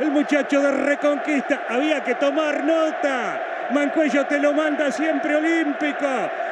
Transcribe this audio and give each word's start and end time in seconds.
el 0.00 0.10
muchacho 0.10 0.60
de 0.60 0.70
Reconquista. 0.70 1.62
Había 1.68 2.02
que 2.02 2.14
tomar 2.14 2.64
nota. 2.64 3.68
Mancuello 3.70 4.26
te 4.26 4.38
lo 4.38 4.52
manda 4.52 4.90
siempre 4.90 5.36
olímpico. 5.36 6.06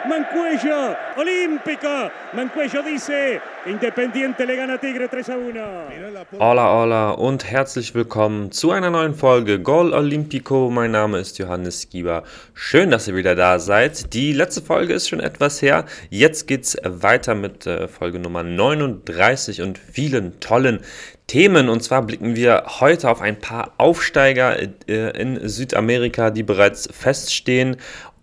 Mancuello, 0.07 0.97
olímpico. 1.17 2.11
Mancuello 2.33 2.83
dice, 2.83 3.41
Independiente 3.67 4.47
le 4.47 4.57
gana 4.57 4.79
Tigre 4.79 5.09
3 5.09 5.29
a 5.29 5.35
1. 5.35 6.39
Hola, 6.39 6.73
hola 6.73 7.11
und 7.11 7.45
herzlich 7.45 7.95
willkommen 7.95 8.53
zu 8.53 8.71
einer 8.71 8.91
neuen 8.91 9.15
Folge 9.15 9.61
Gol 9.61 9.93
Olympico. 9.93 10.71
Mein 10.71 10.93
Name 10.93 11.19
ist 11.19 11.39
Johannes 11.39 11.91
Gieber. 11.91 12.23
Schön, 12.55 12.91
dass 12.91 13.09
ihr 13.09 13.17
wieder 13.17 13.35
da 13.35 13.59
seid. 13.59 14.15
Die 14.15 14.33
letzte 14.33 14.63
Folge 14.63 14.95
ist 14.95 15.09
schon 15.09 15.21
etwas 15.21 15.61
her. 15.61 15.85
Jetzt 16.11 16.47
geht's 16.47 16.77
weiter 16.85 17.35
mit 17.35 17.67
äh, 17.67 17.89
Folge 17.89 18.21
Nummer 18.21 18.45
39 18.45 19.63
und 19.63 19.79
vielen 19.79 20.39
tollen 20.39 20.81
Themen. 21.27 21.69
Und 21.69 21.83
zwar 21.83 22.03
blicken 22.03 22.37
wir 22.37 22.65
heute 22.81 23.11
auf 23.11 23.21
ein 23.21 23.39
paar 23.39 23.73
Aufsteiger 23.77 24.57
äh, 24.89 25.21
in 25.21 25.47
Südamerika, 25.47 26.31
die 26.31 26.43
bereits 26.45 26.89
feststehen 26.91 27.77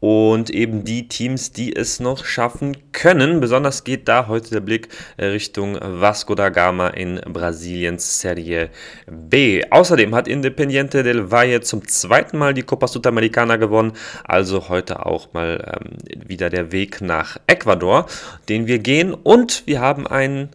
und 0.05 0.52
eben 0.52 0.84
die 0.84 1.08
Teams, 1.08 1.52
die 1.52 1.76
es 1.76 2.00
noch 2.00 2.26
schaffen 2.26 2.77
können. 2.91 3.40
Besonders 3.40 3.84
geht 3.84 4.08
da 4.08 4.28
heute 4.28 4.52
der 4.52 4.59
Blick 4.59 4.90
äh, 5.18 5.26
Richtung 5.26 5.80
Vasco 5.81 6.36
da 6.36 6.50
Gama 6.50 6.90
in 6.90 7.20
Brasiliens 7.26 8.22
Serie 8.22 8.70
B. 9.08 9.64
Außerdem 9.68 10.14
hat 10.14 10.28
Independiente 10.28 11.02
del 11.02 11.31
Valle 11.31 11.62
zum 11.62 11.88
zweiten 11.88 12.38
Mal 12.38 12.54
die 12.54 12.62
Copa 12.62 12.88
Sudamericana 12.88 13.55
gewonnen, 13.55 13.94
also 14.23 14.70
heute 14.70 15.08
auch 15.08 15.34
mal 15.34 15.76
ähm, 15.81 15.98
wieder 16.30 16.52
der 16.52 16.72
Weg 16.72 17.02
nach 17.02 17.38
Ecuador, 17.48 18.06
den 18.48 18.67
wir 18.67 18.78
gehen 18.78 19.12
und 19.12 19.64
wir 19.66 19.81
haben 19.81 20.06
einen 20.06 20.50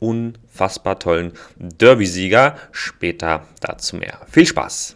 unfassbar 0.00 0.98
tollen 0.98 1.30
Derby-Sieger. 1.60 2.56
Später 2.72 3.44
dazu 3.60 3.94
mehr. 3.94 4.18
Viel 4.28 4.46
Spaß! 4.46 4.95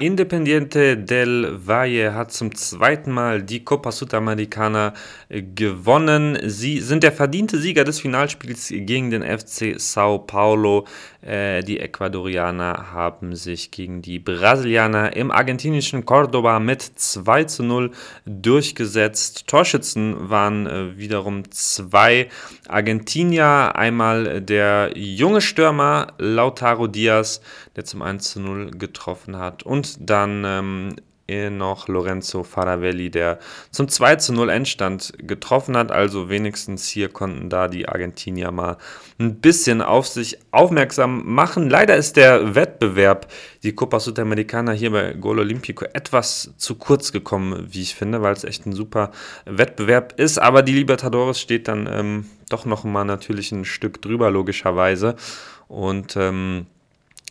Independiente 0.00 0.96
del 0.96 1.66
Valle 1.66 2.14
hat 2.14 2.32
zum 2.32 2.54
zweiten 2.54 3.10
Mal 3.10 3.42
die 3.42 3.64
Copa 3.64 3.92
Sudamericana 3.92 4.94
gewonnen. 5.28 6.38
Sie 6.44 6.80
sind 6.80 7.02
der 7.02 7.12
verdiente 7.12 7.58
Sieger 7.58 7.84
des 7.84 8.00
Finalspiels 8.00 8.68
gegen 8.68 9.10
den 9.10 9.22
FC 9.22 9.74
Sao 9.78 10.18
Paulo. 10.18 10.86
Äh, 11.22 11.62
die 11.62 11.80
Ecuadorianer 11.80 12.92
haben 12.92 13.34
sich 13.34 13.70
gegen 13.70 14.02
die 14.02 14.18
Brasilianer 14.18 15.16
im 15.16 15.30
argentinischen 15.30 16.04
Cordoba 16.04 16.60
mit 16.60 16.82
2 16.82 17.44
zu 17.44 17.64
0 17.64 17.90
durchgesetzt. 18.24 19.46
Torschützen 19.48 20.30
waren 20.30 20.66
äh, 20.66 20.96
wiederum 20.96 21.50
zwei 21.50 22.28
Argentinier. 22.68 23.74
Einmal 23.74 24.40
der 24.40 24.92
junge 24.94 25.40
Stürmer 25.40 26.14
Lautaro 26.18 26.86
Diaz, 26.86 27.40
der 27.76 27.84
zum 27.84 28.02
1 28.02 28.30
zu 28.30 28.40
0 28.40 28.72
getroffen 28.72 29.36
hat. 29.36 29.62
Und 29.62 29.96
dann 30.00 30.42
ähm, 30.44 30.96
noch 31.28 31.88
Lorenzo 31.88 32.44
Faravelli, 32.44 33.10
der 33.10 33.40
zum 33.72 33.88
2 33.88 34.16
zu 34.16 34.32
0 34.32 34.48
Endstand 34.48 35.12
getroffen 35.18 35.76
hat. 35.76 35.90
Also 35.90 36.28
wenigstens 36.28 36.88
hier 36.88 37.08
konnten 37.08 37.50
da 37.50 37.66
die 37.66 37.88
Argentinier 37.88 38.52
mal 38.52 38.76
ein 39.18 39.40
bisschen 39.40 39.82
auf 39.82 40.06
sich 40.06 40.38
aufmerksam 40.52 41.22
machen. 41.24 41.68
Leider 41.68 41.96
ist 41.96 42.16
der 42.16 42.54
Wettbewerb, 42.54 43.26
die 43.64 43.74
Copa 43.74 43.98
Sudamericana 43.98 44.70
hier 44.72 44.92
bei 44.92 45.14
Gol 45.14 45.40
Olimpico, 45.40 45.84
etwas 45.92 46.54
zu 46.58 46.76
kurz 46.76 47.10
gekommen, 47.10 47.66
wie 47.70 47.82
ich 47.82 47.96
finde, 47.96 48.22
weil 48.22 48.34
es 48.34 48.44
echt 48.44 48.64
ein 48.66 48.72
super 48.72 49.10
Wettbewerb 49.46 50.18
ist. 50.20 50.38
Aber 50.38 50.62
die 50.62 50.74
Libertadores 50.74 51.40
steht 51.40 51.66
dann 51.66 51.88
ähm, 51.90 52.26
doch 52.48 52.66
noch 52.66 52.84
mal 52.84 53.04
natürlich 53.04 53.50
ein 53.50 53.64
Stück 53.64 54.00
drüber, 54.00 54.30
logischerweise. 54.30 55.16
Und 55.66 56.16
ähm, 56.16 56.66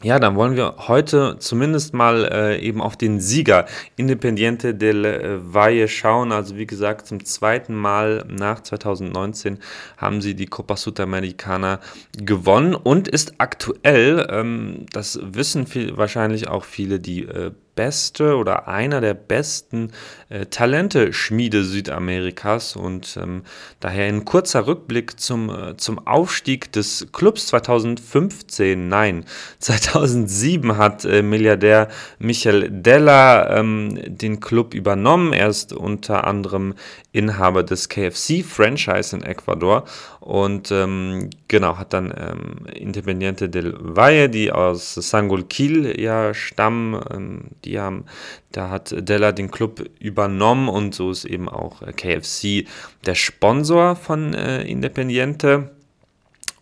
ja, 0.06 0.20
dann 0.20 0.36
wollen 0.36 0.56
wir 0.56 0.76
heute 0.88 1.38
zumindest 1.40 1.96
mal 1.96 2.26
äh, 2.32 2.60
eben 2.60 2.80
auf 2.80 2.96
den 2.96 3.20
Sieger 3.20 3.66
Independiente 3.96 4.76
del 4.76 5.04
äh, 5.04 5.52
Valle 5.52 5.88
schauen. 5.88 6.32
Also 6.32 6.58
wie 6.58 6.68
gesagt, 6.68 7.08
zum 7.08 7.26
zweiten 7.26 7.74
Mal 7.74 8.24
nach 8.30 8.62
2019 8.62 9.58
haben 9.98 10.22
sie 10.22 10.36
die 10.36 10.46
Copa 10.46 10.78
Sudamericana 10.78 11.80
gewonnen 12.16 12.76
und 12.76 13.08
ist 13.08 13.34
aktuell, 13.40 14.28
ähm, 14.30 14.86
das 14.92 15.20
wissen 15.24 15.66
viel, 15.66 15.98
wahrscheinlich 15.98 16.50
auch 16.50 16.66
viele, 16.66 17.00
die 17.00 17.24
äh, 17.24 17.50
beste 17.76 18.38
oder 18.38 18.68
einer 18.68 19.02
der 19.02 19.14
besten 19.14 19.92
äh, 20.30 20.46
Talente-Schmiede 20.46 21.64
Südamerikas 21.64 22.76
und 22.76 23.18
ähm, 23.22 23.44
daher 23.80 24.08
ein 24.08 24.26
kurzer 24.26 24.66
Rückblick 24.66 25.20
zum, 25.20 25.50
äh, 25.50 25.78
zum 25.78 26.06
Aufstieg 26.08 26.72
des 26.72 27.08
Clubs 27.12 27.48
2015. 27.48 28.88
Nein, 28.88 29.26
2007 29.60 30.78
hat 30.78 31.06
äh, 31.06 31.22
Milliardär 31.22 31.90
Michel 32.20 32.70
Della 32.70 33.58
ähm, 33.60 34.00
den 34.06 34.40
Club 34.40 34.74
übernommen. 34.74 35.34
Er 35.34 35.50
ist 35.50 35.74
unter 35.74 36.26
anderem 36.26 36.76
Inhaber 37.12 37.64
des 37.64 37.88
KFC-Franchise 37.90 39.16
in 39.16 39.24
Ecuador 39.24 39.86
und 40.20 40.72
ähm, 40.72 41.30
genau, 41.48 41.78
hat 41.78 41.94
dann 41.94 42.14
ähm, 42.18 42.66
Independiente 42.74 43.48
del 43.48 43.76
Valle, 43.80 44.30
die 44.30 44.52
aus 44.52 44.96
Sangolquil 44.96 46.00
ja 46.02 46.34
stammen, 46.34 47.00
ähm, 47.14 47.42
die 47.66 47.80
haben, 47.80 48.06
da 48.52 48.70
hat 48.70 48.96
Della 48.98 49.32
den 49.32 49.52
Club 49.52 49.84
übernommen 50.00 50.70
und 50.70 50.96
so 50.96 51.12
ist 51.12 51.26
eben 51.26 51.50
auch 51.50 51.82
äh, 51.82 51.92
KFC 51.92 52.68
der 53.06 53.16
Sponsor 53.16 53.96
von 53.96 54.34
äh, 54.34 54.64
Independiente. 54.64 55.75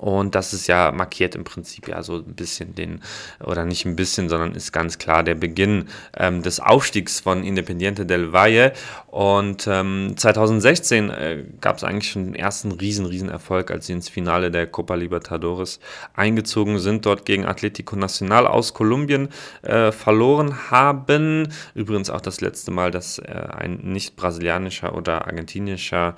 Und 0.03 0.36
das 0.36 0.52
ist 0.52 0.68
ja 0.68 0.91
markiert 0.91 1.34
im 1.34 1.46
Prinzip 1.46 1.88
ja 1.88 2.03
so 2.03 2.18
ein 2.18 2.36
bisschen 2.36 2.75
den, 2.75 3.00
oder 3.41 3.64
nicht 3.64 3.86
ein 3.86 3.96
bisschen, 3.96 4.28
sondern 4.28 4.53
ist 4.53 4.74
ganz 4.74 4.97
klar 4.97 5.24
der 5.24 5.36
Beginn 5.36 5.86
ähm, 6.18 6.41
des 6.41 6.59
Aufstiegs 6.59 7.22
von 7.22 7.41
Independiente 7.41 8.06
del 8.06 8.34
Valle. 8.34 8.74
Und 9.08 9.66
ähm, 9.66 10.16
2016 10.18 11.09
äh, 11.09 11.46
gab 11.62 11.78
es 11.78 11.86
eigentlich 11.86 12.12
schon 12.12 12.25
den 12.25 12.36
ersten 12.36 12.74
riesen, 12.74 13.06
riesen 13.06 13.30
Erfolg, 13.30 13.72
als 13.72 13.88
sie 13.88 13.94
ins 13.94 14.09
Finale 14.09 14.52
der 14.52 14.68
Copa 14.68 14.96
Libertadores 14.96 15.80
eingezogen 16.13 16.80
sind, 16.80 17.06
dort 17.06 17.25
gegen 17.25 17.46
Atlético 17.46 17.96
Nacional 17.96 18.46
aus 18.46 18.74
Kolumbien 18.74 19.30
äh, 19.62 19.94
verloren 19.94 20.69
haben. 20.69 21.47
Übrigens 21.75 22.09
auch 22.09 22.19
das 22.19 22.42
letzte 22.42 22.72
Mal, 22.72 22.92
dass 22.92 23.19
äh, 23.19 23.31
ein 23.58 23.80
nicht 23.84 24.18
brasilianischer 24.18 24.97
oder 24.97 25.28
argentinischer 25.28 26.18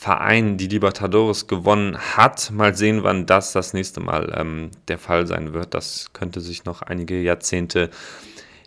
Verein 0.00 0.56
die 0.56 0.66
Libertadores 0.66 1.46
gewonnen 1.46 1.98
hat. 2.16 2.50
Mal 2.52 2.74
sehen, 2.74 3.02
wann 3.02 3.26
das 3.26 3.52
das 3.52 3.74
nächste 3.74 4.00
Mal 4.00 4.32
ähm, 4.34 4.70
der 4.88 4.96
Fall 4.96 5.26
sein 5.26 5.52
wird. 5.52 5.74
Das 5.74 6.14
könnte 6.14 6.40
sich 6.40 6.64
noch 6.64 6.80
einige 6.80 7.20
Jahrzehnte 7.20 7.90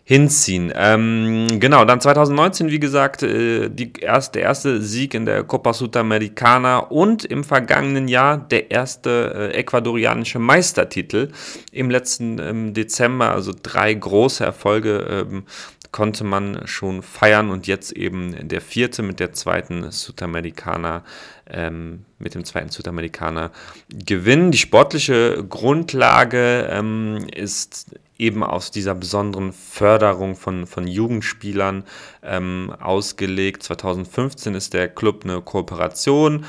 hinziehen. 0.04 0.72
Ähm, 0.76 1.58
genau, 1.58 1.84
dann 1.84 2.00
2019, 2.00 2.70
wie 2.70 2.78
gesagt, 2.78 3.24
äh, 3.24 3.68
die 3.68 3.94
erste, 3.94 4.38
der 4.38 4.42
erste 4.42 4.80
Sieg 4.80 5.12
in 5.14 5.26
der 5.26 5.42
Copa 5.42 5.72
Sudamericana 5.72 6.78
und 6.78 7.24
im 7.24 7.42
vergangenen 7.42 8.06
Jahr 8.06 8.38
der 8.38 8.70
erste 8.70 9.50
äh, 9.52 9.56
ecuadorianische 9.56 10.38
Meistertitel 10.38 11.32
im 11.72 11.90
letzten 11.90 12.38
ähm, 12.38 12.74
Dezember. 12.74 13.32
Also 13.32 13.52
drei 13.60 13.92
große 13.92 14.44
Erfolge 14.44 15.26
ähm, 15.28 15.46
konnte 15.94 16.24
man 16.24 16.66
schon 16.66 17.04
feiern 17.04 17.50
und 17.50 17.68
jetzt 17.68 17.92
eben 17.92 18.48
der 18.48 18.60
vierte 18.60 19.00
mit 19.04 19.20
der 19.20 19.32
zweiten 19.32 19.92
Südamerikaner, 19.92 21.04
ähm, 21.48 22.04
mit 22.18 22.34
dem 22.34 22.44
zweiten 22.44 22.70
Südamerikaner 22.70 23.52
gewinnen. 23.88 24.50
Die 24.50 24.58
sportliche 24.58 25.44
Grundlage 25.48 26.68
ähm, 26.68 27.28
ist 27.32 27.94
eben 28.18 28.42
aus 28.42 28.72
dieser 28.72 28.96
besonderen 28.96 29.52
Förderung 29.52 30.34
von, 30.34 30.66
von 30.66 30.88
Jugendspielern 30.88 31.84
ähm, 32.24 32.74
ausgelegt. 32.80 33.62
2015 33.62 34.56
ist 34.56 34.74
der 34.74 34.88
Club 34.88 35.22
eine 35.22 35.42
Kooperation 35.42 36.44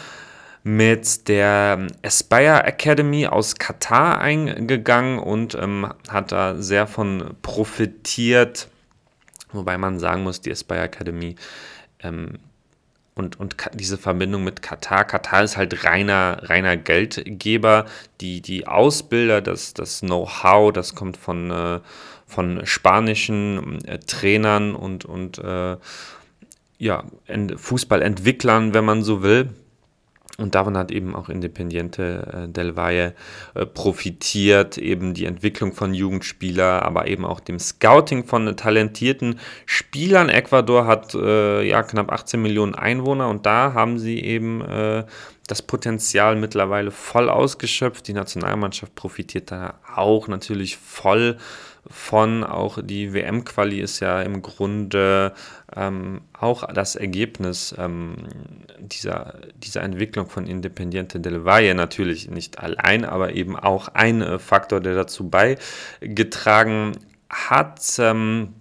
mit 0.63 1.27
der 1.27 1.85
Aspire 2.03 2.63
Academy 2.63 3.27
aus 3.27 3.57
Katar 3.57 4.21
eingegangen 4.21 5.19
und 5.19 5.53
ähm, 5.53 5.93
hat 6.09 6.31
da 6.31 6.55
sehr 6.55 6.87
von 6.87 7.35
profitiert 7.43 8.69
Wobei 9.55 9.77
man 9.77 9.99
sagen 9.99 10.23
muss, 10.23 10.41
die 10.41 10.51
Aspire 10.51 10.81
Academy 10.81 11.35
ähm, 12.01 12.39
und, 13.15 13.39
und 13.39 13.55
diese 13.73 13.97
Verbindung 13.97 14.43
mit 14.43 14.61
Katar. 14.61 15.05
Katar 15.05 15.43
ist 15.43 15.55
halt 15.55 15.85
reiner, 15.85 16.49
reiner 16.49 16.75
Geldgeber. 16.75 17.85
Die, 18.19 18.41
die 18.41 18.67
Ausbilder, 18.67 19.41
das, 19.41 19.73
das 19.73 20.01
Know-how, 20.01 20.73
das 20.73 20.95
kommt 20.95 21.15
von, 21.15 21.49
äh, 21.49 21.79
von 22.27 22.65
spanischen 22.65 23.83
äh, 23.85 23.99
Trainern 23.99 24.75
und, 24.75 25.05
und 25.05 25.37
äh, 25.37 25.77
ja, 26.77 27.05
Fußballentwicklern, 27.55 28.73
wenn 28.73 28.83
man 28.83 29.01
so 29.01 29.23
will. 29.23 29.49
Und 30.37 30.53
davon 30.53 30.77
hat 30.77 30.91
eben 30.91 31.15
auch 31.15 31.29
Independiente 31.29 32.47
äh, 32.47 32.49
del 32.49 32.75
Valle 32.75 33.13
äh, 33.53 33.65
profitiert, 33.65 34.77
eben 34.77 35.13
die 35.13 35.25
Entwicklung 35.25 35.71
von 35.71 35.93
Jugendspielern, 35.93 36.81
aber 36.81 37.07
eben 37.07 37.23
auch 37.25 37.39
dem 37.39 37.57
Scouting 37.57 38.25
von 38.25 38.57
talentierten 38.57 39.39
Spielern. 39.65 40.27
Ecuador 40.27 40.87
hat 40.87 41.15
äh, 41.15 41.63
ja 41.63 41.83
knapp 41.83 42.11
18 42.11 42.41
Millionen 42.41 42.75
Einwohner 42.75 43.29
und 43.29 43.45
da 43.45 43.73
haben 43.73 43.97
sie 43.97 44.19
eben 44.19 44.63
das 45.47 45.61
Potenzial 45.61 46.35
mittlerweile 46.35 46.91
voll 46.91 47.29
ausgeschöpft. 47.29 48.07
Die 48.07 48.13
Nationalmannschaft 48.13 48.95
profitiert 48.95 49.51
da 49.51 49.75
auch 49.95 50.27
natürlich 50.27 50.77
voll 50.77 51.37
von. 51.89 52.43
Auch 52.43 52.79
die 52.81 53.13
WM-Quali 53.13 53.79
ist 53.79 53.99
ja 53.99 54.21
im 54.21 54.41
Grunde 54.41 55.33
ähm, 55.75 56.21
auch 56.33 56.67
das 56.73 56.95
Ergebnis 56.95 57.75
ähm, 57.77 58.15
dieser, 58.79 59.39
dieser 59.55 59.83
Entwicklung 59.83 60.27
von 60.27 60.47
Independiente 60.47 61.19
del 61.19 61.45
Valle. 61.45 61.75
Natürlich 61.75 62.29
nicht 62.29 62.59
allein, 62.59 63.05
aber 63.05 63.33
eben 63.33 63.55
auch 63.55 63.89
ein 63.89 64.21
äh, 64.21 64.39
Faktor, 64.39 64.81
der 64.81 64.95
dazu 64.95 65.29
beigetragen 65.29 66.93
hat. 67.29 67.81
Ähm, 67.99 68.53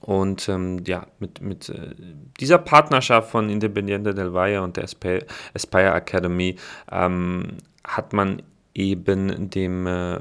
und 0.00 0.48
ähm, 0.48 0.84
ja, 0.86 1.06
mit, 1.18 1.40
mit 1.40 1.68
äh, 1.68 1.94
dieser 2.38 2.58
Partnerschaft 2.58 3.30
von 3.30 3.48
Independiente 3.50 4.14
del 4.14 4.32
Valle 4.32 4.62
und 4.62 4.76
der 4.76 4.84
Aspire 4.84 5.94
Academy 5.94 6.56
ähm, 6.92 7.56
hat 7.82 8.12
man 8.12 8.42
eben 8.72 9.50
dem 9.50 9.86
äh, 9.86 10.20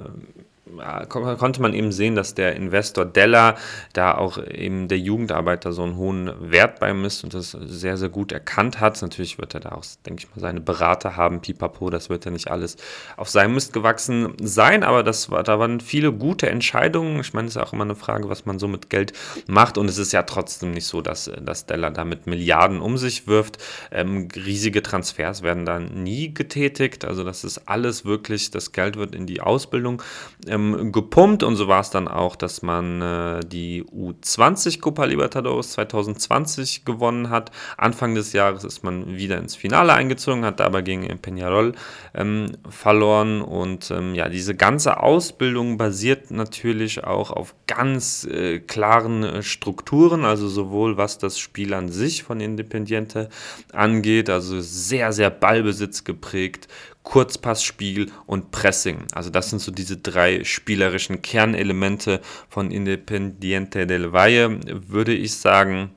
konnte 1.10 1.62
man 1.62 1.74
eben 1.74 1.92
sehen, 1.92 2.16
dass 2.16 2.34
der 2.34 2.56
Investor 2.56 3.06
Della 3.06 3.56
da 3.94 4.16
auch 4.16 4.38
eben 4.38 4.88
der 4.88 5.00
Jugendarbeiter 5.00 5.72
so 5.72 5.84
einen 5.84 5.98
hohen 5.98 6.32
Wert 6.40 6.80
bei 6.80 6.94
misst 6.94 7.24
und 7.24 7.34
das 7.34 7.52
sehr, 7.52 7.98
sehr 7.98 8.10
gut 8.10 8.32
erkannt 8.32 8.80
hat. 8.80 9.02
Natürlich 9.02 9.38
wird 9.38 9.54
er 9.54 9.60
da 9.60 9.70
auch, 9.70 9.84
denke 10.06 10.24
ich 10.24 10.30
mal, 10.36 10.42
seine 10.42 10.62
Berater 10.62 11.16
haben, 11.16 11.42
pipapo, 11.42 11.90
das 11.90 12.10
wird 12.10 12.26
ja 12.26 12.32
nicht 12.32 12.50
alles 12.50 12.78
auf 13.18 13.30
seinem 13.30 13.54
Mist 13.54 13.74
gewachsen 13.74 14.34
sein, 14.42 14.84
aber 14.84 15.04
das 15.04 15.30
war, 15.30 15.44
da 15.44 15.60
waren 15.60 15.80
viele 15.80 16.12
gute 16.12 16.50
Entscheidungen. 16.50 17.20
Ich 17.20 17.34
meine, 17.34 17.48
es 17.48 17.56
ist 17.56 17.62
auch 17.62 17.74
immer 17.74 17.84
eine 17.84 17.96
Frage, 17.96 18.30
was 18.30 18.46
man 18.46 18.60
so 18.60 18.68
mit 18.68 18.90
Geld 18.90 19.14
macht 19.48 19.78
und 19.78 19.90
es 19.90 19.98
ist 19.98 20.12
ja 20.12 20.24
trotzdem 20.24 20.72
nicht 20.72 20.88
so, 20.88 21.02
dass, 21.02 21.32
dass 21.42 21.66
Della 21.66 21.90
da 21.90 22.04
mit 22.04 22.28
Milliarden 22.28 22.80
um 22.80 22.98
sich 22.98 23.28
wirft. 23.28 23.58
Ähm, 23.92 24.28
riesige 24.36 24.82
Transfers 24.82 25.42
werden 25.42 25.66
da 25.66 25.80
nie 25.80 26.34
getätigt, 26.34 27.06
also 27.06 27.24
das 27.24 27.44
ist 27.44 27.68
alles 27.68 28.06
wirklich, 28.06 28.52
das 28.52 28.72
Geld 28.72 28.98
wird 28.98 29.16
in 29.16 29.26
die 29.26 29.42
Ausbildung 29.42 30.02
ähm, 30.48 30.65
gepumpt 30.92 31.44
und 31.44 31.56
so 31.56 31.68
war 31.68 31.82
es 31.82 31.90
dann 31.90 32.08
auch, 32.08 32.36
dass 32.36 32.62
man 32.62 33.02
äh, 33.02 33.40
die 33.46 33.84
U20 33.84 34.80
Copa 34.80 35.06
Libertadores 35.06 35.72
2020 35.74 36.86
gewonnen 36.86 37.30
hat. 37.30 37.52
Anfang 37.78 38.16
des 38.16 38.34
Jahres 38.34 38.64
ist 38.64 38.84
man 38.84 39.18
wieder 39.18 39.38
ins 39.38 39.56
Finale 39.56 39.94
eingezogen, 39.94 40.46
hat 40.46 40.62
aber 40.62 40.82
gegen 40.82 41.06
Peñarol 41.20 41.74
ähm, 42.14 42.52
verloren 42.70 43.42
und 43.42 43.92
ähm, 43.92 44.16
ja, 44.16 44.30
diese 44.30 44.56
ganze 44.56 45.02
Ausbildung 45.02 45.78
basiert 45.78 46.32
natürlich 46.32 47.04
auch 47.04 47.32
auf 47.32 47.56
ganz 47.68 48.26
äh, 48.26 48.60
klaren 48.60 49.24
äh, 49.24 49.44
Strukturen, 49.44 50.26
also 50.26 50.48
sowohl 50.48 50.98
was 50.98 51.18
das 51.18 51.40
Spiel 51.40 51.74
an 51.74 51.90
sich 51.90 52.24
von 52.24 52.40
Independiente 52.40 53.30
angeht, 53.74 54.30
also 54.30 54.60
sehr, 54.62 55.14
sehr 55.14 55.30
Ballbesitz 55.30 56.04
geprägt, 56.04 56.68
Kurzpassspiel 57.06 58.12
und 58.26 58.52
Pressing. 58.52 59.06
Also 59.14 59.30
das 59.30 59.50
sind 59.50 59.60
so 59.60 59.72
diese 59.72 59.96
drei 59.96 60.44
spielerischen 60.44 61.22
Kernelemente 61.22 62.20
von 62.50 62.72
Independiente 62.72 63.88
del 63.88 64.12
Valle, 64.12 64.60
würde 64.90 65.14
ich 65.14 65.36
sagen. 65.36 65.92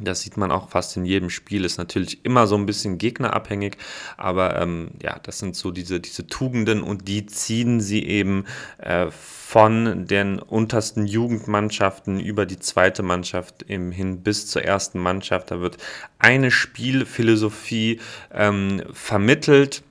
Das 0.00 0.20
sieht 0.20 0.36
man 0.36 0.52
auch 0.52 0.70
fast 0.70 0.96
in 0.96 1.04
jedem 1.04 1.28
Spiel, 1.28 1.64
ist 1.64 1.76
natürlich 1.76 2.24
immer 2.24 2.46
so 2.46 2.54
ein 2.54 2.66
bisschen 2.66 2.98
gegnerabhängig, 2.98 3.76
aber 4.16 4.60
ähm, 4.60 4.92
ja, 5.02 5.18
das 5.20 5.40
sind 5.40 5.56
so 5.56 5.72
diese, 5.72 5.98
diese 5.98 6.28
Tugenden 6.28 6.82
und 6.82 7.08
die 7.08 7.26
ziehen 7.26 7.80
sie 7.80 8.04
eben 8.04 8.44
äh, 8.78 9.08
von 9.10 10.06
den 10.06 10.38
untersten 10.38 11.04
Jugendmannschaften 11.04 12.20
über 12.20 12.46
die 12.46 12.60
zweite 12.60 13.02
Mannschaft 13.02 13.64
im 13.66 13.90
hin 13.90 14.22
bis 14.22 14.46
zur 14.46 14.62
ersten 14.62 15.00
Mannschaft. 15.00 15.50
Da 15.50 15.60
wird 15.60 15.78
eine 16.20 16.52
Spielphilosophie 16.52 17.98
ähm, 18.32 18.82
vermittelt 18.92 19.82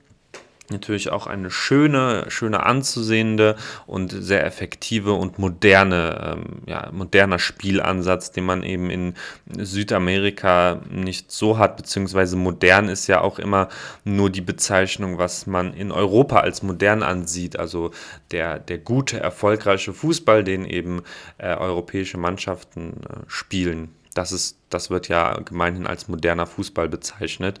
natürlich 0.70 1.10
auch 1.10 1.26
eine 1.26 1.50
schöne, 1.50 2.26
schöne 2.28 2.64
anzusehende 2.64 3.56
und 3.86 4.10
sehr 4.10 4.44
effektive 4.44 5.12
und 5.12 5.38
moderne, 5.38 6.36
ähm, 6.36 6.62
ja, 6.66 6.90
moderner 6.92 7.38
Spielansatz, 7.38 8.32
den 8.32 8.44
man 8.44 8.62
eben 8.62 8.90
in 8.90 9.14
Südamerika 9.56 10.80
nicht 10.90 11.32
so 11.32 11.58
hat, 11.58 11.76
beziehungsweise 11.76 12.36
modern 12.36 12.88
ist 12.88 13.06
ja 13.06 13.20
auch 13.20 13.38
immer 13.38 13.68
nur 14.04 14.30
die 14.30 14.40
Bezeichnung, 14.40 15.18
was 15.18 15.46
man 15.46 15.72
in 15.72 15.92
Europa 15.92 16.40
als 16.40 16.62
modern 16.62 17.02
ansieht, 17.02 17.58
also 17.58 17.90
der, 18.30 18.58
der 18.58 18.78
gute, 18.78 19.20
erfolgreiche 19.20 19.92
Fußball, 19.92 20.44
den 20.44 20.64
eben 20.64 21.02
äh, 21.38 21.54
europäische 21.54 22.18
Mannschaften 22.18 23.00
äh, 23.08 23.18
spielen. 23.26 23.90
Das, 24.14 24.32
ist, 24.32 24.58
das 24.70 24.90
wird 24.90 25.08
ja 25.08 25.38
gemeinhin 25.40 25.86
als 25.86 26.08
moderner 26.08 26.46
Fußball 26.46 26.88
bezeichnet. 26.88 27.60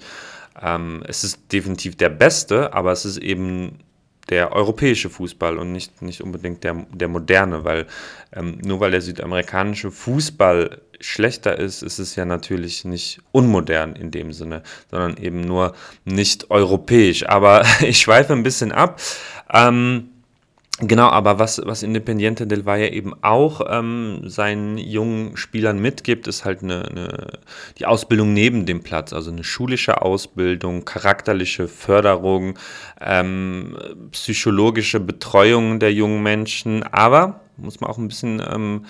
Ähm, 0.60 1.02
es 1.06 1.24
ist 1.24 1.52
definitiv 1.52 1.96
der 1.96 2.08
beste, 2.08 2.72
aber 2.72 2.92
es 2.92 3.04
ist 3.04 3.18
eben 3.18 3.78
der 4.28 4.52
europäische 4.52 5.08
Fußball 5.08 5.58
und 5.58 5.72
nicht, 5.72 6.02
nicht 6.02 6.22
unbedingt 6.22 6.62
der, 6.64 6.86
der 6.92 7.08
moderne, 7.08 7.64
weil 7.64 7.86
ähm, 8.32 8.58
nur 8.62 8.80
weil 8.80 8.90
der 8.90 9.00
südamerikanische 9.00 9.90
Fußball 9.90 10.82
schlechter 11.00 11.58
ist, 11.58 11.82
ist 11.82 11.98
es 11.98 12.16
ja 12.16 12.24
natürlich 12.24 12.84
nicht 12.84 13.20
unmodern 13.32 13.96
in 13.96 14.10
dem 14.10 14.32
Sinne, 14.32 14.62
sondern 14.90 15.16
eben 15.16 15.40
nur 15.40 15.74
nicht 16.04 16.50
europäisch. 16.50 17.26
Aber 17.26 17.64
ich 17.80 18.00
schweife 18.00 18.32
ein 18.32 18.42
bisschen 18.42 18.72
ab. 18.72 19.00
Ähm, 19.52 20.10
Genau, 20.80 21.08
aber 21.08 21.40
was, 21.40 21.60
was 21.64 21.82
Independiente 21.82 22.46
del 22.46 22.64
Valle 22.64 22.92
eben 22.92 23.12
auch 23.24 23.62
ähm, 23.68 24.20
seinen 24.28 24.78
jungen 24.78 25.36
Spielern 25.36 25.80
mitgibt, 25.80 26.28
ist 26.28 26.44
halt 26.44 26.62
eine, 26.62 26.84
eine, 26.86 27.26
die 27.78 27.86
Ausbildung 27.86 28.32
neben 28.32 28.64
dem 28.64 28.84
Platz, 28.84 29.12
also 29.12 29.32
eine 29.32 29.42
schulische 29.42 30.02
Ausbildung, 30.02 30.84
charakterliche 30.84 31.66
Förderung, 31.66 32.56
ähm, 33.00 33.76
psychologische 34.12 35.00
Betreuung 35.00 35.80
der 35.80 35.92
jungen 35.92 36.22
Menschen, 36.22 36.84
aber 36.84 37.40
muss 37.56 37.80
man 37.80 37.90
auch 37.90 37.98
ein 37.98 38.06
bisschen, 38.06 38.40
ähm, 38.48 38.84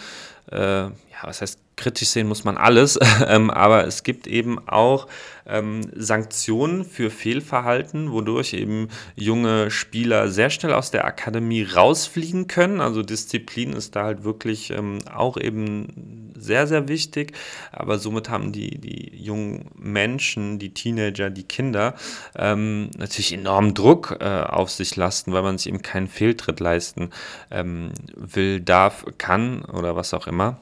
äh, 0.50 0.90
ja, 1.20 1.28
was 1.28 1.40
heißt 1.40 1.58
kritisch 1.76 2.08
sehen 2.08 2.26
muss 2.26 2.44
man 2.44 2.56
alles, 2.56 2.98
ähm, 3.26 3.50
aber 3.50 3.86
es 3.86 4.02
gibt 4.02 4.26
eben 4.26 4.58
auch 4.68 5.06
ähm, 5.46 5.80
Sanktionen 5.94 6.84
für 6.84 7.10
Fehlverhalten, 7.10 8.12
wodurch 8.12 8.52
eben 8.52 8.88
junge 9.16 9.70
Spieler 9.70 10.28
sehr 10.28 10.50
schnell 10.50 10.74
aus 10.74 10.90
der 10.90 11.06
Akademie 11.06 11.62
rausfliegen 11.62 12.48
können. 12.48 12.80
Also 12.80 13.02
Disziplin 13.02 13.72
ist 13.72 13.96
da 13.96 14.04
halt 14.04 14.24
wirklich 14.24 14.70
ähm, 14.70 14.98
auch 15.12 15.36
eben 15.38 16.32
sehr, 16.36 16.66
sehr 16.66 16.88
wichtig. 16.88 17.32
Aber 17.72 17.98
somit 17.98 18.28
haben 18.28 18.52
die, 18.52 18.78
die 18.78 19.16
jungen 19.16 19.70
Menschen, 19.76 20.58
die 20.58 20.74
Teenager, 20.74 21.30
die 21.30 21.44
Kinder 21.44 21.94
ähm, 22.36 22.90
natürlich 22.98 23.32
enormen 23.32 23.74
Druck 23.74 24.18
äh, 24.20 24.24
auf 24.24 24.70
sich 24.70 24.96
lasten, 24.96 25.32
weil 25.32 25.42
man 25.42 25.58
sich 25.58 25.68
eben 25.68 25.82
keinen 25.82 26.08
Fehltritt 26.08 26.60
leisten 26.60 27.10
ähm, 27.50 27.92
will, 28.14 28.60
darf, 28.60 29.04
kann 29.16 29.64
oder 29.64 29.96
was 29.96 30.12
auch 30.12 30.26
immer. 30.26 30.58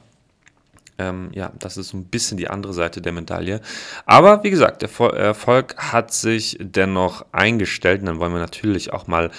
Ähm, 0.99 1.29
ja, 1.33 1.51
das 1.59 1.77
ist 1.77 1.93
ein 1.93 2.05
bisschen 2.05 2.37
die 2.37 2.49
andere 2.49 2.73
Seite 2.73 3.01
der 3.01 3.11
Medaille. 3.11 3.61
Aber 4.05 4.43
wie 4.43 4.49
gesagt, 4.49 4.81
der 4.81 4.89
Erfolg 5.13 5.75
hat 5.77 6.11
sich 6.11 6.57
dennoch 6.59 7.25
eingestellt. 7.31 8.01
Und 8.01 8.07
dann 8.07 8.19
wollen 8.19 8.33
wir 8.33 8.39
natürlich 8.39 8.93
auch 8.93 9.07
mal 9.07 9.31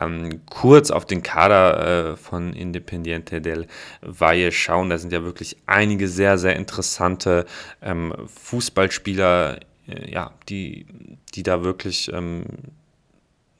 ähm, 0.00 0.42
kurz 0.46 0.90
auf 0.90 1.06
den 1.06 1.22
Kader 1.22 2.12
äh, 2.12 2.16
von 2.16 2.52
Independiente 2.52 3.40
del 3.40 3.66
Valle 4.02 4.52
schauen. 4.52 4.90
Da 4.90 4.98
sind 4.98 5.12
ja 5.12 5.24
wirklich 5.24 5.56
einige 5.66 6.08
sehr, 6.08 6.38
sehr 6.38 6.56
interessante 6.56 7.46
ähm, 7.82 8.14
Fußballspieler, 8.42 9.60
äh, 9.88 10.10
ja, 10.10 10.32
die, 10.48 10.86
die 11.34 11.42
da 11.42 11.64
wirklich 11.64 12.10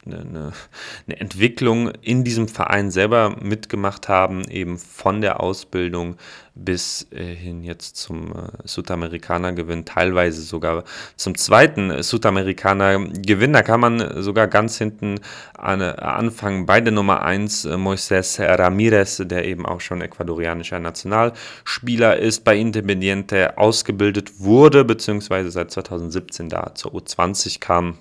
ähm, 0.07 0.13
eine, 0.29 0.53
eine, 1.07 1.21
Entwicklung 1.21 1.91
in 2.01 2.25
diesem 2.25 2.49
Verein 2.49 2.91
selber 2.91 3.37
mitgemacht 3.41 4.09
haben, 4.09 4.49
eben 4.49 4.79
von 4.79 5.21
der 5.21 5.41
Ausbildung 5.41 6.17
bis 6.55 7.07
äh, 7.11 7.35
hin 7.35 7.63
jetzt 7.63 7.97
zum 7.97 8.33
äh, 8.33 8.49
Südamerikaner-Gewinn, 8.65 9.85
teilweise 9.85 10.43
sogar 10.43 10.85
zum 11.17 11.37
zweiten 11.37 12.03
Südamerikaner-Gewinn. 12.03 13.53
Da 13.53 13.63
kann 13.63 13.81
man 13.81 14.23
sogar 14.23 14.49
ganz 14.49 14.79
hinten 14.79 15.21
an, 15.57 15.83
anfangen 15.83 16.67
bei 16.67 16.81
der 16.81 16.93
Nummer 16.93 17.23
1, 17.23 17.67
äh, 17.67 17.77
Moises 17.77 18.41
Ramirez, 18.41 19.23
der 19.25 19.45
eben 19.45 19.67
auch 19.67 19.81
schon 19.81 20.01
ecuadorianischer 20.01 20.79
Nationalspieler 20.79 22.17
ist, 22.17 22.45
bei 22.45 22.57
Independiente 22.57 23.59
ausgebildet 23.59 24.41
wurde, 24.41 24.85
beziehungsweise 24.85 25.51
seit 25.51 25.71
2017 25.71 26.49
da 26.49 26.75
zur 26.75 26.95
U20 26.95 27.61
kam 27.61 27.99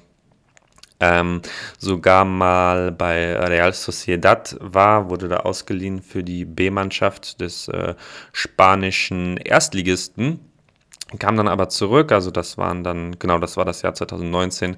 ähm, 1.05 1.41
sogar 1.77 2.25
mal 2.25 2.91
bei 2.91 3.37
Real 3.37 3.73
Sociedad 3.73 4.57
war, 4.59 5.09
wurde 5.09 5.27
da 5.27 5.37
ausgeliehen 5.37 6.01
für 6.01 6.23
die 6.23 6.45
B-Mannschaft 6.45 7.41
des 7.41 7.67
äh, 7.67 7.95
spanischen 8.33 9.37
Erstligisten. 9.37 10.39
Kam 11.19 11.37
dann 11.37 11.47
aber 11.47 11.69
zurück, 11.69 12.11
also 12.11 12.31
das 12.31 12.57
waren 12.57 12.83
dann, 12.83 13.19
genau, 13.19 13.37
das 13.37 13.57
war 13.57 13.65
das 13.65 13.83
Jahr 13.83 13.93
2019 13.93 14.77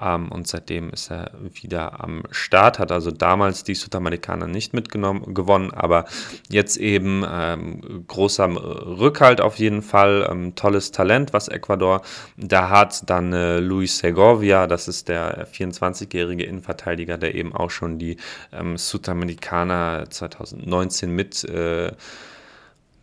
ähm, 0.00 0.30
und 0.30 0.46
seitdem 0.46 0.90
ist 0.90 1.10
er 1.10 1.32
wieder 1.50 2.00
am 2.00 2.22
Start, 2.30 2.78
hat 2.78 2.92
also 2.92 3.10
damals 3.10 3.64
die 3.64 3.74
Südamerikaner 3.74 4.46
nicht 4.46 4.72
mitgenommen, 4.72 5.34
gewonnen, 5.34 5.72
aber 5.72 6.04
jetzt 6.48 6.76
eben 6.76 7.24
ähm, 7.28 8.04
großer 8.06 8.48
Rückhalt 8.54 9.40
auf 9.40 9.56
jeden 9.58 9.82
Fall, 9.82 10.28
ähm, 10.30 10.54
tolles 10.54 10.92
Talent, 10.92 11.32
was 11.32 11.48
Ecuador 11.48 12.02
da 12.36 12.70
hat, 12.70 13.10
dann 13.10 13.32
äh, 13.32 13.58
Luis 13.58 13.98
Segovia, 13.98 14.68
das 14.68 14.86
ist 14.86 15.08
der 15.08 15.48
24-jährige 15.48 16.44
Innenverteidiger, 16.44 17.18
der 17.18 17.34
eben 17.34 17.52
auch 17.52 17.70
schon 17.70 17.98
die 17.98 18.16
ähm, 18.52 18.78
Südamerikaner 18.78 20.08
2019 20.08 21.10
mit 21.10 21.42
äh, 21.44 21.90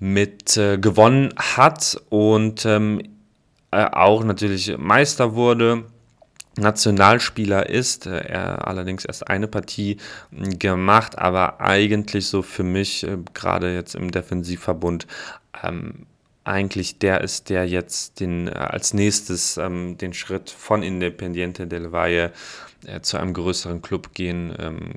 mit 0.02 0.58
äh, 0.58 0.80
gewonnen 0.80 1.32
hat 1.38 1.96
und 2.10 2.66
ähm, 2.66 3.04
äh, 3.70 3.86
auch 3.86 4.24
natürlich 4.24 4.76
Meister 4.80 5.36
wurde. 5.36 5.84
Nationalspieler 6.58 7.70
ist, 7.70 8.08
äh, 8.08 8.18
er 8.18 8.68
allerdings 8.68 9.06
erst 9.06 9.28
eine 9.28 9.48
Partie 9.48 9.98
gemacht, 10.32 11.20
aber 11.20 11.62
eigentlich 11.62 12.26
so 12.26 12.42
für 12.42 12.64
mich, 12.64 13.04
äh, 13.04 13.20
gerade 13.36 13.76
jetzt 13.76 13.94
im 13.94 14.10
Defensivverbund, 14.10 15.06
ähm, 15.64 16.08
eigentlich 16.46 16.98
der 16.98 17.22
ist, 17.22 17.52
der 17.52 17.68
jetzt 17.68 18.20
den, 18.22 18.48
äh, 18.48 18.52
als 18.54 18.96
nächstes 18.96 19.58
ähm, 19.58 20.00
den 20.00 20.14
Schritt 20.16 20.50
von 20.50 20.82
Independiente 20.82 21.68
del 21.68 21.92
Valle 21.92 22.32
äh, 22.86 23.02
zu 23.02 23.18
einem 23.18 23.34
größeren 23.34 23.82
Club 23.82 24.14
gehen 24.14 24.54
ähm, 24.60 24.94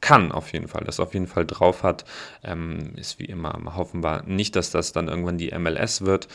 kann, 0.00 0.32
auf 0.32 0.52
jeden 0.52 0.68
Fall, 0.68 0.84
das 0.84 1.00
auf 1.00 1.14
jeden 1.14 1.26
Fall 1.26 1.46
drauf 1.46 1.82
hat, 1.82 2.04
ähm, 2.44 2.92
ist 2.96 3.18
wie 3.18 3.24
immer, 3.24 3.58
hoffen 3.76 4.02
wir 4.02 4.22
nicht, 4.26 4.56
dass 4.56 4.70
das 4.70 4.92
dann 4.92 5.08
irgendwann 5.08 5.38
die 5.38 5.52
MLS 5.56 6.02
wird. 6.02 6.28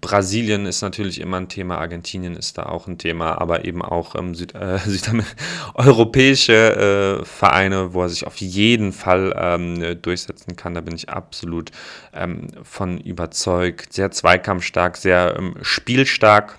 Brasilien 0.00 0.66
ist 0.66 0.82
natürlich 0.82 1.20
immer 1.20 1.38
ein 1.38 1.48
Thema, 1.48 1.78
Argentinien 1.78 2.36
ist 2.36 2.58
da 2.58 2.66
auch 2.66 2.86
ein 2.86 2.96
Thema, 2.96 3.40
aber 3.40 3.64
eben 3.64 3.82
auch 3.82 4.14
ähm, 4.14 4.36
Süd, 4.36 4.54
äh, 4.54 4.78
europäische 5.74 7.20
äh, 7.22 7.24
Vereine, 7.24 7.92
wo 7.92 8.02
er 8.02 8.08
sich 8.08 8.24
auf 8.24 8.36
jeden 8.36 8.92
Fall 8.92 9.34
ähm, 9.36 10.00
durchsetzen 10.00 10.54
kann. 10.54 10.74
Da 10.74 10.80
bin 10.80 10.94
ich 10.94 11.08
absolut 11.08 11.72
ähm, 12.14 12.48
von 12.62 12.98
überzeugt. 12.98 13.92
Sehr 13.92 14.12
zweikampfstark, 14.12 14.96
sehr 14.96 15.34
ähm, 15.36 15.56
spielstark 15.60 16.58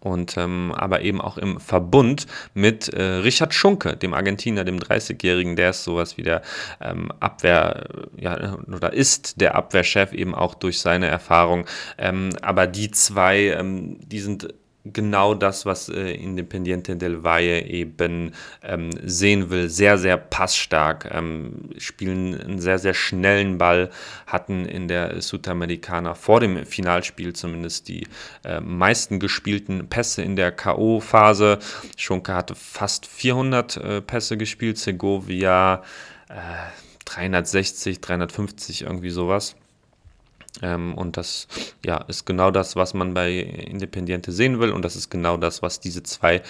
und 0.00 0.36
ähm, 0.36 0.72
aber 0.76 1.02
eben 1.02 1.20
auch 1.20 1.38
im 1.38 1.60
Verbund 1.60 2.26
mit 2.54 2.88
äh, 2.88 3.02
Richard 3.02 3.54
Schunke, 3.54 3.96
dem 3.96 4.14
Argentinier, 4.14 4.64
dem 4.64 4.78
30-Jährigen, 4.78 5.56
der 5.56 5.70
ist 5.70 5.84
sowas 5.84 6.16
wie 6.16 6.22
der 6.22 6.42
ähm, 6.80 7.10
Abwehr, 7.20 7.86
ja, 8.16 8.58
oder 8.66 8.92
ist 8.92 9.40
der 9.40 9.54
Abwehrchef 9.54 10.12
eben 10.12 10.34
auch 10.34 10.54
durch 10.54 10.80
seine 10.80 11.06
Erfahrung. 11.06 11.66
Ähm, 11.98 12.30
aber 12.42 12.66
die 12.66 12.90
zwei, 12.90 13.54
ähm, 13.58 13.98
die 14.00 14.20
sind 14.20 14.54
genau 14.92 15.34
das, 15.34 15.66
was 15.66 15.88
äh, 15.88 16.12
Independiente 16.12 16.96
del 16.96 17.22
Valle 17.24 17.62
eben 17.66 18.32
ähm, 18.62 18.90
sehen 19.02 19.50
will. 19.50 19.68
Sehr, 19.68 19.98
sehr 19.98 20.16
passstark, 20.16 21.08
ähm, 21.12 21.70
spielen 21.78 22.38
einen 22.38 22.58
sehr, 22.58 22.78
sehr 22.78 22.94
schnellen 22.94 23.58
Ball, 23.58 23.90
hatten 24.26 24.64
in 24.64 24.88
der 24.88 25.20
Südamerikaner 25.20 26.14
vor 26.14 26.40
dem 26.40 26.64
Finalspiel 26.66 27.32
zumindest 27.32 27.88
die 27.88 28.06
äh, 28.44 28.60
meisten 28.60 29.20
gespielten 29.20 29.88
Pässe 29.88 30.22
in 30.22 30.36
der 30.36 30.52
K.O.-Phase. 30.52 31.58
Schunke 31.96 32.34
hatte 32.34 32.54
fast 32.54 33.06
400 33.06 33.76
äh, 33.76 34.00
Pässe 34.00 34.36
gespielt, 34.36 34.78
Segovia 34.78 35.82
360, 37.06 37.96
äh, 37.96 38.00
350, 38.00 38.82
irgendwie 38.82 39.10
sowas. 39.10 39.56
Ähm, 40.62 40.94
und 40.94 41.16
das 41.16 41.48
ja, 41.84 41.98
ist 42.08 42.24
genau 42.24 42.50
das, 42.50 42.76
was 42.76 42.94
man 42.94 43.14
bei 43.14 43.32
Independiente 43.38 44.32
sehen 44.32 44.60
will. 44.60 44.70
Und 44.70 44.84
das 44.84 44.96
ist 44.96 45.10
genau 45.10 45.36
das, 45.36 45.62
was 45.62 45.80
diese 45.80 46.02
zwei 46.02 46.42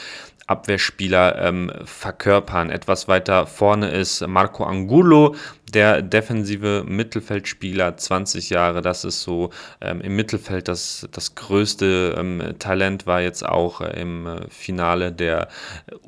Abwehrspieler 0.48 1.40
ähm, 1.42 1.70
verkörpern. 1.84 2.70
Etwas 2.70 3.06
weiter 3.06 3.46
vorne 3.46 3.90
ist 3.90 4.26
Marco 4.26 4.64
Angulo, 4.64 5.34
der 5.74 6.00
defensive 6.00 6.84
Mittelfeldspieler, 6.86 7.98
20 7.98 8.48
Jahre. 8.48 8.80
Das 8.80 9.04
ist 9.04 9.22
so 9.22 9.50
ähm, 9.82 10.00
im 10.00 10.16
Mittelfeld 10.16 10.68
das, 10.68 11.06
das 11.12 11.34
größte 11.34 12.14
ähm, 12.18 12.54
Talent, 12.58 13.06
war 13.06 13.20
jetzt 13.20 13.44
auch 13.44 13.82
äh, 13.82 14.00
im 14.00 14.26
äh, 14.26 14.48
Finale 14.48 15.12
der 15.12 15.48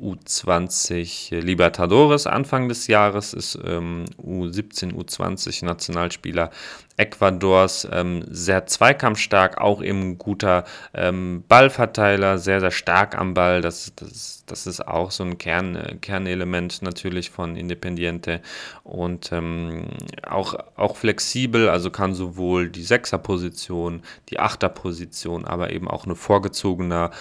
U20 0.01 1.39
Libertadores 1.39 2.25
Anfang 2.25 2.67
des 2.67 2.87
Jahres, 2.87 3.35
ist 3.35 3.59
ähm, 3.63 4.05
U17, 4.17 4.95
U20 4.95 5.65
Nationalspieler 5.65 6.49
Ecuadors, 6.97 7.87
ähm, 7.91 8.23
sehr 8.29 8.65
zweikampfstark, 8.65 9.59
auch 9.59 9.81
eben 9.81 10.17
guter 10.17 10.65
ähm, 10.93 11.43
Ballverteiler, 11.47 12.37
sehr, 12.37 12.59
sehr 12.59 12.71
stark 12.71 13.17
am 13.17 13.33
Ball. 13.33 13.61
Das, 13.61 13.93
das, 13.95 14.43
das 14.45 14.67
ist 14.67 14.87
auch 14.87 15.11
so 15.11 15.23
ein 15.23 15.37
Kern, 15.37 15.75
äh, 15.75 15.95
Kernelement 15.95 16.81
natürlich 16.81 17.29
von 17.29 17.55
Independiente 17.55 18.41
und 18.83 19.31
ähm, 19.31 19.87
auch, 20.27 20.55
auch 20.75 20.95
flexibel, 20.97 21.69
also 21.69 21.89
kann 21.89 22.13
sowohl 22.13 22.69
die 22.69 22.83
Sechserposition, 22.83 24.01
die 24.29 24.39
Achterposition, 24.39 25.45
aber 25.45 25.71
eben 25.71 25.87
auch 25.87 26.05
eine 26.05 26.15
vorgezogenere 26.15 27.11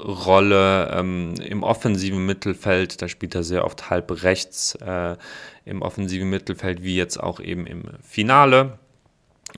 Rolle 0.00 0.90
ähm, 0.92 1.34
im 1.40 1.62
offensiven 1.62 2.26
Mittelfeld. 2.26 3.00
Da 3.00 3.08
spielt 3.08 3.34
er 3.34 3.44
sehr 3.44 3.64
oft 3.64 3.88
halb 3.88 4.22
rechts 4.22 4.74
äh, 4.76 5.16
im 5.64 5.82
offensiven 5.82 6.30
Mittelfeld, 6.30 6.82
wie 6.82 6.96
jetzt 6.96 7.18
auch 7.18 7.40
eben 7.40 7.66
im 7.66 7.84
Finale. 8.02 8.78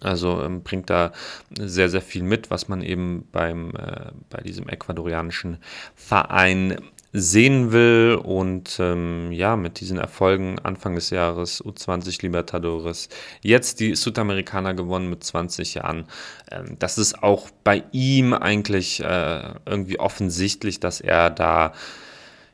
Also 0.00 0.42
ähm, 0.42 0.62
bringt 0.62 0.90
da 0.90 1.12
sehr, 1.59 1.88
sehr 1.88 2.02
viel 2.02 2.23
mit, 2.23 2.50
was 2.50 2.68
man 2.68 2.83
eben 2.83 3.26
beim, 3.33 3.71
äh, 3.71 4.12
bei 4.30 4.42
diesem 4.42 4.68
ecuadorianischen 4.68 5.59
Verein 5.95 6.78
sehen 7.12 7.73
will. 7.73 8.21
Und 8.23 8.78
ähm, 8.80 9.33
ja, 9.33 9.57
mit 9.57 9.80
diesen 9.80 9.99
Erfolgen 9.99 10.59
Anfang 10.61 10.95
des 10.95 11.11
Jahres 11.11 11.62
U20 11.64 12.23
Libertadores, 12.23 13.09
jetzt 13.42 13.80
die 13.80 13.95
Südamerikaner 13.95 14.75
gewonnen 14.75 15.11
mit 15.11 15.25
20 15.25 15.75
Jahren. 15.75 16.04
Ähm, 16.50 16.76
das 16.78 16.99
ist 16.99 17.23
auch 17.23 17.49
bei 17.64 17.85
ihm 17.92 18.35
eigentlich 18.35 19.00
äh, 19.02 19.54
irgendwie 19.66 19.99
offensichtlich, 19.99 20.80
dass 20.80 21.00
er 21.00 21.30
da 21.30 21.73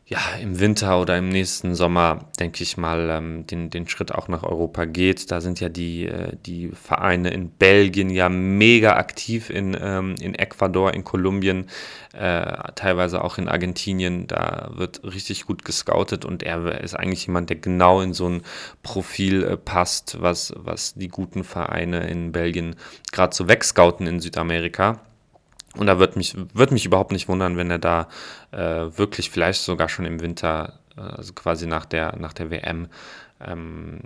ja, 0.06 0.20
im 0.38 0.61
Winter 0.61 1.00
oder 1.00 1.16
im 1.16 1.30
nächsten 1.30 1.75
Sommer, 1.75 2.28
denke 2.38 2.62
ich 2.62 2.76
mal, 2.76 3.08
ähm, 3.08 3.46
den, 3.46 3.70
den 3.70 3.88
Schritt 3.88 4.12
auch 4.12 4.28
nach 4.28 4.42
Europa 4.42 4.84
geht. 4.84 5.30
Da 5.30 5.40
sind 5.40 5.61
ja 5.61 5.70
die, 5.70 6.06
äh, 6.06 6.37
die 6.44 6.68
Vereine 6.73 7.30
in 7.30 7.49
Belgien 7.49 8.11
ja 8.11 8.28
mega 8.28 8.96
aktiv 8.96 9.49
in, 9.49 9.75
ähm, 9.80 10.14
in 10.20 10.34
Ecuador, 10.34 10.92
in 10.92 11.04
Kolumbien, 11.04 11.70
äh, 12.12 12.73
teilweise 12.75 13.25
auch 13.25 13.38
in 13.38 13.49
Argentinien. 13.49 14.26
Da 14.26 14.73
wird 14.75 15.02
richtig 15.04 15.46
gut 15.46 15.64
gescoutet 15.64 16.26
und 16.26 16.42
er 16.42 16.82
ist 16.82 16.94
eigentlich 16.94 17.26
jemand, 17.26 17.49
der 17.49 17.56
genau 17.56 18.02
in 18.02 18.12
so 18.12 18.28
ein 18.28 18.42
Profil 18.82 19.42
äh, 19.42 19.56
passt, 19.56 20.20
was, 20.20 20.52
was 20.54 20.92
die 20.94 21.08
guten 21.08 21.44
Vereine 21.44 22.06
in 22.08 22.30
Belgien 22.30 22.76
gerade 23.11 23.34
so 23.34 23.49
wegscouten 23.49 24.06
in 24.06 24.20
Südamerika. 24.20 25.00
Und 25.76 25.87
da 25.87 25.99
wird 25.99 26.16
mich, 26.16 26.37
wird 26.54 26.71
mich 26.71 26.87
überhaupt 26.87 27.12
nicht 27.12 27.28
wundern, 27.28 27.57
wenn 27.57 27.71
er 27.71 27.78
da 27.78 28.09
äh, 28.52 28.59
wirklich 28.97 29.31
vielleicht 29.31 29.62
sogar 29.62 29.88
schon 29.88 30.04
im 30.04 30.21
Winter, 30.21 30.81
äh, 30.97 31.00
also 31.00 31.33
quasi 31.33 31.66
nach 31.66 31.85
der, 31.85 32.16
nach 32.16 32.33
der 32.33 32.50
WM, 32.50 32.88
ähm, 33.40 34.00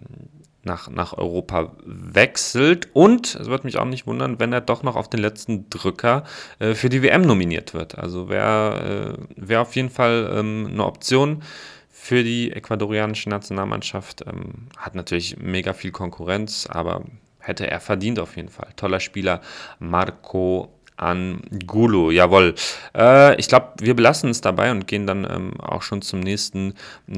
nach, 0.63 0.89
nach 0.91 1.17
Europa 1.17 1.73
wechselt. 1.85 2.89
Und 2.93 3.35
es 3.35 3.49
wird 3.49 3.65
mich 3.65 3.79
auch 3.79 3.85
nicht 3.85 4.07
wundern, 4.07 4.41
wenn 4.41 4.53
er 4.53 4.61
doch 4.61 4.83
noch 4.83 4.97
auf 4.97 5.09
den 5.09 5.21
letzten 5.21 5.69
Drücker 5.71 6.25
äh, 6.59 6.75
für 6.75 6.89
die 6.89 7.03
WM 7.03 7.23
nominiert 7.23 7.75
wird. 7.75 7.99
Also 7.99 8.29
wäre 8.29 9.17
äh, 9.19 9.49
wär 9.49 9.63
auf 9.63 9.77
jeden 9.77 9.91
Fall 9.91 10.31
ähm, 10.35 10.69
eine 10.71 10.85
Option 10.85 11.43
für 11.91 12.23
die 12.23 12.53
ecuadorianische 12.53 13.29
Nationalmannschaft. 13.29 14.25
Ähm, 14.27 14.69
hat 14.77 14.95
natürlich 14.95 15.39
mega 15.39 15.73
viel 15.73 15.91
Konkurrenz, 15.91 16.67
aber 16.71 17.05
hätte 17.39 17.69
er 17.69 17.81
verdient 17.81 18.19
auf 18.19 18.37
jeden 18.37 18.49
Fall. 18.51 18.69
Toller 18.77 19.01
Spieler, 19.01 19.41
Marco 19.79 20.78
an 20.99 21.41
Gulu. 21.67 22.11
Jawohl. 22.11 22.55
Äh, 22.95 23.37
ich 23.37 23.49
glaube, 23.49 23.69
wir 23.79 23.95
belassen 23.95 24.31
es 24.31 24.41
dabei 24.41 24.71
und 24.71 24.87
gehen 24.87 25.07
dann 25.07 25.25
ähm, 25.25 25.61
auch 25.61 25.83
schon 25.83 26.03
zum 26.03 26.21
nächsten 26.21 26.75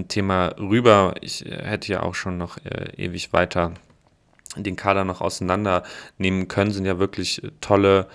Thema 0.08 0.54
rüber. 0.58 1.14
Ich 1.20 1.44
äh, 1.46 1.64
hätte 1.64 1.92
ja 1.92 2.02
auch 2.02 2.14
schon 2.14 2.38
noch 2.38 2.58
äh, 2.58 2.92
ewig 2.96 3.32
weiter 3.32 3.72
den 4.56 4.76
Kader 4.76 5.04
noch 5.04 5.20
auseinandernehmen 5.20 6.48
können. 6.48 6.72
Sind 6.72 6.84
ja 6.84 6.98
wirklich 6.98 7.42
äh, 7.42 7.50
tolle 7.60 8.06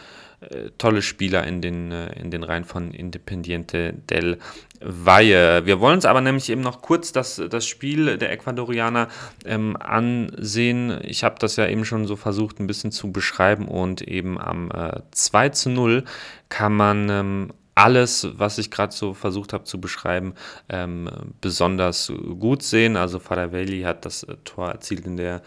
tolle 0.78 1.02
Spieler 1.02 1.46
in 1.46 1.62
den, 1.62 1.92
äh, 1.92 2.20
in 2.20 2.32
den 2.32 2.44
Reihen 2.44 2.66
von 2.66 2.92
Independiente 2.92 3.94
del 4.10 4.38
Valle. 4.82 5.66
Wir 5.66 5.80
wollen 5.80 5.96
uns 5.96 6.06
aber 6.06 6.22
nämlich 6.22 6.50
eben 6.50 6.62
noch 6.62 6.82
kurz 6.82 7.12
das, 7.12 7.42
das 7.50 7.66
Spiel 7.66 8.18
der 8.18 8.32
Ecuadorianer 8.32 9.08
ähm, 9.46 9.78
ansehen. 9.78 11.00
Ich 11.04 11.24
habe 11.24 11.36
das 11.40 11.56
ja 11.56 11.68
eben 11.68 11.86
schon 11.86 12.06
so 12.08 12.16
versucht, 12.16 12.60
ein 12.60 12.68
bisschen 12.68 12.92
zu 12.92 13.12
beschreiben 13.12 13.68
und 13.68 14.02
eben 14.02 14.40
am 14.40 14.72
äh, 14.72 15.02
2 15.12 15.50
zu 15.50 15.70
0 15.70 16.04
kann 16.50 16.74
man 16.74 17.10
ähm, 17.10 17.54
alles, 17.76 18.28
was 18.38 18.58
ich 18.58 18.72
gerade 18.72 18.94
so 18.94 19.14
versucht 19.14 19.52
habe 19.52 19.66
zu 19.66 19.82
beschreiben, 19.82 20.34
ähm, 20.70 21.10
besonders 21.42 22.12
gut 22.40 22.64
sehen. 22.64 22.96
Also 22.96 23.20
Faravelli 23.20 23.82
hat 23.82 24.06
das 24.06 24.24
äh, 24.24 24.38
Tor 24.46 24.70
erzielt 24.72 25.06
in 25.06 25.18
der 25.18 25.42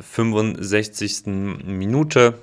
65. 0.00 1.26
Minute 1.26 2.38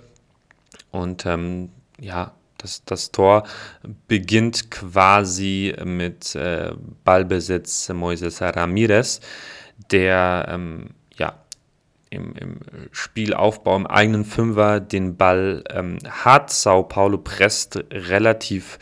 und 0.91 1.25
ähm, 1.25 1.69
ja, 2.01 2.33
das, 2.57 2.83
das 2.85 3.11
Tor 3.11 3.43
beginnt 4.07 4.69
quasi 4.69 5.73
mit 5.83 6.35
äh, 6.35 6.73
Ballbesitz 7.03 7.89
Moises 7.89 8.41
Ramirez, 8.41 9.19
der 9.91 10.47
ähm, 10.49 10.89
ja, 11.15 11.35
im, 12.09 12.33
im, 12.35 12.59
Spielaufbau 12.91 13.75
im 13.75 13.87
eigenen 13.87 14.25
Fünfer 14.25 14.79
den 14.79 15.15
Ball 15.15 15.63
ähm, 15.69 15.97
hat. 16.09 16.51
Sao 16.51 16.83
Paulo 16.83 17.17
presst 17.17 17.83
relativ, 17.91 18.77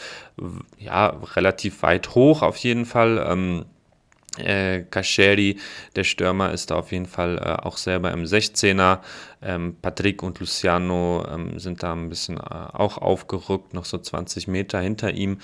ja, 0.78 1.08
relativ 1.36 1.84
weit 1.84 2.16
hoch 2.16 2.42
auf 2.42 2.58
jeden 2.58 2.86
Fall. 2.86 3.24
Ähm, 3.30 3.66
äh, 4.40 4.86
Kascheri, 4.90 5.58
der 5.96 6.04
Stürmer, 6.04 6.52
ist 6.52 6.72
da 6.72 6.76
auf 6.76 6.92
jeden 6.92 7.06
Fall 7.06 7.38
äh, 7.38 7.66
auch 7.66 7.78
selber 7.78 8.12
im 8.12 8.24
16er. 8.24 9.00
Ähm, 9.42 9.76
Patrick 9.82 10.22
und 10.24 10.40
Luciano 10.40 11.26
ähm, 11.32 11.60
sind 11.60 11.84
da 11.84 11.94
ein 11.94 12.10
bisschen 12.10 12.38
äh, 12.38 12.42
auch 12.42 12.98
aufgerückt, 12.98 13.74
noch 13.74 13.86
so 13.86 13.98
20 13.98 14.48
Meter 14.48 14.80
hinter 14.80 15.12
ihm, 15.12 15.40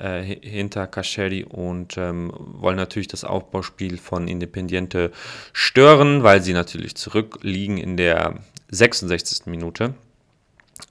äh, 0.00 0.22
hinter 0.22 0.86
Kascheri 0.86 1.44
und 1.44 1.96
ähm, 1.96 2.32
wollen 2.36 2.76
natürlich 2.76 3.08
das 3.08 3.24
Aufbauspiel 3.24 3.98
von 3.98 4.28
Independiente 4.28 5.12
stören, 5.52 6.22
weil 6.22 6.42
sie 6.42 6.52
natürlich 6.52 6.96
zurückliegen 6.96 7.78
in 7.78 7.96
der 7.96 8.34
66. 8.70 9.46
Minute. 9.46 9.94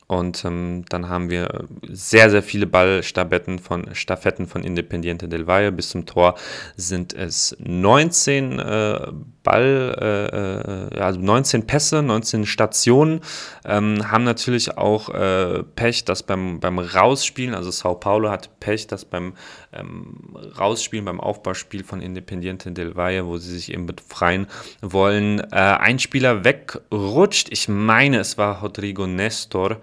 Und 0.07 0.45
ähm, 0.45 0.85
dann 0.87 1.09
haben 1.09 1.29
wir 1.29 1.65
sehr, 1.89 2.29
sehr 2.29 2.41
viele 2.41 2.65
Ballstaffetten 2.65 3.59
von, 3.59 3.93
Staffetten 3.93 4.47
von 4.47 4.63
Independiente 4.63 5.27
del 5.27 5.47
Valle. 5.47 5.73
Bis 5.73 5.89
zum 5.89 6.05
Tor 6.05 6.35
sind 6.77 7.13
es 7.13 7.57
19 7.59 8.59
äh, 8.59 9.07
Ball, 9.43 9.97
äh, 10.01 10.97
äh 10.97 10.99
also 11.01 11.19
19 11.19 11.67
Pässe, 11.67 12.01
19 12.01 12.45
Stationen. 12.45 13.19
Ähm, 13.65 14.09
haben 14.09 14.23
natürlich 14.23 14.77
auch 14.77 15.09
äh, 15.09 15.63
Pech, 15.75 16.05
dass 16.05 16.23
beim, 16.23 16.61
beim 16.61 16.79
Rausspielen, 16.79 17.53
also 17.53 17.69
Sao 17.69 17.95
Paulo 17.95 18.29
hat 18.29 18.59
Pech, 18.61 18.87
dass 18.87 19.03
beim 19.03 19.33
ähm, 19.73 20.35
Rausspielen, 20.57 21.05
beim 21.05 21.19
Aufbauspiel 21.19 21.83
von 21.83 22.01
Independiente 22.01 22.71
del 22.71 22.95
Valle, 22.95 23.25
wo 23.25 23.37
sie 23.37 23.53
sich 23.53 23.71
eben 23.71 23.85
befreien 23.85 24.47
wollen, 24.81 25.39
äh, 25.51 25.55
ein 25.55 25.99
Spieler 25.99 26.43
wegrutscht. 26.43 27.49
Ich 27.51 27.67
meine, 27.67 28.19
es 28.19 28.37
war 28.37 28.61
Rodrigo 28.61 29.07
Nestor 29.07 29.81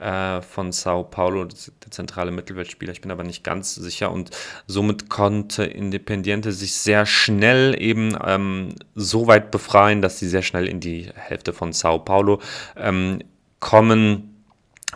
äh, 0.00 0.40
von 0.40 0.72
Sao 0.72 1.04
Paulo, 1.04 1.44
der 1.44 1.90
zentrale 1.90 2.30
Mittelfeldspieler. 2.30 2.92
Ich 2.92 3.00
bin 3.00 3.10
aber 3.10 3.24
nicht 3.24 3.44
ganz 3.44 3.74
sicher 3.74 4.10
und 4.10 4.30
somit 4.66 5.08
konnte 5.10 5.64
Independiente 5.64 6.52
sich 6.52 6.74
sehr 6.74 7.06
schnell 7.06 7.76
eben 7.80 8.16
ähm, 8.24 8.74
so 8.94 9.26
weit 9.26 9.50
befreien, 9.50 10.02
dass 10.02 10.18
sie 10.18 10.28
sehr 10.28 10.42
schnell 10.42 10.66
in 10.66 10.80
die 10.80 11.10
Hälfte 11.14 11.52
von 11.52 11.72
Sao 11.72 11.98
Paulo 11.98 12.40
ähm, 12.76 13.20
kommen 13.60 14.29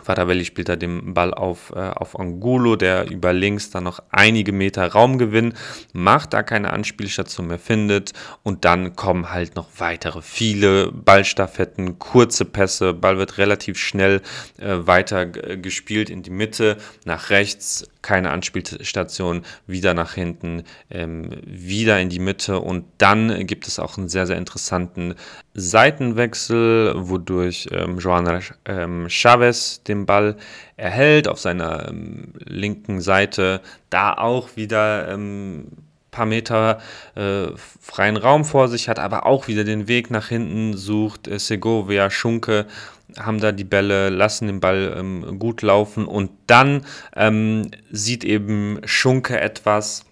Faravelli 0.03 0.45
spielt 0.45 0.69
da 0.69 0.75
den 0.75 1.13
Ball 1.13 1.33
auf, 1.33 1.71
äh, 1.75 1.79
auf 1.79 2.19
Angulo, 2.19 2.75
der 2.75 3.09
über 3.09 3.33
links 3.33 3.69
dann 3.69 3.85
noch 3.85 4.03
einige 4.11 4.51
Meter 4.51 4.91
Raum 4.91 5.17
gewinnt, 5.17 5.55
macht 5.93 6.33
da 6.33 6.43
keine 6.43 6.71
Anspielstation 6.71 7.47
mehr 7.47 7.59
findet 7.59 8.13
und 8.43 8.65
dann 8.65 8.95
kommen 8.95 9.31
halt 9.31 9.55
noch 9.55 9.67
weitere 9.77 10.21
viele 10.21 10.91
Ballstaffetten, 10.91 11.97
kurze 11.99 12.45
Pässe, 12.45 12.93
Ball 12.93 13.17
wird 13.17 13.37
relativ 13.37 13.77
schnell 13.77 14.21
äh, 14.57 14.75
weiter 14.79 15.25
gespielt 15.25 16.09
in 16.09 16.23
die 16.23 16.29
Mitte, 16.29 16.77
nach 17.05 17.29
rechts, 17.29 17.87
keine 18.01 18.31
Anspielstation, 18.31 19.43
wieder 19.65 19.93
nach 19.93 20.13
hinten, 20.13 20.63
ähm, 20.91 21.31
wieder 21.45 21.99
in 21.99 22.09
die 22.09 22.19
Mitte 22.19 22.59
und 22.59 22.85
dann 22.97 23.47
gibt 23.47 23.67
es 23.67 23.79
auch 23.79 23.97
einen 23.97 24.09
sehr, 24.09 24.27
sehr 24.27 24.37
interessanten 24.37 25.15
Seitenwechsel, 25.55 26.93
wodurch 26.95 27.67
ähm, 27.71 27.97
Joana 27.97 28.41
ähm, 28.65 29.07
Chavez 29.09 29.81
den 29.87 30.05
Ball 30.05 30.35
erhält 30.77 31.27
auf 31.27 31.39
seiner 31.39 31.89
ähm, 31.89 32.33
linken 32.45 33.01
Seite, 33.01 33.61
da 33.89 34.13
auch 34.13 34.55
wieder 34.55 35.09
ähm, 35.09 35.67
paar 36.15 36.25
Meter 36.25 36.79
äh, 37.15 37.47
freien 37.81 38.17
Raum 38.17 38.45
vor 38.45 38.69
sich 38.69 38.89
hat, 38.89 38.99
aber 38.99 39.25
auch 39.25 39.47
wieder 39.47 39.63
den 39.63 39.87
Weg 39.87 40.09
nach 40.09 40.29
hinten 40.29 40.75
sucht. 40.75 41.27
Äh, 41.27 41.37
Segovia, 41.39 42.09
Schunke 42.09 42.65
haben 43.19 43.39
da 43.39 43.51
die 43.51 43.63
Bälle, 43.63 44.09
lassen 44.09 44.47
den 44.47 44.59
Ball 44.59 44.95
ähm, 44.97 45.37
gut 45.37 45.61
laufen 45.61 46.05
und 46.05 46.31
dann 46.47 46.85
ähm, 47.15 47.69
sieht 47.91 48.23
eben 48.23 48.79
Schunke 48.85 49.39
etwas 49.39 50.04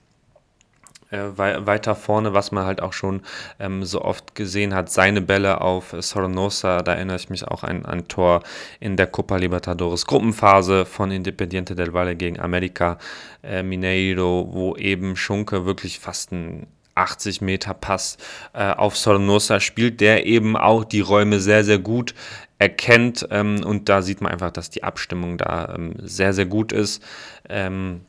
weiter 1.36 1.96
vorne, 1.96 2.34
was 2.34 2.52
man 2.52 2.66
halt 2.66 2.82
auch 2.82 2.94
schon 2.94 3.22
ähm, 3.60 3.84
so 3.84 4.02
oft 4.02 4.36
gesehen 4.36 4.74
hat. 4.74 4.90
Seine 4.90 5.22
Bälle 5.22 5.62
auf 5.62 5.96
Soronosa, 5.98 6.82
da 6.82 6.94
erinnere 6.94 7.18
ich 7.18 7.30
mich 7.30 7.48
auch 7.48 7.64
an 7.64 7.86
ein 7.86 8.08
Tor 8.08 8.44
in 8.80 8.98
der 8.98 9.08
Copa 9.08 9.38
Libertadores 9.38 10.06
Gruppenphase 10.06 10.86
von 10.86 11.12
Independiente 11.12 11.76
del 11.76 11.94
Valle 11.94 12.16
gegen 12.16 12.40
America 12.40 12.98
äh, 13.44 13.64
Mineiro, 13.64 14.50
wo 14.52 14.76
eben 14.76 15.16
Schunke 15.16 15.66
wirklich 15.66 16.00
fast 16.00 16.32
ein 16.32 16.68
80 16.96 17.42
Meter 17.42 17.74
Pass 17.74 18.18
äh, 18.54 18.72
auf 18.72 18.98
Sornosa 18.98 19.60
spielt, 19.60 20.02
der 20.02 20.26
eben 20.26 20.56
auch 20.56 20.84
die 20.84 21.02
Räume 21.02 21.40
sehr, 21.40 21.64
sehr 21.64 21.80
gut 21.80 22.14
erkennt. 22.60 23.28
Ähm, 23.32 23.64
und 23.64 23.90
da 23.90 24.02
sieht 24.02 24.22
man 24.22 24.32
einfach, 24.32 24.52
dass 24.52 24.70
die 24.70 24.84
Abstimmung 24.84 25.38
da 25.38 25.74
ähm, 25.76 25.96
sehr, 26.00 26.34
sehr 26.34 26.46
gut 26.46 26.72
ist. 26.72 27.04
Ähm, 27.50 28.02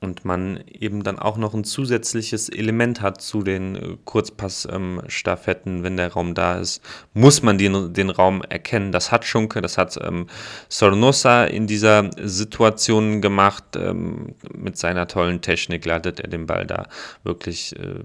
und 0.00 0.24
man 0.24 0.62
eben 0.66 1.02
dann 1.02 1.18
auch 1.18 1.36
noch 1.36 1.54
ein 1.54 1.64
zusätzliches 1.64 2.48
Element 2.48 3.00
hat 3.00 3.20
zu 3.20 3.42
den 3.42 3.76
äh, 3.76 3.96
Kurzpassstaffetten, 4.04 5.82
wenn 5.82 5.96
der 5.96 6.12
Raum 6.12 6.34
da 6.34 6.58
ist, 6.58 6.82
muss 7.14 7.42
man 7.42 7.58
den, 7.58 7.92
den 7.92 8.10
Raum 8.10 8.42
erkennen. 8.42 8.92
Das 8.92 9.10
hat 9.10 9.24
Schunke, 9.24 9.60
das 9.62 9.78
hat 9.78 9.98
ähm, 10.02 10.26
Sornosa 10.68 11.44
in 11.44 11.66
dieser 11.66 12.10
Situation 12.20 13.20
gemacht. 13.20 13.64
Ähm, 13.76 14.34
mit 14.52 14.76
seiner 14.76 15.08
tollen 15.08 15.40
Technik 15.40 15.84
leitet 15.84 16.20
er 16.20 16.28
den 16.28 16.46
Ball 16.46 16.66
da 16.66 16.86
wirklich 17.22 17.74
äh, 17.78 18.04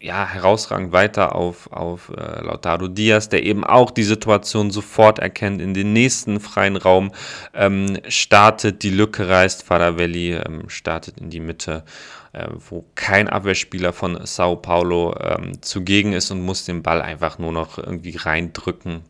ja, 0.00 0.26
herausragend 0.26 0.92
weiter 0.92 1.34
auf, 1.34 1.70
auf 1.72 2.10
äh, 2.16 2.42
Lautaro 2.42 2.88
Diaz, 2.88 3.28
der 3.28 3.44
eben 3.44 3.64
auch 3.64 3.90
die 3.90 4.02
Situation 4.02 4.70
sofort 4.70 5.18
erkennt, 5.18 5.60
in 5.60 5.74
den 5.74 5.92
nächsten 5.92 6.40
freien 6.40 6.76
Raum 6.76 7.12
ähm, 7.52 7.98
startet, 8.08 8.82
die 8.82 8.90
Lücke 8.90 9.28
reißt, 9.28 9.62
Faravelli 9.62 10.36
ähm, 10.36 10.68
startet 10.68 11.18
in 11.18 11.28
die 11.28 11.40
Mitte, 11.40 11.84
äh, 12.32 12.46
wo 12.70 12.86
kein 12.94 13.28
Abwehrspieler 13.28 13.92
von 13.92 14.24
Sao 14.24 14.56
Paulo 14.56 15.14
ähm, 15.20 15.60
zugegen 15.60 16.14
ist 16.14 16.30
und 16.30 16.40
muss 16.40 16.64
den 16.64 16.82
Ball 16.82 17.02
einfach 17.02 17.38
nur 17.38 17.52
noch 17.52 17.76
irgendwie 17.76 18.16
reindrücken 18.16 19.02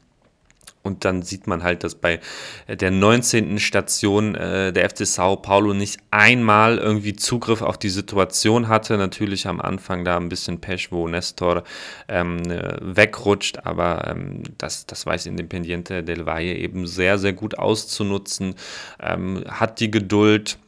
und 0.83 1.05
dann 1.05 1.23
sieht 1.23 1.47
man 1.47 1.63
halt, 1.63 1.85
dass 1.85 1.95
bei 1.95 2.21
der 2.67 2.91
19. 2.91 3.59
Station 3.59 4.35
äh, 4.35 4.73
der 4.73 4.89
FC 4.89 5.07
Sao 5.07 5.37
Paulo 5.37 5.75
nicht 5.75 5.99
einmal 6.11 6.79
irgendwie 6.79 7.15
Zugriff 7.15 7.61
auf 7.61 7.77
die 7.77 7.91
Situation 7.91 8.69
hatte. 8.69 8.97
Natürlich 8.97 9.47
am 9.47 9.61
Anfang 9.61 10.05
da 10.05 10.17
ein 10.17 10.31
bisschen 10.31 10.61
Pech, 10.61 10.91
wo 10.91 11.07
Nestor 11.07 11.65
ähm, 12.09 12.51
äh, 12.51 12.79
wegrutscht, 12.81 13.59
aber 13.65 14.09
ähm, 14.09 14.43
das, 14.57 14.87
das 14.87 15.05
weiß 15.05 15.27
Independiente 15.27 16.03
del 16.03 16.25
Valle 16.25 16.55
eben 16.55 16.87
sehr, 16.87 17.19
sehr 17.19 17.35
gut 17.35 17.59
auszunutzen. 17.59 18.55
Ähm, 19.01 19.45
hat 19.49 19.81
die 19.81 19.91
Geduld 19.91 20.59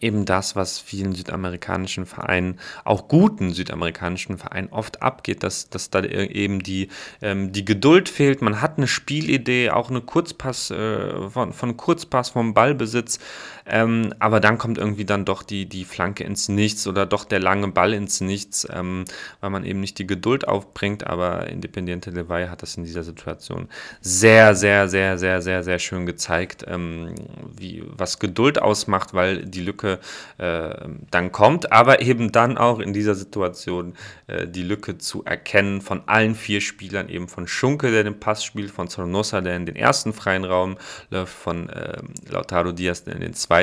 eben 0.00 0.24
das, 0.24 0.56
was 0.56 0.78
vielen 0.78 1.14
südamerikanischen 1.14 2.06
Vereinen, 2.06 2.58
auch 2.84 3.08
guten 3.08 3.52
südamerikanischen 3.52 4.38
Vereinen 4.38 4.68
oft 4.70 5.02
abgeht, 5.02 5.42
dass, 5.42 5.68
dass 5.68 5.90
da 5.90 6.02
eben 6.02 6.62
die, 6.62 6.88
ähm, 7.22 7.52
die 7.52 7.64
Geduld 7.64 8.08
fehlt. 8.08 8.42
Man 8.42 8.60
hat 8.60 8.78
eine 8.78 8.86
Spielidee, 8.86 9.70
auch 9.70 9.90
eine 9.90 10.00
Kurzpass, 10.00 10.70
äh, 10.70 11.28
von, 11.30 11.52
von 11.52 11.76
Kurzpass 11.76 12.30
vom 12.30 12.54
Ballbesitz, 12.54 13.18
ähm, 13.66 14.14
aber 14.18 14.40
dann 14.40 14.58
kommt 14.58 14.78
irgendwie 14.78 15.04
dann 15.04 15.24
doch 15.24 15.42
die, 15.42 15.66
die 15.66 15.84
Flanke 15.84 16.24
ins 16.24 16.48
Nichts 16.48 16.86
oder 16.86 17.06
doch 17.06 17.24
der 17.24 17.40
lange 17.40 17.68
Ball 17.68 17.92
ins 17.92 18.20
Nichts, 18.20 18.66
ähm, 18.72 19.04
weil 19.40 19.50
man 19.50 19.64
eben 19.64 19.80
nicht 19.80 19.98
die 19.98 20.06
Geduld 20.06 20.48
aufbringt, 20.48 21.06
aber 21.06 21.48
Independiente 21.48 22.10
del 22.10 22.24
hat 22.50 22.62
das 22.62 22.76
in 22.76 22.84
dieser 22.84 23.04
Situation 23.04 23.68
sehr, 24.00 24.54
sehr, 24.54 24.88
sehr, 24.88 25.18
sehr, 25.18 25.42
sehr, 25.42 25.62
sehr 25.62 25.78
schön 25.78 26.06
gezeigt, 26.06 26.64
ähm, 26.66 27.14
wie, 27.56 27.84
was 27.86 28.18
Geduld 28.18 28.60
ausmacht, 28.60 29.14
weil 29.14 29.44
die 29.44 29.60
Lücke 29.60 29.74
Lücke 29.74 29.98
äh, 30.38 30.88
dann 31.10 31.32
kommt, 31.32 31.72
aber 31.72 32.00
eben 32.00 32.32
dann 32.32 32.56
auch 32.58 32.78
in 32.78 32.92
dieser 32.92 33.14
Situation 33.14 33.94
äh, 34.26 34.46
die 34.46 34.62
Lücke 34.62 34.98
zu 34.98 35.24
erkennen 35.24 35.80
von 35.80 36.02
allen 36.06 36.34
vier 36.34 36.60
Spielern, 36.60 37.08
eben 37.08 37.28
von 37.28 37.46
Schunke, 37.46 37.90
der 37.90 38.04
den 38.04 38.20
Pass 38.20 38.44
spielt, 38.44 38.70
von 38.70 38.88
Zornosa, 38.88 39.40
der 39.40 39.56
in 39.56 39.66
den 39.66 39.76
ersten 39.76 40.12
freien 40.12 40.44
Raum 40.44 40.76
läuft, 41.10 41.32
von 41.32 41.68
äh, 41.68 41.98
Lautaro 42.28 42.72
Diaz, 42.72 43.04
der 43.04 43.14
in 43.14 43.20
den 43.20 43.34
zweiten 43.34 43.53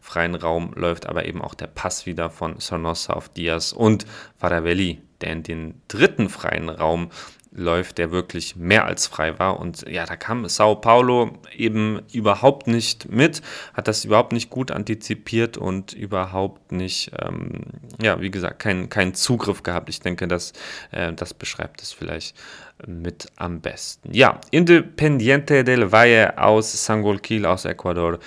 freien 0.00 0.34
Raum 0.34 0.72
läuft, 0.74 1.06
aber 1.06 1.26
eben 1.26 1.42
auch 1.42 1.54
der 1.54 1.66
Pass 1.66 2.06
wieder 2.06 2.30
von 2.30 2.58
Zornosa 2.58 3.12
auf 3.14 3.28
Diaz 3.28 3.72
und 3.72 4.06
Faravelli, 4.38 5.00
der 5.20 5.32
in 5.32 5.42
den 5.42 5.80
dritten 5.88 6.28
freien 6.28 6.68
Raum 6.68 7.10
läuft, 7.54 7.98
der 7.98 8.10
wirklich 8.10 8.56
mehr 8.56 8.86
als 8.86 9.06
frei 9.06 9.38
war. 9.38 9.60
Und 9.60 9.86
ja, 9.88 10.06
da 10.06 10.16
kam 10.16 10.48
Sao 10.48 10.74
Paulo 10.76 11.38
eben 11.54 12.00
überhaupt 12.12 12.66
nicht 12.66 13.10
mit, 13.10 13.42
hat 13.74 13.88
das 13.88 14.04
überhaupt 14.04 14.32
nicht 14.32 14.50
gut 14.50 14.70
antizipiert 14.70 15.58
und 15.58 15.92
überhaupt 15.92 16.72
nicht, 16.72 17.12
ähm, 17.20 17.64
ja, 18.00 18.20
wie 18.20 18.30
gesagt, 18.30 18.58
keinen 18.58 18.88
kein 18.88 19.14
Zugriff 19.14 19.62
gehabt. 19.62 19.88
Ich 19.90 20.00
denke, 20.00 20.26
dass, 20.28 20.52
äh, 20.92 21.12
das 21.12 21.34
beschreibt 21.34 21.82
es 21.82 21.92
vielleicht 21.92 22.36
mit 22.86 23.26
am 23.36 23.60
besten. 23.60 24.12
Ja, 24.12 24.40
Independiente 24.50 25.62
del 25.62 25.92
Valle 25.92 26.38
aus 26.38 26.84
Sangolquil 26.84 27.46
aus 27.46 27.64
Ecuador 27.64 28.18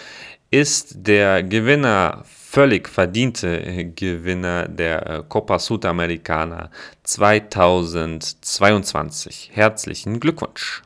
ist 0.60 0.94
der 0.96 1.44
Gewinner, 1.44 2.24
völlig 2.26 2.88
verdiente 2.88 3.92
Gewinner 3.94 4.70
der 4.70 5.26
Copa 5.28 5.60
Sudamericana 5.60 6.72
2022. 7.04 9.52
Herzlichen 9.54 10.22
Glückwunsch! 10.22 10.82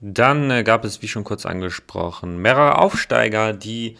Dann 0.00 0.48
äh, 0.52 0.62
gab 0.62 0.84
es, 0.84 1.02
wie 1.02 1.08
schon 1.08 1.24
kurz 1.24 1.44
angesprochen, 1.44 2.38
mehrere 2.38 2.78
Aufsteiger, 2.78 3.52
die 3.52 3.96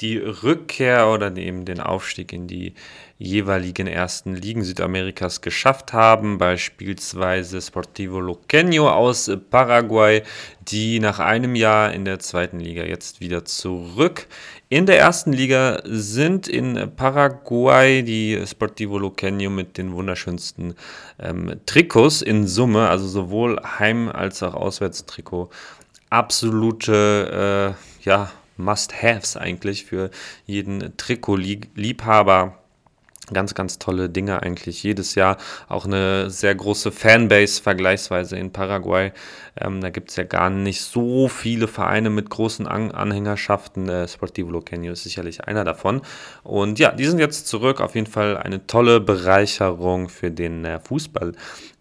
die 0.00 0.18
Rückkehr 0.18 1.08
oder 1.08 1.36
eben 1.36 1.64
den 1.64 1.80
Aufstieg 1.80 2.32
in 2.32 2.46
die 2.46 2.74
jeweiligen 3.18 3.88
ersten 3.88 4.34
Ligen 4.34 4.62
Südamerikas 4.62 5.40
geschafft 5.40 5.92
haben, 5.92 6.38
beispielsweise 6.38 7.60
Sportivo 7.60 8.18
Luqueño 8.18 8.88
aus 8.88 9.30
Paraguay, 9.50 10.22
die 10.60 11.00
nach 11.00 11.18
einem 11.18 11.56
Jahr 11.56 11.92
in 11.92 12.04
der 12.04 12.20
zweiten 12.20 12.60
Liga 12.60 12.84
jetzt 12.84 13.20
wieder 13.20 13.44
zurück 13.44 14.28
in 14.70 14.84
der 14.84 14.98
ersten 14.98 15.32
Liga 15.32 15.80
sind 15.84 16.46
in 16.46 16.92
Paraguay 16.94 18.02
die 18.02 18.42
Sportivo 18.46 18.98
Luqueño 18.98 19.48
mit 19.48 19.78
den 19.78 19.94
wunderschönsten 19.94 20.74
ähm, 21.18 21.58
Trikots 21.64 22.20
in 22.20 22.46
Summe, 22.46 22.86
also 22.90 23.08
sowohl 23.08 23.58
Heim- 23.78 24.10
als 24.10 24.42
auch 24.42 24.52
Auswärtstrikot. 24.52 25.48
Absolute 26.10 27.74
äh, 28.04 28.04
ja, 28.06 28.30
Must-Haves 28.58 29.36
eigentlich 29.36 29.84
für 29.86 30.10
jeden 30.46 30.96
Trikotliebhaber. 30.96 32.58
Ganz, 33.32 33.54
ganz 33.54 33.78
tolle 33.78 34.08
Dinge 34.08 34.42
eigentlich 34.42 34.82
jedes 34.82 35.14
Jahr. 35.14 35.36
Auch 35.68 35.84
eine 35.84 36.30
sehr 36.30 36.54
große 36.54 36.90
Fanbase 36.92 37.62
vergleichsweise 37.62 38.36
in 38.38 38.52
Paraguay. 38.52 39.12
Ähm, 39.60 39.80
da 39.82 39.90
gibt 39.90 40.10
es 40.10 40.16
ja 40.16 40.24
gar 40.24 40.48
nicht 40.48 40.80
so 40.80 41.28
viele 41.28 41.68
Vereine 41.68 42.08
mit 42.08 42.30
großen 42.30 42.66
An 42.66 42.90
Anhängerschaften. 42.90 43.88
Äh, 43.88 44.08
Sportivo 44.08 44.50
Luqueño 44.50 44.92
ist 44.92 45.02
sicherlich 45.02 45.44
einer 45.44 45.64
davon. 45.64 46.00
Und 46.42 46.78
ja, 46.78 46.92
die 46.92 47.04
sind 47.04 47.18
jetzt 47.18 47.48
zurück. 47.48 47.80
Auf 47.80 47.94
jeden 47.94 48.06
Fall 48.06 48.38
eine 48.38 48.66
tolle 48.66 49.00
Bereicherung 49.00 50.08
für 50.08 50.30
den 50.30 50.64
äh, 50.64 50.80
Fußball 50.80 51.32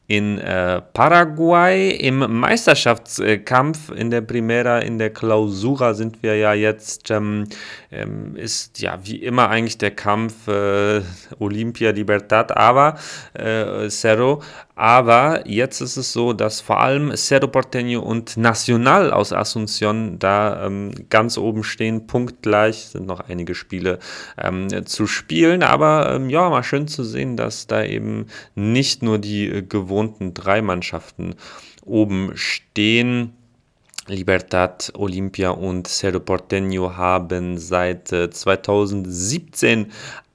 in 0.08 0.40
äh, 0.40 0.82
Paraguay 0.94 1.90
im 1.90 2.20
Meisterschaftskampf 2.40 3.92
in 3.92 4.10
der 4.10 4.22
Primera, 4.22 4.80
in 4.80 4.98
der 4.98 5.10
Clausura 5.10 5.94
sind 5.94 6.24
wir 6.24 6.38
ja 6.38 6.54
jetzt, 6.54 7.12
ähm, 7.12 7.44
ähm, 7.92 8.38
ist 8.38 8.80
ja 8.80 9.00
wie 9.04 9.18
immer 9.18 9.50
eigentlich 9.50 9.78
der 9.78 9.92
Kampf 9.92 10.48
äh, 10.48 11.02
Olympia 11.40 11.92
Libertad, 11.92 12.56
aber 12.56 12.96
äh, 13.34 13.90
Cerro, 13.90 14.42
aber 14.78 15.48
jetzt 15.48 15.82
ist 15.82 15.98
es 15.98 16.14
so, 16.14 16.34
dass 16.34 16.62
vor 16.62 16.80
allem 16.80 17.12
Cerro 17.16 17.48
Porteño 17.48 17.98
und 17.98 18.38
Nacional 18.38 19.12
aus 19.12 19.34
Asunción 19.34 20.20
da 20.20 20.68
ähm, 20.68 20.92
ganz 21.10 21.40
oben 21.40 21.64
stehen, 21.64 22.06
punktgleich. 22.06 22.90
Sind 22.90 23.08
noch 23.08 23.22
einige 23.22 23.56
Spiele 23.56 23.98
ähm, 24.38 24.86
zu 24.86 25.08
spielen, 25.08 25.64
aber 25.64 26.14
ähm, 26.14 26.30
ja, 26.30 26.48
mal 26.52 26.64
schön 26.64 26.88
zu 26.88 27.04
sehen, 27.04 27.38
dass 27.38 27.66
da 27.66 27.84
eben 27.84 28.28
nicht 28.54 29.02
nur 29.02 29.18
die 29.18 29.48
äh, 29.48 29.62
gewohnten 29.64 30.36
drei 30.36 30.62
Mannschaften 30.62 31.34
oben 31.84 32.34
stehen. 32.36 33.34
Libertad, 34.08 34.92
Olympia 34.96 35.52
und 35.52 35.88
Cerro 35.88 36.20
Porteño 36.20 36.96
haben 36.96 37.58
seit 37.58 38.08
2017 38.10 39.86
äh, 39.86 39.88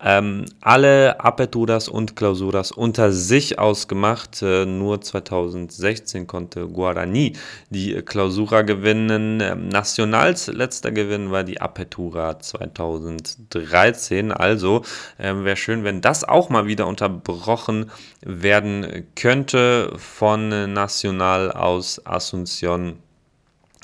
ähm, 0.04 0.46
alle 0.60 1.20
Aperturas 1.20 1.88
und 1.88 2.16
Clausuras 2.16 2.72
unter 2.72 3.12
sich 3.12 3.58
ausgemacht. 3.58 4.42
Äh, 4.42 4.66
nur 4.66 5.00
2016 5.00 6.26
konnte 6.26 6.66
Guarani 6.66 7.34
die 7.70 7.94
Clausura 8.02 8.62
gewinnen. 8.62 9.40
Ähm, 9.40 9.68
Nationals 9.68 10.48
letzter 10.48 10.90
Gewinn 10.90 11.30
war 11.30 11.44
die 11.44 11.60
Apertura 11.60 12.40
2013. 12.40 14.32
Also 14.32 14.82
äh, 15.18 15.32
wäre 15.34 15.56
schön, 15.56 15.84
wenn 15.84 16.00
das 16.00 16.24
auch 16.24 16.48
mal 16.50 16.66
wieder 16.66 16.88
unterbrochen 16.88 17.90
werden 18.22 19.06
könnte 19.14 19.92
von 19.96 20.72
Nacional 20.72 21.52
aus 21.52 22.04
Asunción 22.04 22.94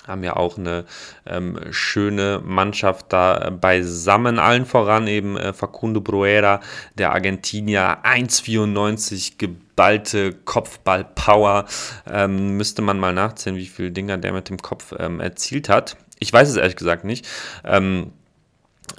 haben 0.08 0.24
ja 0.24 0.36
auch 0.36 0.58
eine 0.58 0.84
ähm, 1.26 1.60
schöne 1.70 2.40
Mannschaft 2.44 3.06
da 3.10 3.50
beisammen. 3.50 4.38
Allen 4.38 4.66
voran 4.66 5.06
eben 5.06 5.36
äh, 5.36 5.52
Facundo 5.52 6.00
Bruera, 6.00 6.60
der 6.94 7.12
Argentinier, 7.12 7.98
1,94 8.04 9.34
geballte 9.38 10.32
Kopfballpower. 10.32 11.66
Ähm, 12.10 12.56
müsste 12.56 12.82
man 12.82 12.98
mal 12.98 13.12
nachzählen, 13.12 13.58
wie 13.58 13.66
viele 13.66 13.92
Dinger 13.92 14.18
der 14.18 14.32
mit 14.32 14.48
dem 14.48 14.58
Kopf 14.58 14.94
ähm, 14.98 15.20
erzielt 15.20 15.68
hat. 15.68 15.96
Ich 16.18 16.32
weiß 16.32 16.48
es 16.48 16.56
ehrlich 16.56 16.76
gesagt 16.76 17.04
nicht. 17.04 17.28
Ähm, 17.64 18.12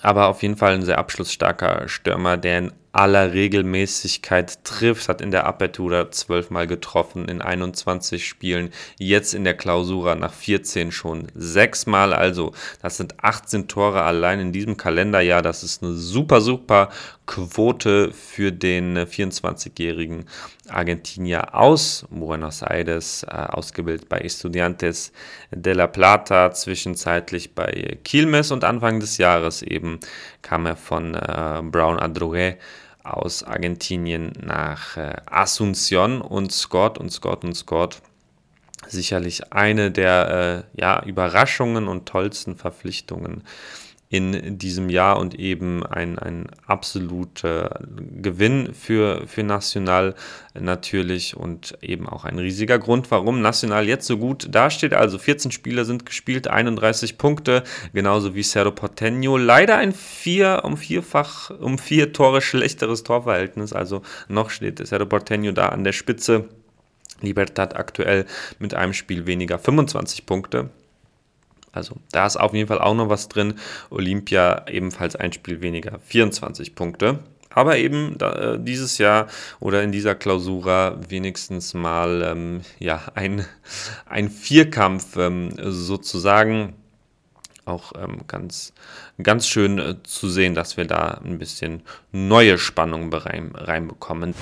aber 0.02 0.28
auf 0.28 0.44
jeden 0.44 0.56
Fall 0.56 0.74
ein 0.76 0.84
sehr 0.84 1.00
abschlussstarker 1.00 1.88
Stürmer, 1.88 2.38
der 2.38 2.60
in 2.60 2.72
aller 2.92 3.34
Regelmäßigkeit 3.34 4.64
trifft, 4.64 5.10
hat 5.10 5.22
in 5.22 5.32
der 5.32 5.46
Apertura 5.46 6.12
zwölfmal 6.12 6.68
getroffen 6.68 7.28
in 7.28 7.42
21 7.42 8.28
Spielen, 8.28 8.72
jetzt 8.98 9.34
in 9.34 9.44
der 9.44 9.54
Klausura 9.54 10.16
nach 10.16 10.34
14 10.34 10.92
schon 10.92 11.28
sechsmal, 11.36 12.14
also 12.14 12.54
das 12.82 12.98
sind 12.98 13.24
18 13.24 13.68
Tore 13.68 14.02
allein 14.02 14.40
in 14.40 14.52
diesem 14.52 14.78
Kalenderjahr, 14.78 15.42
das 15.42 15.64
ist 15.64 15.84
eine 15.84 15.94
super, 15.94 16.42
super 16.42 16.90
Quote 17.30 18.12
für 18.12 18.52
den 18.52 18.98
24-jährigen 18.98 20.26
Argentinier 20.68 21.54
aus 21.54 22.04
Buenos 22.10 22.64
Aires, 22.64 23.22
äh, 23.22 23.28
ausgebildet 23.28 24.10
bei 24.10 24.18
Estudiantes 24.22 25.14
de 25.52 25.74
la 25.74 25.86
Plata, 25.86 26.52
zwischenzeitlich 26.52 27.54
bei 27.54 28.00
Quilmes 28.04 28.50
und 28.50 28.64
Anfang 28.64 29.00
des 29.00 29.20
Jahres 29.20 29.62
eben 29.62 30.00
kam 30.42 30.66
er 30.66 30.76
von 30.76 31.14
äh, 31.14 31.62
Brown 31.62 32.00
Adrogué 32.00 32.56
aus 33.04 33.44
Argentinien 33.44 34.34
nach 34.42 34.98
äh, 34.98 35.18
Asunción 35.28 36.22
und 36.22 36.52
Scott 36.52 36.98
und 36.98 37.12
Scott 37.12 37.44
und 37.44 37.54
Scott 37.54 38.02
sicherlich 38.88 39.54
eine 39.54 39.92
der 39.92 40.66
äh, 40.76 40.82
ja, 40.82 41.04
Überraschungen 41.04 41.88
und 41.88 42.08
tollsten 42.08 42.56
Verpflichtungen 42.56 43.44
in 44.12 44.58
diesem 44.58 44.90
Jahr 44.90 45.20
und 45.20 45.36
eben 45.36 45.86
ein, 45.86 46.18
ein 46.18 46.48
absoluter 46.66 47.80
Gewinn 48.20 48.74
für, 48.74 49.28
für 49.28 49.44
National 49.44 50.16
natürlich 50.60 51.38
und 51.38 51.78
eben 51.84 52.10
auch 52.10 52.26
ein 52.26 52.40
riesiger 52.40 52.80
Grund, 52.80 53.12
warum 53.12 53.42
National 53.42 53.88
jetzt 53.88 54.08
so 54.08 54.18
gut 54.18 54.48
dasteht. 54.50 54.96
Also 54.96 55.20
14 55.20 55.52
Spiele 55.52 55.86
sind 55.86 56.08
gespielt, 56.08 56.48
31 56.48 57.20
Punkte, 57.20 57.64
genauso 57.94 58.34
wie 58.34 58.42
Cerro 58.42 58.72
Porteño. 58.72 59.38
Leider 59.38 59.78
ein 59.78 59.94
vier 59.94 60.62
um 60.64 60.76
vierfach, 60.76 61.52
um 61.52 61.78
vier 61.78 62.12
Tore 62.12 62.42
schlechteres 62.42 63.04
Torverhältnis. 63.04 63.74
Also 63.74 64.02
noch 64.28 64.50
steht 64.50 64.86
Cerro 64.88 65.06
Porteño 65.06 65.52
da 65.52 65.70
an 65.70 65.84
der 65.84 65.94
Spitze. 65.94 66.50
Libertad 67.22 67.76
aktuell 67.76 68.26
mit 68.58 68.74
einem 68.74 68.94
Spiel 68.94 69.28
weniger 69.28 69.60
25 69.60 70.26
Punkte. 70.26 70.72
Also 71.72 71.96
da 72.12 72.26
ist 72.26 72.38
auf 72.38 72.54
jeden 72.54 72.68
Fall 72.68 72.80
auch 72.80 72.96
noch 72.96 73.10
was 73.10 73.30
drin. 73.30 73.56
Olympia 73.90 74.66
ebenfalls 74.68 75.16
ein 75.16 75.34
Spiel 75.34 75.62
weniger, 75.62 76.00
24 76.00 76.76
Punkte. 76.76 77.20
Aber 77.52 77.78
eben 77.78 78.18
da, 78.18 78.54
äh, 78.54 78.60
dieses 78.60 78.98
Jahr 79.00 79.28
oder 79.60 79.84
in 79.84 79.92
dieser 79.92 80.16
Klausura 80.16 80.98
wenigstens 81.10 81.74
mal 81.74 82.22
ähm, 82.22 82.62
ja, 82.78 83.02
ein, 83.16 83.46
ein 84.06 84.30
Vierkampf 84.30 85.18
ähm, 85.18 85.54
sozusagen. 85.58 86.76
Auch 87.66 87.94
ähm, 88.02 88.22
ganz, 88.28 88.74
ganz 89.22 89.48
schön 89.48 89.78
äh, 89.78 89.96
zu 90.04 90.28
sehen, 90.30 90.56
dass 90.56 90.78
wir 90.78 90.86
da 90.86 91.22
ein 91.24 91.38
bisschen 91.38 91.84
neue 92.12 92.58
Spannung 92.58 93.14
rein, 93.14 93.52
reinbekommen. 93.54 94.34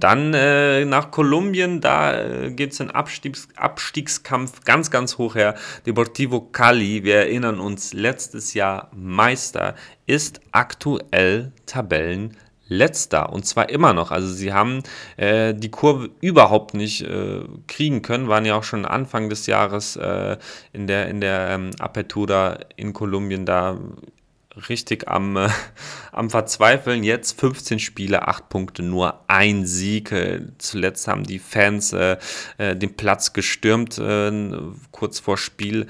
Dann 0.00 0.32
äh, 0.32 0.84
nach 0.86 1.10
Kolumbien, 1.10 1.80
da 1.80 2.18
äh, 2.18 2.50
geht 2.50 2.72
es 2.72 2.80
in 2.80 2.90
Abstiegs 2.90 3.48
Abstiegskampf 3.54 4.64
ganz, 4.64 4.90
ganz 4.90 5.18
hoch 5.18 5.34
her. 5.34 5.54
Deportivo 5.86 6.40
Cali, 6.40 7.04
wir 7.04 7.16
erinnern 7.16 7.60
uns, 7.60 7.92
letztes 7.92 8.54
Jahr 8.54 8.90
Meister, 8.96 9.74
ist 10.06 10.40
aktuell 10.52 11.52
Tabellenletzter 11.66 13.30
und 13.30 13.44
zwar 13.44 13.68
immer 13.68 13.92
noch. 13.92 14.10
Also 14.10 14.28
sie 14.28 14.54
haben 14.54 14.82
äh, 15.18 15.54
die 15.54 15.70
Kurve 15.70 16.10
überhaupt 16.22 16.72
nicht 16.72 17.02
äh, 17.02 17.42
kriegen 17.68 18.00
können, 18.00 18.28
waren 18.28 18.46
ja 18.46 18.56
auch 18.56 18.64
schon 18.64 18.86
Anfang 18.86 19.28
des 19.28 19.46
Jahres 19.46 19.96
äh, 19.96 20.38
in 20.72 20.86
der, 20.86 21.08
in 21.08 21.20
der 21.20 21.50
ähm, 21.50 21.70
Apertura 21.78 22.58
in 22.76 22.94
Kolumbien 22.94 23.44
da 23.44 23.78
richtig 24.68 25.08
am, 25.08 25.36
äh, 25.36 25.48
am 26.12 26.30
Verzweifeln. 26.30 27.04
Jetzt 27.04 27.38
15 27.40 27.78
Spiele, 27.78 28.28
8 28.28 28.48
Punkte, 28.48 28.82
nur 28.82 29.24
ein 29.28 29.66
Sieg. 29.66 30.12
Äh, 30.12 30.42
zuletzt 30.58 31.08
haben 31.08 31.24
die 31.24 31.38
Fans 31.38 31.92
äh, 31.92 32.16
äh 32.58 32.76
den 32.76 32.96
Platz 32.96 33.32
gestürmt, 33.32 33.98
äh, 33.98 34.52
kurz 34.90 35.20
vor 35.20 35.38
Spiel. 35.38 35.86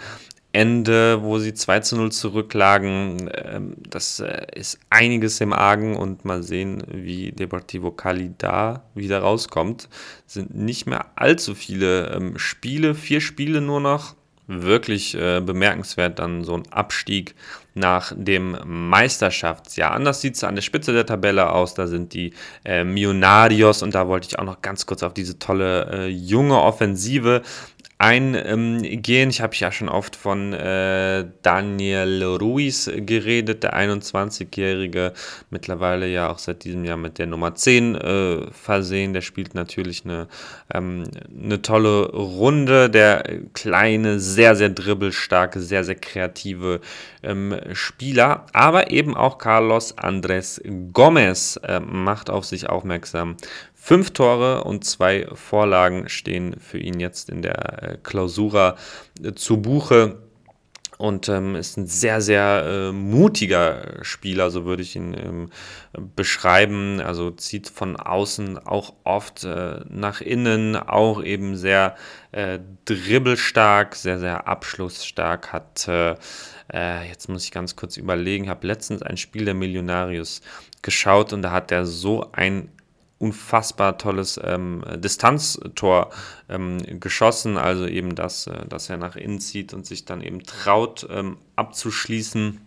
Ende, 0.52 1.22
wo 1.22 1.38
sie 1.38 1.54
2 1.54 1.80
zu 1.80 1.96
0 1.96 2.10
zurücklagen. 2.10 3.30
Ähm, 3.34 3.74
das 3.88 4.18
äh, 4.20 4.46
ist 4.54 4.80
einiges 4.90 5.40
im 5.40 5.52
Argen 5.52 5.96
und 5.96 6.24
mal 6.24 6.42
sehen, 6.42 6.82
wie 6.88 7.30
Deportivo 7.30 7.92
Cali 7.92 8.32
da 8.36 8.82
wieder 8.94 9.20
rauskommt. 9.20 9.88
Sind 10.26 10.54
nicht 10.54 10.86
mehr 10.86 11.06
allzu 11.14 11.54
viele 11.54 12.08
ähm, 12.08 12.36
Spiele, 12.36 12.94
vier 12.94 13.20
Spiele 13.20 13.60
nur 13.60 13.80
noch. 13.80 14.16
Wirklich 14.52 15.14
äh, 15.14 15.40
bemerkenswert 15.40 16.18
dann 16.18 16.42
so 16.42 16.54
ein 16.54 16.64
Abstieg 16.72 17.36
nach 17.74 18.12
dem 18.16 18.56
Meisterschaftsjahr. 18.64 19.92
Anders 19.92 20.20
sieht 20.20 20.34
es 20.34 20.42
an 20.42 20.56
der 20.56 20.62
Spitze 20.62 20.92
der 20.92 21.06
Tabelle 21.06 21.52
aus. 21.52 21.74
Da 21.74 21.86
sind 21.86 22.14
die 22.14 22.32
äh, 22.64 22.82
Millonarios 22.82 23.84
und 23.84 23.94
da 23.94 24.08
wollte 24.08 24.26
ich 24.28 24.40
auch 24.40 24.44
noch 24.44 24.60
ganz 24.60 24.86
kurz 24.86 25.04
auf 25.04 25.14
diese 25.14 25.38
tolle 25.38 25.88
äh, 25.92 26.06
junge 26.08 26.60
Offensive 26.60 27.42
eingehen. 28.00 29.28
Ich 29.28 29.42
habe 29.42 29.54
ja 29.56 29.70
schon 29.70 29.90
oft 29.90 30.16
von 30.16 30.54
äh, 30.54 31.26
Daniel 31.42 32.24
Ruiz 32.40 32.90
geredet, 32.96 33.62
der 33.62 33.76
21-Jährige, 33.76 35.12
mittlerweile 35.50 36.08
ja 36.08 36.30
auch 36.30 36.38
seit 36.38 36.64
diesem 36.64 36.84
Jahr 36.84 36.96
mit 36.96 37.18
der 37.18 37.26
Nummer 37.26 37.54
10 37.54 37.94
äh, 37.94 38.50
versehen. 38.52 39.12
Der 39.12 39.20
spielt 39.20 39.54
natürlich 39.54 40.06
eine, 40.06 40.28
ähm, 40.72 41.04
eine 41.38 41.60
tolle 41.60 42.10
Runde. 42.10 42.88
Der 42.88 43.22
kleine, 43.52 44.18
sehr, 44.18 44.56
sehr 44.56 44.70
dribbelstarke, 44.70 45.60
sehr, 45.60 45.84
sehr 45.84 45.96
kreative 45.96 46.80
ähm, 47.22 47.54
Spieler, 47.74 48.46
aber 48.54 48.90
eben 48.90 49.14
auch 49.14 49.36
Carlos 49.36 49.98
Andres 49.98 50.62
Gomez 50.92 51.60
äh, 51.62 51.80
macht 51.80 52.30
auf 52.30 52.46
sich 52.46 52.68
aufmerksam. 52.68 53.36
Fünf 53.82 54.10
Tore 54.10 54.62
und 54.64 54.84
zwei 54.84 55.26
Vorlagen 55.32 56.10
stehen 56.10 56.60
für 56.60 56.78
ihn 56.78 57.00
jetzt 57.00 57.30
in 57.30 57.40
der 57.40 57.82
äh, 57.82 57.98
Klausura 58.02 58.76
äh, 59.24 59.32
zu 59.32 59.62
Buche 59.62 60.18
und 60.98 61.30
ähm, 61.30 61.56
ist 61.56 61.78
ein 61.78 61.86
sehr, 61.86 62.20
sehr 62.20 62.66
äh, 62.66 62.92
mutiger 62.92 64.04
Spieler, 64.04 64.50
so 64.50 64.66
würde 64.66 64.82
ich 64.82 64.96
ihn 64.96 65.14
ähm, 65.14 65.50
beschreiben. 66.14 67.00
Also 67.00 67.30
zieht 67.30 67.70
von 67.70 67.96
außen 67.96 68.58
auch 68.58 68.92
oft 69.04 69.44
äh, 69.44 69.80
nach 69.88 70.20
innen, 70.20 70.76
auch 70.76 71.24
eben 71.24 71.56
sehr 71.56 71.96
äh, 72.32 72.58
dribbelstark, 72.84 73.96
sehr, 73.96 74.18
sehr 74.18 74.46
abschlussstark, 74.46 75.54
hat, 75.54 75.88
äh, 75.88 76.16
jetzt 77.08 77.30
muss 77.30 77.44
ich 77.44 77.50
ganz 77.50 77.76
kurz 77.76 77.96
überlegen, 77.96 78.50
habe 78.50 78.66
letztens 78.66 79.00
ein 79.00 79.16
Spiel 79.16 79.46
der 79.46 79.54
Millionarius 79.54 80.42
geschaut 80.82 81.32
und 81.32 81.40
da 81.40 81.50
hat 81.50 81.72
er 81.72 81.86
so 81.86 82.30
ein 82.32 82.68
unfassbar 83.20 83.98
tolles 83.98 84.40
ähm, 84.42 84.82
Distanztor 84.96 86.10
ähm, 86.48 86.78
geschossen. 86.98 87.58
Also 87.58 87.86
eben 87.86 88.14
das, 88.14 88.46
äh, 88.46 88.66
dass 88.66 88.90
er 88.90 88.96
nach 88.96 89.14
innen 89.14 89.40
zieht 89.40 89.74
und 89.74 89.86
sich 89.86 90.06
dann 90.06 90.22
eben 90.22 90.42
traut 90.42 91.06
ähm, 91.10 91.36
abzuschließen. 91.54 92.60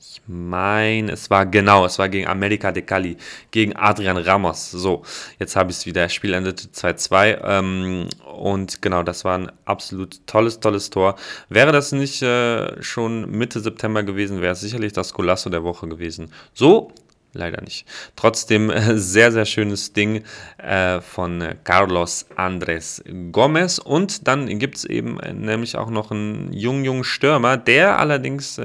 Ich 0.00 0.22
meine, 0.26 1.12
es 1.12 1.30
war 1.30 1.46
genau, 1.46 1.86
es 1.86 2.00
war 2.00 2.08
gegen 2.08 2.26
America 2.26 2.72
de 2.72 2.82
Cali, 2.82 3.16
gegen 3.52 3.76
Adrian 3.76 4.16
Ramos. 4.16 4.72
So, 4.72 5.04
jetzt 5.38 5.54
habe 5.54 5.70
ich 5.70 5.76
es 5.76 5.86
wieder. 5.86 6.08
Spiel 6.08 6.34
endete 6.34 6.66
2-2. 6.66 7.38
Ähm, 7.44 8.08
und 8.36 8.82
genau, 8.82 9.04
das 9.04 9.24
war 9.24 9.38
ein 9.38 9.52
absolut 9.66 10.26
tolles, 10.26 10.58
tolles 10.58 10.90
Tor. 10.90 11.14
Wäre 11.48 11.70
das 11.70 11.92
nicht 11.92 12.22
äh, 12.22 12.82
schon 12.82 13.30
Mitte 13.30 13.60
September 13.60 14.02
gewesen, 14.02 14.40
wäre 14.40 14.54
es 14.54 14.60
sicherlich 14.60 14.92
das 14.92 15.14
Golasso 15.14 15.48
der 15.48 15.62
Woche 15.62 15.86
gewesen. 15.86 16.32
So 16.54 16.92
leider 17.32 17.62
nicht. 17.62 17.86
Trotzdem 18.16 18.70
äh, 18.70 18.96
sehr, 18.96 19.32
sehr 19.32 19.44
schönes 19.44 19.92
Ding 19.92 20.24
äh, 20.58 21.00
von 21.00 21.54
Carlos 21.64 22.26
Andres 22.36 23.02
Gomez. 23.32 23.78
Und 23.78 24.26
dann 24.26 24.58
gibt 24.58 24.76
es 24.78 24.84
eben 24.84 25.20
äh, 25.20 25.32
nämlich 25.32 25.76
auch 25.76 25.90
noch 25.90 26.10
einen 26.10 26.52
jungen, 26.52 26.84
jungen 26.84 27.04
Stürmer, 27.04 27.56
der 27.56 27.98
allerdings 27.98 28.60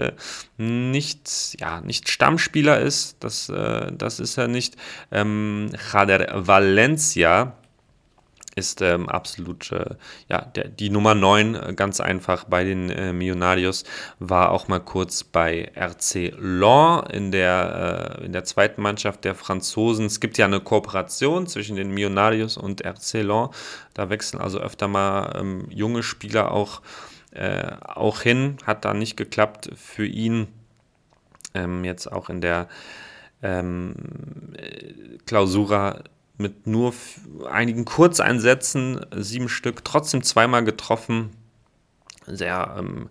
nicht, 0.57 1.57
ja, 1.59 1.81
nicht 1.81 2.09
Stammspieler 2.09 2.79
ist. 2.79 3.17
Das, 3.19 3.47
das 3.47 4.19
ist 4.19 4.37
er 4.37 4.47
nicht. 4.47 4.75
Ähm, 5.11 5.69
Jader 5.93 6.47
Valencia 6.47 7.55
ist 8.55 8.81
ähm, 8.81 9.09
absolut 9.09 9.71
äh, 9.73 9.95
ja, 10.29 10.41
der, 10.41 10.69
die 10.69 10.89
Nummer 10.89 11.13
9, 11.13 11.55
äh, 11.55 11.73
ganz 11.75 11.99
einfach 11.99 12.45
bei 12.45 12.63
den 12.63 12.89
äh, 12.89 13.11
Millonarios, 13.11 13.83
war 14.19 14.51
auch 14.51 14.69
mal 14.69 14.79
kurz 14.79 15.25
bei 15.25 15.71
RC 15.75 16.33
Lens 16.39 17.03
in 17.11 17.31
der, 17.31 18.17
äh, 18.21 18.25
in 18.25 18.31
der 18.31 18.45
zweiten 18.45 18.81
Mannschaft 18.81 19.25
der 19.25 19.35
Franzosen. 19.35 20.05
Es 20.05 20.21
gibt 20.21 20.37
ja 20.37 20.45
eine 20.45 20.61
Kooperation 20.61 21.47
zwischen 21.47 21.75
den 21.75 21.91
Millonarios 21.91 22.55
und 22.55 22.85
RC 22.85 23.23
Lens. 23.23 23.49
Da 23.93 24.09
wechseln 24.09 24.39
also 24.39 24.59
öfter 24.59 24.87
mal 24.87 25.35
ähm, 25.37 25.67
junge 25.69 26.01
Spieler 26.01 26.51
auch, 26.51 26.81
äh, 27.31 27.71
auch 27.81 28.21
hin. 28.21 28.57
Hat 28.65 28.85
da 28.85 28.93
nicht 28.93 29.17
geklappt 29.17 29.69
für 29.75 30.05
ihn. 30.05 30.47
Ähm, 31.53 31.83
jetzt 31.83 32.09
auch 32.09 32.29
in 32.29 32.39
der 32.39 32.69
ähm, 33.41 33.95
äh, 34.57 35.17
Klausura 35.25 36.03
mit 36.37 36.67
nur 36.67 36.93
einigen 37.49 37.85
Kurzeinsätzen, 37.85 39.05
sieben 39.15 39.49
Stück, 39.49 39.85
trotzdem 39.85 40.23
zweimal 40.23 40.63
getroffen. 40.63 41.31
Sehr 42.27 42.75
ähm, 42.79 43.09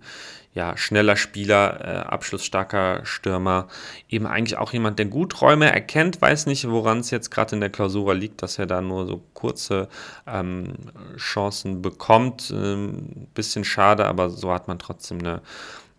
ja, 0.54 0.76
schneller 0.76 1.16
Spieler, 1.16 1.80
äh, 1.80 1.98
abschlussstarker 2.06 3.04
Stürmer. 3.04 3.66
Eben 4.08 4.26
eigentlich 4.26 4.56
auch 4.56 4.72
jemand, 4.72 5.00
der 5.00 5.06
gut 5.06 5.40
Räume 5.40 5.70
erkennt, 5.70 6.22
weiß 6.22 6.46
nicht, 6.46 6.70
woran 6.70 7.00
es 7.00 7.10
jetzt 7.10 7.30
gerade 7.30 7.56
in 7.56 7.60
der 7.60 7.70
Klausura 7.70 8.12
liegt, 8.12 8.40
dass 8.40 8.58
er 8.58 8.66
da 8.66 8.80
nur 8.80 9.06
so 9.06 9.22
kurze 9.34 9.88
ähm, 10.28 10.74
Chancen 11.16 11.82
bekommt. 11.82 12.52
Ähm, 12.54 13.26
bisschen 13.34 13.64
schade, 13.64 14.06
aber 14.06 14.30
so 14.30 14.52
hat 14.52 14.68
man 14.68 14.78
trotzdem 14.78 15.18
eine 15.18 15.42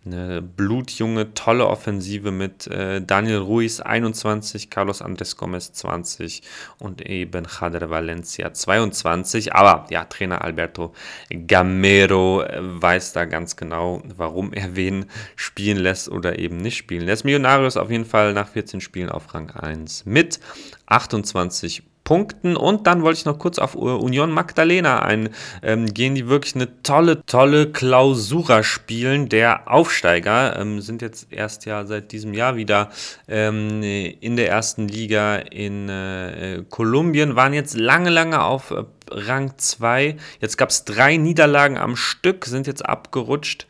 eine 0.05 0.41
blutjunge, 0.41 1.33
tolle 1.33 1.67
Offensive 1.67 2.31
mit 2.31 2.67
äh, 2.67 3.01
Daniel 3.01 3.39
Ruiz 3.39 3.79
21, 3.79 4.69
Carlos 4.69 5.01
Andres 5.01 5.37
Gomez 5.37 5.73
20 5.73 6.43
und 6.77 7.01
eben 7.01 7.45
Jader 7.59 7.89
Valencia 7.89 8.53
22. 8.53 9.53
Aber 9.53 9.87
ja, 9.89 10.05
Trainer 10.05 10.43
Alberto 10.43 10.93
Gamero 11.29 12.43
äh, 12.43 12.59
weiß 12.61 13.13
da 13.13 13.25
ganz 13.25 13.55
genau, 13.55 14.01
warum 14.15 14.53
er 14.53 14.75
wen 14.75 15.05
spielen 15.35 15.77
lässt 15.77 16.09
oder 16.09 16.37
eben 16.39 16.57
nicht 16.57 16.77
spielen 16.77 17.05
lässt. 17.05 17.25
Millonarios 17.25 17.77
auf 17.77 17.89
jeden 17.89 18.05
Fall 18.05 18.33
nach 18.33 18.49
14 18.49 18.81
Spielen 18.81 19.09
auf 19.09 19.33
Rang 19.33 19.49
1 19.51 20.05
mit 20.05 20.39
28 20.85 21.83
Punkten. 22.05 22.55
Und 22.55 22.87
dann 22.87 23.01
wollte 23.01 23.19
ich 23.19 23.25
noch 23.25 23.37
kurz 23.37 23.59
auf 23.59 23.75
Union 23.75 24.31
Magdalena 24.31 25.01
eingehen, 25.01 25.33
ähm, 25.61 25.93
die 25.93 26.29
wirklich 26.29 26.55
eine 26.55 26.81
tolle, 26.83 27.25
tolle 27.25 27.71
Klausura 27.71 28.63
spielen. 28.63 29.27
Der 29.27 29.69
Aufsteiger 29.69 30.57
ähm, 30.57 30.79
sind 30.79 31.01
jetzt 31.01 31.27
erst 31.31 31.65
ja 31.65 31.85
seit 31.85 32.13
diesem 32.13 32.33
Jahr 32.33 32.55
wieder 32.55 32.89
ähm, 33.27 33.83
in 33.83 34.37
der 34.37 34.49
ersten 34.49 34.87
Liga 34.87 35.35
in 35.35 35.89
äh, 35.89 36.63
Kolumbien, 36.69 37.35
waren 37.35 37.53
jetzt 37.53 37.75
lange, 37.75 38.11
lange 38.11 38.41
auf 38.43 38.71
äh, 38.71 38.83
Rang 39.09 39.57
2. 39.57 40.15
Jetzt 40.39 40.57
gab 40.57 40.69
es 40.69 40.85
drei 40.85 41.17
Niederlagen 41.17 41.77
am 41.77 41.95
Stück, 41.95 42.45
sind 42.45 42.67
jetzt 42.67 42.85
abgerutscht 42.85 43.67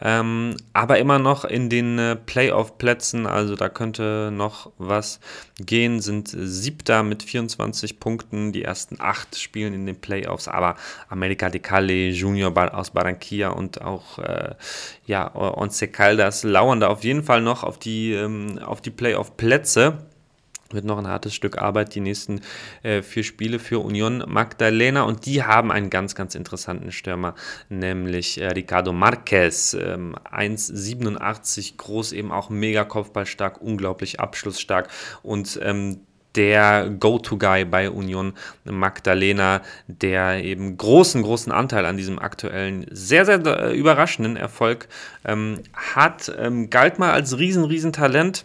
ähm, 0.00 0.56
aber 0.72 0.98
immer 0.98 1.18
noch 1.18 1.44
in 1.44 1.68
den 1.68 1.98
äh, 1.98 2.16
Playoff-Plätzen, 2.16 3.26
also 3.26 3.56
da 3.56 3.68
könnte 3.68 4.30
noch 4.32 4.70
was 4.78 5.20
gehen, 5.58 6.00
sind 6.00 6.28
siebter 6.28 7.02
mit 7.02 7.22
24 7.22 7.98
Punkten, 7.98 8.52
die 8.52 8.62
ersten 8.62 8.96
acht 9.00 9.38
spielen 9.38 9.74
in 9.74 9.86
den 9.86 10.00
Playoffs, 10.00 10.48
aber 10.48 10.76
America 11.08 11.50
de 11.50 11.60
Cali, 11.60 12.10
Junior 12.10 12.52
aus 12.74 12.90
Barranquilla 12.90 13.50
und 13.50 13.80
auch 13.82 14.18
äh, 14.18 14.54
ja, 15.06 15.34
Once 15.34 15.84
Caldas 15.92 16.44
lauern 16.44 16.80
da 16.80 16.88
auf 16.88 17.04
jeden 17.04 17.22
Fall 17.22 17.40
noch 17.40 17.64
auf 17.64 17.78
die, 17.78 18.12
ähm, 18.12 18.58
auf 18.58 18.80
die 18.80 18.90
Playoff-Plätze 18.90 19.98
wird 20.70 20.84
noch 20.84 20.98
ein 20.98 21.06
hartes 21.06 21.34
Stück 21.34 21.58
Arbeit, 21.58 21.94
die 21.94 22.00
nächsten 22.00 22.40
äh, 22.82 23.02
vier 23.02 23.24
Spiele 23.24 23.58
für 23.58 23.78
Union 23.78 24.24
Magdalena. 24.26 25.02
Und 25.02 25.26
die 25.26 25.42
haben 25.42 25.72
einen 25.72 25.90
ganz, 25.90 26.14
ganz 26.14 26.34
interessanten 26.34 26.92
Stürmer, 26.92 27.34
nämlich 27.68 28.40
äh, 28.40 28.48
Ricardo 28.48 28.92
Marquez. 28.92 29.74
Ähm, 29.74 30.16
1,87 30.30 31.76
groß, 31.76 32.12
eben 32.12 32.32
auch 32.32 32.50
mega 32.50 32.84
kopfballstark, 32.84 33.60
unglaublich 33.60 34.20
abschlussstark. 34.20 34.88
Und 35.22 35.58
ähm, 35.62 36.00
der 36.34 36.90
Go-To-Guy 36.90 37.64
bei 37.64 37.90
Union 37.90 38.34
Magdalena, 38.64 39.62
der 39.86 40.44
eben 40.44 40.76
großen, 40.76 41.22
großen 41.22 41.50
Anteil 41.50 41.84
an 41.86 41.96
diesem 41.96 42.18
aktuellen, 42.18 42.86
sehr, 42.90 43.24
sehr 43.24 43.44
äh, 43.44 43.76
überraschenden 43.76 44.36
Erfolg 44.36 44.88
ähm, 45.24 45.60
hat. 45.72 46.32
Ähm, 46.38 46.70
galt 46.70 46.98
mal 46.98 47.12
als 47.12 47.38
riesen, 47.38 47.64
riesen 47.64 47.92
Talent 47.92 48.44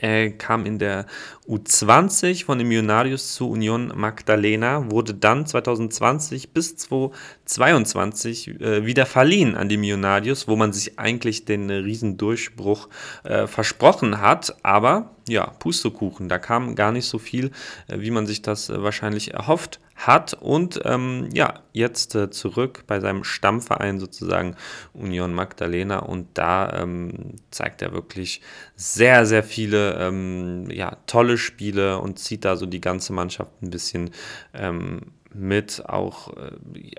er 0.00 0.30
kam 0.30 0.64
in 0.64 0.78
der 0.78 1.04
U20 1.46 2.46
von 2.46 2.58
den 2.58 2.68
Millonarios 2.68 3.34
zu 3.34 3.50
Union 3.50 3.92
Magdalena, 3.94 4.90
wurde 4.90 5.12
dann 5.12 5.44
2020 5.44 6.54
bis 6.54 6.76
2022 6.76 8.60
äh, 8.60 8.86
wieder 8.86 9.04
verliehen 9.04 9.56
an 9.56 9.68
die 9.68 9.76
Millonarios, 9.76 10.48
wo 10.48 10.56
man 10.56 10.72
sich 10.72 10.98
eigentlich 10.98 11.44
den 11.44 11.68
Riesendurchbruch 11.68 12.88
äh, 13.24 13.46
versprochen 13.46 14.22
hat. 14.22 14.56
Aber 14.62 15.10
ja, 15.28 15.48
Pustekuchen, 15.58 16.30
da 16.30 16.38
kam 16.38 16.76
gar 16.76 16.92
nicht 16.92 17.06
so 17.06 17.18
viel, 17.18 17.50
äh, 17.86 18.00
wie 18.00 18.10
man 18.10 18.26
sich 18.26 18.40
das 18.40 18.70
äh, 18.70 18.82
wahrscheinlich 18.82 19.34
erhofft 19.34 19.80
hat 20.06 20.34
und 20.34 20.80
ähm, 20.84 21.28
ja, 21.32 21.60
jetzt 21.72 22.14
äh, 22.14 22.30
zurück 22.30 22.84
bei 22.86 23.00
seinem 23.00 23.24
Stammverein 23.24 24.00
sozusagen 24.00 24.56
Union 24.92 25.34
Magdalena 25.34 25.98
und 25.98 26.28
da 26.34 26.82
ähm, 26.82 27.36
zeigt 27.50 27.82
er 27.82 27.92
wirklich 27.92 28.40
sehr, 28.76 29.26
sehr 29.26 29.42
viele 29.42 29.94
ähm, 29.94 30.70
ja, 30.70 30.96
tolle 31.06 31.36
Spiele 31.38 31.98
und 31.98 32.18
zieht 32.18 32.44
da 32.44 32.56
so 32.56 32.66
die 32.66 32.80
ganze 32.80 33.12
Mannschaft 33.12 33.62
ein 33.62 33.70
bisschen 33.70 34.10
ähm, 34.54 35.12
mit. 35.34 35.84
Auch 35.86 36.36
äh, 36.36 36.52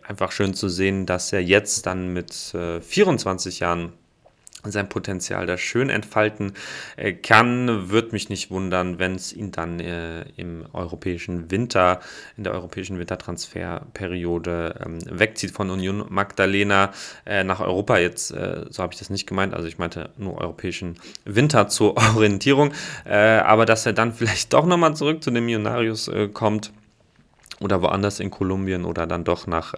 einfach 0.03 0.31
schön 0.31 0.53
zu 0.53 0.69
sehen, 0.69 1.05
dass 1.05 1.33
er 1.33 1.41
jetzt 1.41 1.85
dann 1.85 2.13
mit 2.13 2.53
äh, 2.53 2.81
24 2.81 3.59
Jahren 3.59 3.93
sein 4.63 4.89
Potenzial 4.89 5.45
da 5.45 5.57
schön 5.57 5.89
entfalten 5.89 6.53
äh, 6.95 7.13
kann. 7.13 7.89
Wird 7.89 8.13
mich 8.13 8.29
nicht 8.29 8.51
wundern, 8.51 8.99
wenn 8.99 9.15
es 9.15 9.33
ihn 9.33 9.51
dann 9.51 9.79
äh, 9.79 10.23
im 10.37 10.65
europäischen 10.73 11.49
Winter, 11.51 11.99
in 12.37 12.43
der 12.43 12.53
europäischen 12.53 12.99
Wintertransferperiode 12.99 14.75
ähm, 14.85 14.99
wegzieht 15.09 15.51
von 15.51 15.69
Union 15.69 16.05
Magdalena 16.09 16.91
äh, 17.25 17.43
nach 17.43 17.59
Europa. 17.59 17.97
Jetzt, 17.97 18.31
äh, 18.31 18.65
so 18.69 18.83
habe 18.83 18.93
ich 18.93 18.99
das 18.99 19.09
nicht 19.09 19.27
gemeint, 19.27 19.53
also 19.53 19.67
ich 19.67 19.77
meinte 19.77 20.11
nur 20.17 20.37
europäischen 20.39 20.97
Winter 21.25 21.67
zur 21.67 21.97
Orientierung, 22.15 22.73
äh, 23.05 23.15
aber 23.15 23.65
dass 23.65 23.85
er 23.85 23.93
dann 23.93 24.13
vielleicht 24.13 24.53
doch 24.53 24.65
nochmal 24.65 24.95
zurück 24.95 25.23
zu 25.23 25.31
den 25.31 25.45
Millionarius 25.45 26.07
äh, 26.07 26.27
kommt 26.27 26.71
oder 27.59 27.81
woanders 27.81 28.19
in 28.19 28.31
Kolumbien 28.31 28.85
oder 28.85 29.05
dann 29.05 29.23
doch 29.23 29.45
nach 29.45 29.75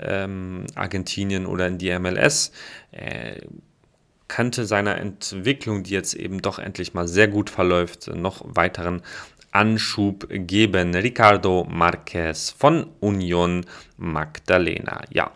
ähm, 0.00 0.64
Argentinien 0.74 1.46
oder 1.46 1.68
in 1.68 1.78
die 1.78 1.96
MLS. 1.96 2.50
Könnte 4.28 4.66
seiner 4.66 4.98
Entwicklung, 4.98 5.82
die 5.82 5.94
jetzt 5.94 6.14
eben 6.14 6.42
doch 6.42 6.58
endlich 6.58 6.94
mal 6.94 7.08
sehr 7.08 7.28
gut 7.28 7.50
verläuft, 7.50 8.14
noch 8.14 8.42
weiteren 8.44 9.02
Anschub 9.52 10.26
geben. 10.30 10.94
Ricardo 10.94 11.66
Marquez 11.68 12.50
von 12.50 12.86
Union 13.00 13.64
Magdalena. 13.96 15.00
Ja. 15.10 15.32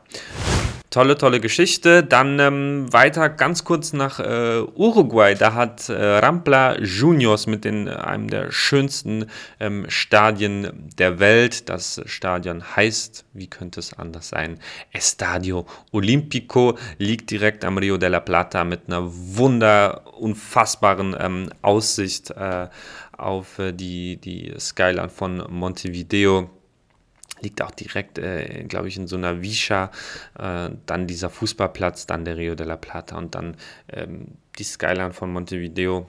Tolle, 0.92 1.16
tolle 1.16 1.40
Geschichte. 1.40 2.04
Dann 2.04 2.38
ähm, 2.38 2.92
weiter 2.92 3.30
ganz 3.30 3.64
kurz 3.64 3.94
nach 3.94 4.20
äh, 4.20 4.60
Uruguay. 4.74 5.34
Da 5.34 5.54
hat 5.54 5.88
äh, 5.88 5.94
Rampla 5.94 6.78
Juniors 6.80 7.46
mit 7.46 7.64
den, 7.64 7.88
einem 7.88 8.28
der 8.28 8.52
schönsten 8.52 9.24
ähm, 9.58 9.86
Stadien 9.88 10.90
der 10.98 11.18
Welt. 11.18 11.70
Das 11.70 12.02
Stadion 12.04 12.76
heißt, 12.76 13.24
wie 13.32 13.46
könnte 13.46 13.80
es 13.80 13.94
anders 13.94 14.28
sein? 14.28 14.58
Estadio 14.92 15.64
Olimpico 15.92 16.76
liegt 16.98 17.30
direkt 17.30 17.64
am 17.64 17.78
Rio 17.78 17.96
de 17.96 18.10
la 18.10 18.20
Plata 18.20 18.62
mit 18.62 18.82
einer 18.86 19.00
wunder, 19.02 20.02
unfassbaren 20.18 21.16
ähm, 21.18 21.48
Aussicht 21.62 22.32
äh, 22.32 22.68
auf 23.16 23.58
äh, 23.58 23.72
die, 23.72 24.18
die 24.18 24.52
Skyline 24.58 25.08
von 25.08 25.42
Montevideo 25.48 26.50
liegt 27.42 27.62
auch 27.62 27.70
direkt, 27.70 28.18
äh, 28.18 28.64
glaube 28.68 28.88
ich, 28.88 28.96
in 28.96 29.06
so 29.06 29.16
einer 29.16 29.42
Visha, 29.42 29.90
äh, 30.38 30.70
dann 30.86 31.06
dieser 31.06 31.30
Fußballplatz, 31.30 32.06
dann 32.06 32.24
der 32.24 32.36
Rio 32.36 32.54
de 32.54 32.66
la 32.66 32.76
Plata 32.76 33.16
und 33.16 33.34
dann 33.34 33.56
ähm, 33.92 34.28
die 34.58 34.64
Skyline 34.64 35.12
von 35.12 35.32
Montevideo. 35.32 36.06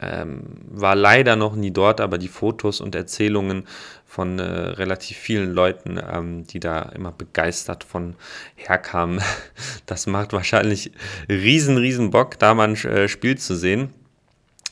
Ähm, 0.00 0.42
war 0.70 0.94
leider 0.94 1.34
noch 1.34 1.56
nie 1.56 1.72
dort, 1.72 2.00
aber 2.00 2.18
die 2.18 2.28
Fotos 2.28 2.80
und 2.80 2.94
Erzählungen 2.94 3.66
von 4.06 4.38
äh, 4.38 4.42
relativ 4.42 5.16
vielen 5.16 5.52
Leuten, 5.52 5.98
ähm, 6.00 6.46
die 6.46 6.60
da 6.60 6.82
immer 6.82 7.10
begeistert 7.10 7.82
von 7.82 8.14
herkamen, 8.54 9.20
das 9.86 10.06
macht 10.06 10.32
wahrscheinlich 10.32 10.92
riesen, 11.28 11.76
riesen 11.78 12.10
Bock, 12.10 12.38
da 12.38 12.54
mal 12.54 12.68
ein 12.68 12.76
äh, 12.76 13.08
Spiel 13.08 13.38
zu 13.38 13.56
sehen. 13.56 13.92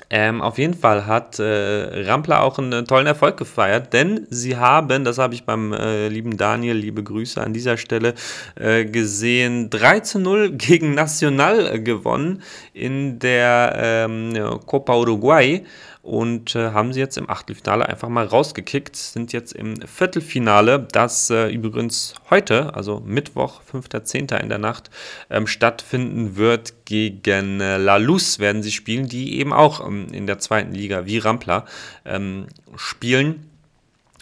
Ähm, 0.08 0.40
auf 0.40 0.58
jeden 0.58 0.74
Fall 0.74 1.06
hat 1.06 1.40
äh, 1.40 2.04
Rampler 2.08 2.42
auch 2.42 2.58
einen 2.58 2.86
tollen 2.86 3.06
Erfolg 3.06 3.36
gefeiert, 3.36 3.92
denn 3.92 4.26
sie 4.30 4.56
haben, 4.56 5.04
das 5.04 5.18
habe 5.18 5.34
ich 5.34 5.44
beim 5.44 5.72
äh, 5.72 6.06
lieben 6.08 6.36
Daniel, 6.36 6.76
liebe 6.76 7.02
Grüße 7.02 7.42
an 7.42 7.52
dieser 7.52 7.76
Stelle, 7.76 8.14
äh, 8.54 8.84
gesehen, 8.84 9.68
3 9.68 10.00
zu 10.00 10.20
0 10.20 10.52
gegen 10.52 10.94
Nacional 10.94 11.82
gewonnen 11.82 12.42
in 12.72 13.18
der 13.18 13.72
ähm, 13.76 14.60
Copa 14.66 14.96
Uruguay 14.96 15.64
und 16.06 16.54
äh, 16.54 16.70
haben 16.70 16.92
sie 16.92 17.00
jetzt 17.00 17.18
im 17.18 17.28
Achtelfinale 17.28 17.88
einfach 17.88 18.08
mal 18.08 18.26
rausgekickt, 18.26 18.94
sind 18.94 19.32
jetzt 19.32 19.52
im 19.52 19.74
Viertelfinale, 19.82 20.86
das 20.92 21.30
äh, 21.30 21.48
übrigens 21.48 22.14
heute, 22.30 22.74
also 22.74 23.02
Mittwoch, 23.04 23.60
5.10. 23.72 24.38
in 24.40 24.48
der 24.48 24.58
Nacht, 24.58 24.88
ähm, 25.30 25.48
stattfinden 25.48 26.36
wird. 26.36 26.74
Gegen 26.84 27.60
äh, 27.60 27.78
La 27.78 27.96
Luz 27.96 28.38
werden 28.38 28.62
sie 28.62 28.70
spielen, 28.70 29.08
die 29.08 29.40
eben 29.40 29.52
auch 29.52 29.84
ähm, 29.84 30.06
in 30.12 30.28
der 30.28 30.38
zweiten 30.38 30.72
Liga 30.72 31.06
wie 31.06 31.18
Rampla 31.18 31.64
ähm, 32.04 32.46
spielen. 32.76 33.50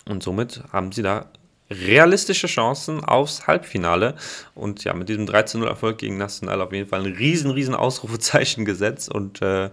Und 0.09 0.23
somit 0.23 0.63
haben 0.73 0.91
sie 0.91 1.03
da 1.03 1.27
realistische 1.71 2.47
Chancen 2.47 3.05
aufs 3.05 3.47
Halbfinale. 3.47 4.15
Und 4.55 4.85
ja, 4.85 4.95
mit 4.95 5.11
diesem 5.11 5.27
13-0-Erfolg 5.27 5.99
gegen 5.99 6.17
Nacional 6.17 6.63
auf 6.63 6.73
jeden 6.73 6.89
Fall 6.89 7.05
ein 7.05 7.13
riesen, 7.13 7.51
riesen 7.51 7.75
Ausrufezeichen 7.75 8.65
gesetzt 8.65 9.13
und 9.13 9.43
äh, 9.43 9.69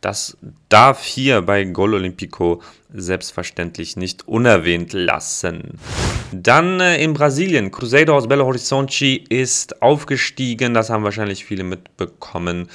das 0.00 0.36
darf 0.68 1.02
hier 1.04 1.42
bei 1.42 1.64
Gol 1.64 1.94
Olimpico 1.94 2.62
selbstverständlich 2.92 3.96
nicht 3.96 4.28
unerwähnt 4.28 4.92
lassen. 4.92 5.78
Dann 6.32 6.80
äh, 6.80 7.02
in 7.02 7.12
Brasilien, 7.12 7.70
Cruzeiro 7.70 8.16
aus 8.16 8.28
Belo 8.28 8.44
Horizonte 8.44 9.06
ist 9.06 9.82
aufgestiegen, 9.82 10.74
das 10.74 10.90
haben 10.90 11.04
wahrscheinlich 11.04 11.44
viele 11.44 11.64
mitbekommen. 11.64 12.68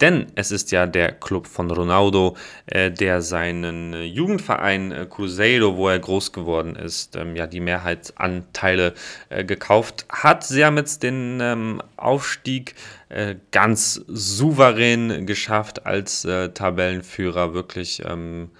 Denn 0.00 0.26
es 0.36 0.52
ist 0.52 0.70
ja 0.70 0.86
der 0.86 1.12
Club 1.12 1.48
von 1.48 1.70
Ronaldo, 1.70 2.36
äh, 2.66 2.90
der 2.90 3.20
seinen 3.20 3.94
äh, 3.94 4.04
Jugendverein 4.04 4.92
äh, 4.92 5.06
Cruzeiro, 5.10 5.76
wo 5.76 5.88
er 5.88 5.98
groß 5.98 6.32
geworden 6.32 6.76
ist, 6.76 7.16
ähm, 7.16 7.34
ja 7.34 7.48
die 7.48 7.60
Mehrheitsanteile 7.60 8.94
äh, 9.28 9.44
gekauft 9.44 10.06
hat. 10.08 10.44
Sie 10.44 10.64
haben 10.64 10.76
jetzt 10.76 11.02
den 11.02 11.40
ähm, 11.40 11.82
Aufstieg 11.96 12.76
äh, 13.08 13.34
ganz 13.50 14.02
souverän 14.06 15.26
geschafft 15.26 15.86
als 15.86 16.22
Tabellenführer, 16.22 17.54
wirklich 17.54 18.02
ähm, 18.04 18.50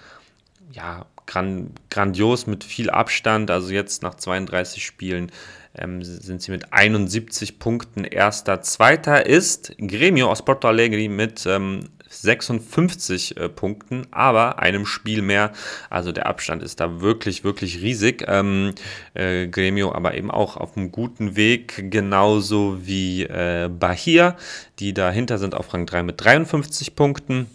ja 0.72 1.06
gran 1.26 1.70
grandios 1.90 2.46
mit 2.46 2.64
viel 2.64 2.90
Abstand. 2.90 3.50
Also 3.50 3.70
jetzt 3.70 4.02
nach 4.02 4.14
32 4.14 4.84
Spielen 4.84 5.30
ähm, 5.74 6.02
sind 6.02 6.42
sie 6.42 6.50
mit 6.50 6.72
71 6.72 7.58
Punkten 7.58 8.04
erster. 8.04 8.62
Zweiter 8.62 9.26
ist 9.26 9.74
Gremio 9.78 10.30
aus 10.30 10.44
Porto 10.44 10.68
Alegre 10.68 11.08
mit 11.08 11.46
ähm, 11.46 11.88
56 12.08 13.36
äh, 13.36 13.48
Punkten, 13.48 14.06
aber 14.10 14.58
einem 14.58 14.86
Spiel 14.86 15.22
mehr. 15.22 15.52
Also 15.90 16.12
der 16.12 16.26
Abstand 16.26 16.62
ist 16.62 16.80
da 16.80 17.00
wirklich, 17.00 17.44
wirklich 17.44 17.80
riesig. 17.82 18.24
Ähm, 18.26 18.74
äh, 19.14 19.46
Gremio 19.46 19.92
aber 19.92 20.14
eben 20.14 20.30
auch 20.30 20.56
auf 20.56 20.76
einem 20.76 20.90
guten 20.90 21.36
Weg, 21.36 21.90
genauso 21.90 22.78
wie 22.86 23.24
äh, 23.24 23.68
Bahia, 23.68 24.36
die 24.78 24.94
dahinter 24.94 25.38
sind 25.38 25.54
auf 25.54 25.72
Rang 25.72 25.86
3 25.86 26.02
mit 26.02 26.24
53 26.24 26.96
Punkten. 26.96 27.46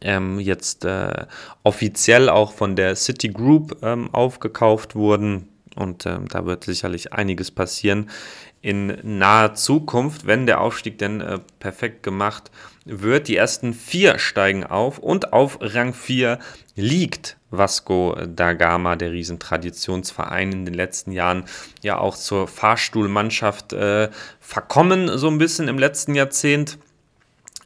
Ähm, 0.00 0.38
jetzt 0.38 0.84
äh, 0.84 1.26
offiziell 1.64 2.28
auch 2.28 2.52
von 2.52 2.76
der 2.76 2.94
City 2.94 3.28
Group 3.28 3.78
ähm, 3.82 4.12
aufgekauft 4.14 4.94
wurden 4.94 5.48
und 5.78 6.06
ähm, 6.06 6.26
da 6.28 6.44
wird 6.44 6.64
sicherlich 6.64 7.12
einiges 7.12 7.50
passieren 7.50 8.10
in 8.60 8.98
naher 9.02 9.54
Zukunft, 9.54 10.26
wenn 10.26 10.46
der 10.46 10.60
Aufstieg 10.60 10.98
denn 10.98 11.20
äh, 11.20 11.38
perfekt 11.60 12.02
gemacht 12.02 12.50
wird. 12.84 13.28
Die 13.28 13.36
ersten 13.36 13.72
vier 13.72 14.18
steigen 14.18 14.64
auf 14.64 14.98
und 14.98 15.32
auf 15.32 15.58
Rang 15.60 15.94
4 15.94 16.38
liegt 16.74 17.36
Vasco 17.50 18.16
da 18.26 18.52
Gama, 18.52 18.96
der 18.96 19.12
Riesentraditionsverein 19.12 20.52
in 20.52 20.64
den 20.64 20.74
letzten 20.74 21.12
Jahren 21.12 21.44
ja 21.82 21.98
auch 21.98 22.16
zur 22.16 22.48
Fahrstuhlmannschaft 22.48 23.72
äh, 23.72 24.10
verkommen, 24.40 25.16
so 25.16 25.28
ein 25.28 25.38
bisschen 25.38 25.68
im 25.68 25.78
letzten 25.78 26.14
Jahrzehnt. 26.14 26.78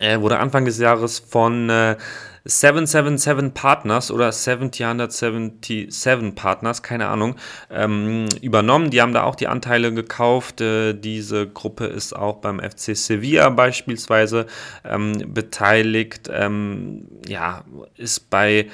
Er 0.02 0.20
wurde 0.20 0.40
Anfang 0.40 0.64
des 0.64 0.78
Jahres 0.78 1.20
von 1.20 1.70
äh, 1.70 1.96
777 2.44 3.54
Partners 3.54 4.10
oder 4.10 4.32
777 4.32 6.34
Partners, 6.34 6.82
keine 6.82 7.06
Ahnung, 7.06 7.36
ähm, 7.70 8.26
übernommen. 8.40 8.90
Die 8.90 9.00
haben 9.00 9.12
da 9.12 9.22
auch 9.22 9.36
die 9.36 9.46
Anteile 9.46 9.94
gekauft. 9.94 10.60
Äh, 10.60 10.94
diese 10.94 11.46
Gruppe 11.46 11.86
ist 11.86 12.16
auch 12.16 12.38
beim 12.38 12.58
FC 12.58 12.96
Sevilla 12.96 13.48
beispielsweise 13.50 14.46
ähm, 14.84 15.32
beteiligt. 15.32 16.28
Ähm, 16.32 17.06
ja, 17.28 17.62
ist 17.96 18.28
bei 18.28 18.68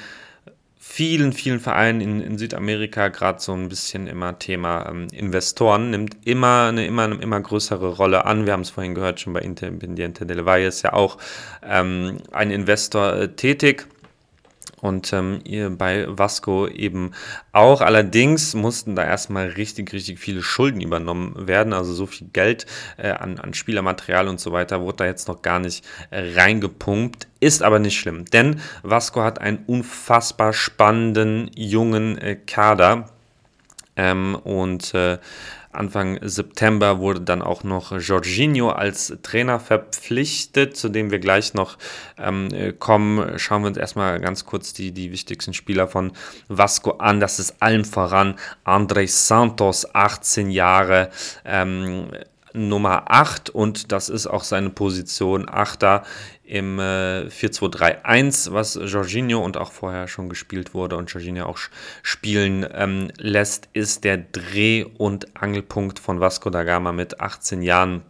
vielen, 0.91 1.33
vielen 1.33 1.59
Vereinen 1.59 2.01
in, 2.01 2.19
in 2.19 2.37
Südamerika 2.39 3.09
gerade 3.09 3.39
so 3.39 3.53
ein 3.53 3.69
bisschen 3.69 4.07
immer 4.07 4.39
Thema 4.39 4.89
ähm, 4.89 5.07
Investoren, 5.11 5.91
nimmt 5.91 6.17
immer 6.25 6.69
eine, 6.69 6.87
immer 6.87 7.03
eine 7.03 7.15
immer 7.15 7.39
größere 7.39 7.95
Rolle 7.95 8.25
an. 8.25 8.47
Wir 8.47 8.53
haben 8.53 8.61
es 8.61 8.71
vorhin 8.71 8.95
gehört, 8.95 9.19
schon 9.19 9.33
bei 9.33 9.41
Independiente 9.41 10.25
del 10.25 10.45
Valle 10.45 10.65
ist 10.65 10.81
ja 10.81 10.93
auch 10.93 11.19
ähm, 11.63 12.17
ein 12.31 12.49
Investor 12.49 13.13
äh, 13.13 13.27
tätig 13.29 13.87
und 14.81 15.11
ähm, 15.13 15.41
bei 15.77 16.05
Vasco 16.07 16.67
eben 16.67 17.11
auch. 17.51 17.81
Allerdings 17.81 18.53
mussten 18.53 18.95
da 18.95 19.03
erstmal 19.03 19.47
richtig, 19.47 19.93
richtig 19.93 20.19
viele 20.19 20.41
Schulden 20.41 20.81
übernommen 20.81 21.47
werden. 21.47 21.73
Also 21.73 21.93
so 21.93 22.05
viel 22.05 22.27
Geld 22.31 22.65
äh, 22.97 23.11
an, 23.11 23.39
an 23.39 23.53
Spielermaterial 23.53 24.27
und 24.27 24.39
so 24.39 24.51
weiter 24.51 24.81
wurde 24.81 24.97
da 24.97 25.05
jetzt 25.05 25.27
noch 25.27 25.41
gar 25.41 25.59
nicht 25.59 25.85
äh, 26.11 26.33
reingepumpt. 26.35 27.27
Ist 27.39 27.63
aber 27.63 27.79
nicht 27.79 27.99
schlimm, 27.99 28.25
denn 28.25 28.59
Vasco 28.83 29.21
hat 29.21 29.39
einen 29.39 29.63
unfassbar 29.65 30.53
spannenden 30.53 31.49
jungen 31.55 32.17
äh, 32.17 32.35
Kader 32.35 33.09
Ähm, 33.95 34.35
und 34.35 34.93
äh, 34.93 35.17
Anfang 35.71 36.19
September 36.21 36.99
wurde 36.99 37.21
dann 37.21 37.41
auch 37.41 37.63
noch 37.63 37.91
Jorginho 37.91 38.69
als 38.69 39.15
Trainer 39.21 39.59
verpflichtet, 39.59 40.75
zu 40.75 40.89
dem 40.89 41.11
wir 41.11 41.19
gleich 41.19 41.53
noch 41.53 41.77
ähm, 42.17 42.49
kommen. 42.79 43.37
Schauen 43.37 43.61
wir 43.63 43.67
uns 43.67 43.77
erstmal 43.77 44.19
ganz 44.19 44.45
kurz 44.45 44.73
die, 44.73 44.91
die 44.91 45.11
wichtigsten 45.11 45.53
Spieler 45.53 45.87
von 45.87 46.11
Vasco 46.47 46.91
an. 46.91 47.19
Das 47.19 47.39
ist 47.39 47.61
allen 47.61 47.85
voran 47.85 48.35
André 48.65 49.07
Santos, 49.07 49.93
18 49.93 50.49
Jahre. 50.49 51.09
Ähm, 51.45 52.07
Nummer 52.53 53.11
8 53.11 53.49
und 53.51 53.91
das 53.91 54.09
ist 54.09 54.27
auch 54.27 54.43
seine 54.43 54.69
Position 54.69 55.47
Achter 55.47 56.03
im 56.49 56.79
äh, 56.79 57.27
4-2-3-1, 57.27 58.51
was 58.51 58.73
Jorginho 58.73 59.43
und 59.43 59.55
auch 59.55 59.71
vorher 59.71 60.07
schon 60.07 60.29
gespielt 60.29 60.73
wurde 60.73 60.97
und 60.97 61.11
Jorginho 61.13 61.45
auch 61.45 61.59
spielen 62.01 62.65
ähm, 62.73 63.11
lässt, 63.17 63.69
ist 63.73 64.03
der 64.03 64.17
Dreh- 64.17 64.85
und 64.97 65.27
Angelpunkt 65.39 65.99
von 65.99 66.19
Vasco 66.19 66.49
da 66.49 66.63
Gama 66.63 66.91
mit 66.91 67.19
18 67.19 67.61
Jahren 67.61 68.01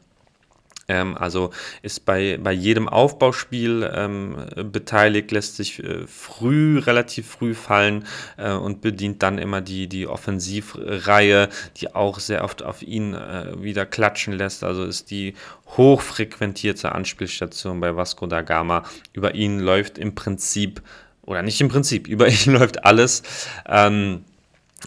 ähm, 0.89 1.15
also 1.17 1.51
ist 1.83 2.03
bei, 2.05 2.37
bei 2.41 2.51
jedem 2.51 2.89
Aufbauspiel 2.89 3.89
ähm, 3.93 4.35
beteiligt, 4.71 5.31
lässt 5.31 5.55
sich 5.55 5.81
äh, 5.83 6.05
früh, 6.07 6.79
relativ 6.79 7.27
früh 7.27 7.53
fallen 7.53 8.05
äh, 8.37 8.51
und 8.51 8.81
bedient 8.81 9.21
dann 9.23 9.37
immer 9.37 9.61
die, 9.61 9.87
die 9.87 10.07
Offensivreihe, 10.07 11.49
die 11.77 11.93
auch 11.93 12.19
sehr 12.19 12.43
oft 12.43 12.63
auf 12.63 12.81
ihn 12.81 13.13
äh, 13.13 13.61
wieder 13.61 13.85
klatschen 13.85 14.33
lässt. 14.33 14.63
Also 14.63 14.83
ist 14.83 15.11
die 15.11 15.35
hochfrequentierte 15.77 16.91
Anspielstation 16.91 17.79
bei 17.79 17.95
Vasco 17.95 18.25
da 18.25 18.41
Gama. 18.41 18.83
Über 19.13 19.35
ihn 19.35 19.59
läuft 19.59 19.99
im 19.99 20.15
Prinzip, 20.15 20.81
oder 21.21 21.43
nicht 21.43 21.61
im 21.61 21.69
Prinzip, 21.69 22.07
über 22.09 22.27
ihn 22.27 22.53
läuft 22.53 22.83
alles. 22.83 23.21
Ähm, 23.67 24.25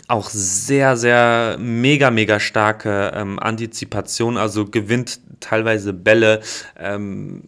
auch 0.08 0.30
sehr, 0.30 0.96
sehr 0.96 1.56
mega, 1.58 2.10
mega 2.10 2.40
starke 2.40 3.12
ähm, 3.14 3.38
Antizipation, 3.38 4.36
also 4.36 4.66
gewinnt 4.66 5.20
teilweise 5.40 5.92
Bälle, 5.92 6.40
ähm, 6.78 7.42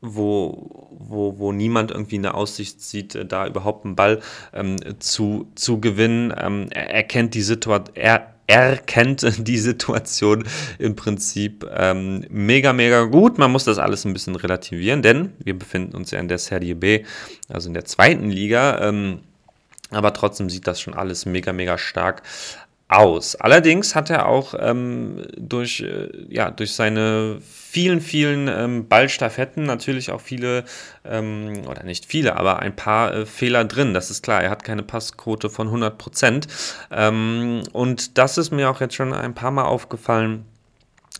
wo, 0.00 0.88
wo, 0.90 1.38
wo 1.38 1.52
niemand 1.52 1.90
irgendwie 1.90 2.18
eine 2.18 2.34
Aussicht 2.34 2.80
sieht, 2.80 3.14
äh, 3.14 3.26
da 3.26 3.46
überhaupt 3.46 3.84
einen 3.84 3.96
Ball 3.96 4.20
ähm, 4.52 4.76
zu, 5.00 5.50
zu 5.54 5.80
gewinnen. 5.80 6.32
Ähm, 6.36 6.68
er 6.70 6.90
erkennt 6.90 7.34
die 7.34 7.42
Situation, 7.42 7.94
er 7.96 8.34
erkennt 8.46 9.26
die 9.46 9.58
Situation 9.58 10.44
im 10.78 10.96
Prinzip 10.96 11.68
ähm, 11.74 12.24
mega, 12.30 12.72
mega 12.72 13.04
gut. 13.04 13.38
Man 13.38 13.52
muss 13.52 13.64
das 13.64 13.78
alles 13.78 14.04
ein 14.04 14.12
bisschen 14.12 14.36
relativieren, 14.36 15.02
denn 15.02 15.32
wir 15.38 15.58
befinden 15.58 15.96
uns 15.96 16.10
ja 16.10 16.18
in 16.18 16.28
der 16.28 16.38
Serie 16.38 16.74
B, 16.74 17.04
also 17.48 17.68
in 17.68 17.74
der 17.74 17.84
zweiten 17.84 18.30
Liga. 18.30 18.88
Ähm, 18.88 19.20
aber 19.90 20.12
trotzdem 20.12 20.50
sieht 20.50 20.66
das 20.66 20.80
schon 20.80 20.94
alles 20.94 21.26
mega, 21.26 21.52
mega 21.52 21.78
stark 21.78 22.22
aus. 22.88 23.36
Allerdings 23.36 23.94
hat 23.94 24.08
er 24.08 24.26
auch 24.26 24.54
ähm, 24.58 25.22
durch, 25.36 25.80
äh, 25.80 26.08
ja, 26.28 26.50
durch 26.50 26.72
seine 26.72 27.38
vielen, 27.40 28.00
vielen 28.00 28.48
ähm, 28.48 28.88
Ballstaffetten 28.88 29.64
natürlich 29.64 30.10
auch 30.10 30.22
viele, 30.22 30.64
ähm, 31.04 31.64
oder 31.68 31.84
nicht 31.84 32.06
viele, 32.06 32.36
aber 32.36 32.60
ein 32.60 32.74
paar 32.74 33.12
äh, 33.12 33.26
Fehler 33.26 33.64
drin. 33.66 33.92
Das 33.92 34.10
ist 34.10 34.22
klar, 34.22 34.42
er 34.42 34.50
hat 34.50 34.64
keine 34.64 34.82
Passquote 34.82 35.50
von 35.50 35.66
100 35.66 35.98
Prozent. 35.98 36.46
Ähm, 36.90 37.62
und 37.72 38.16
das 38.16 38.38
ist 38.38 38.52
mir 38.52 38.70
auch 38.70 38.80
jetzt 38.80 38.94
schon 38.94 39.12
ein 39.12 39.34
paar 39.34 39.50
Mal 39.50 39.64
aufgefallen 39.64 40.46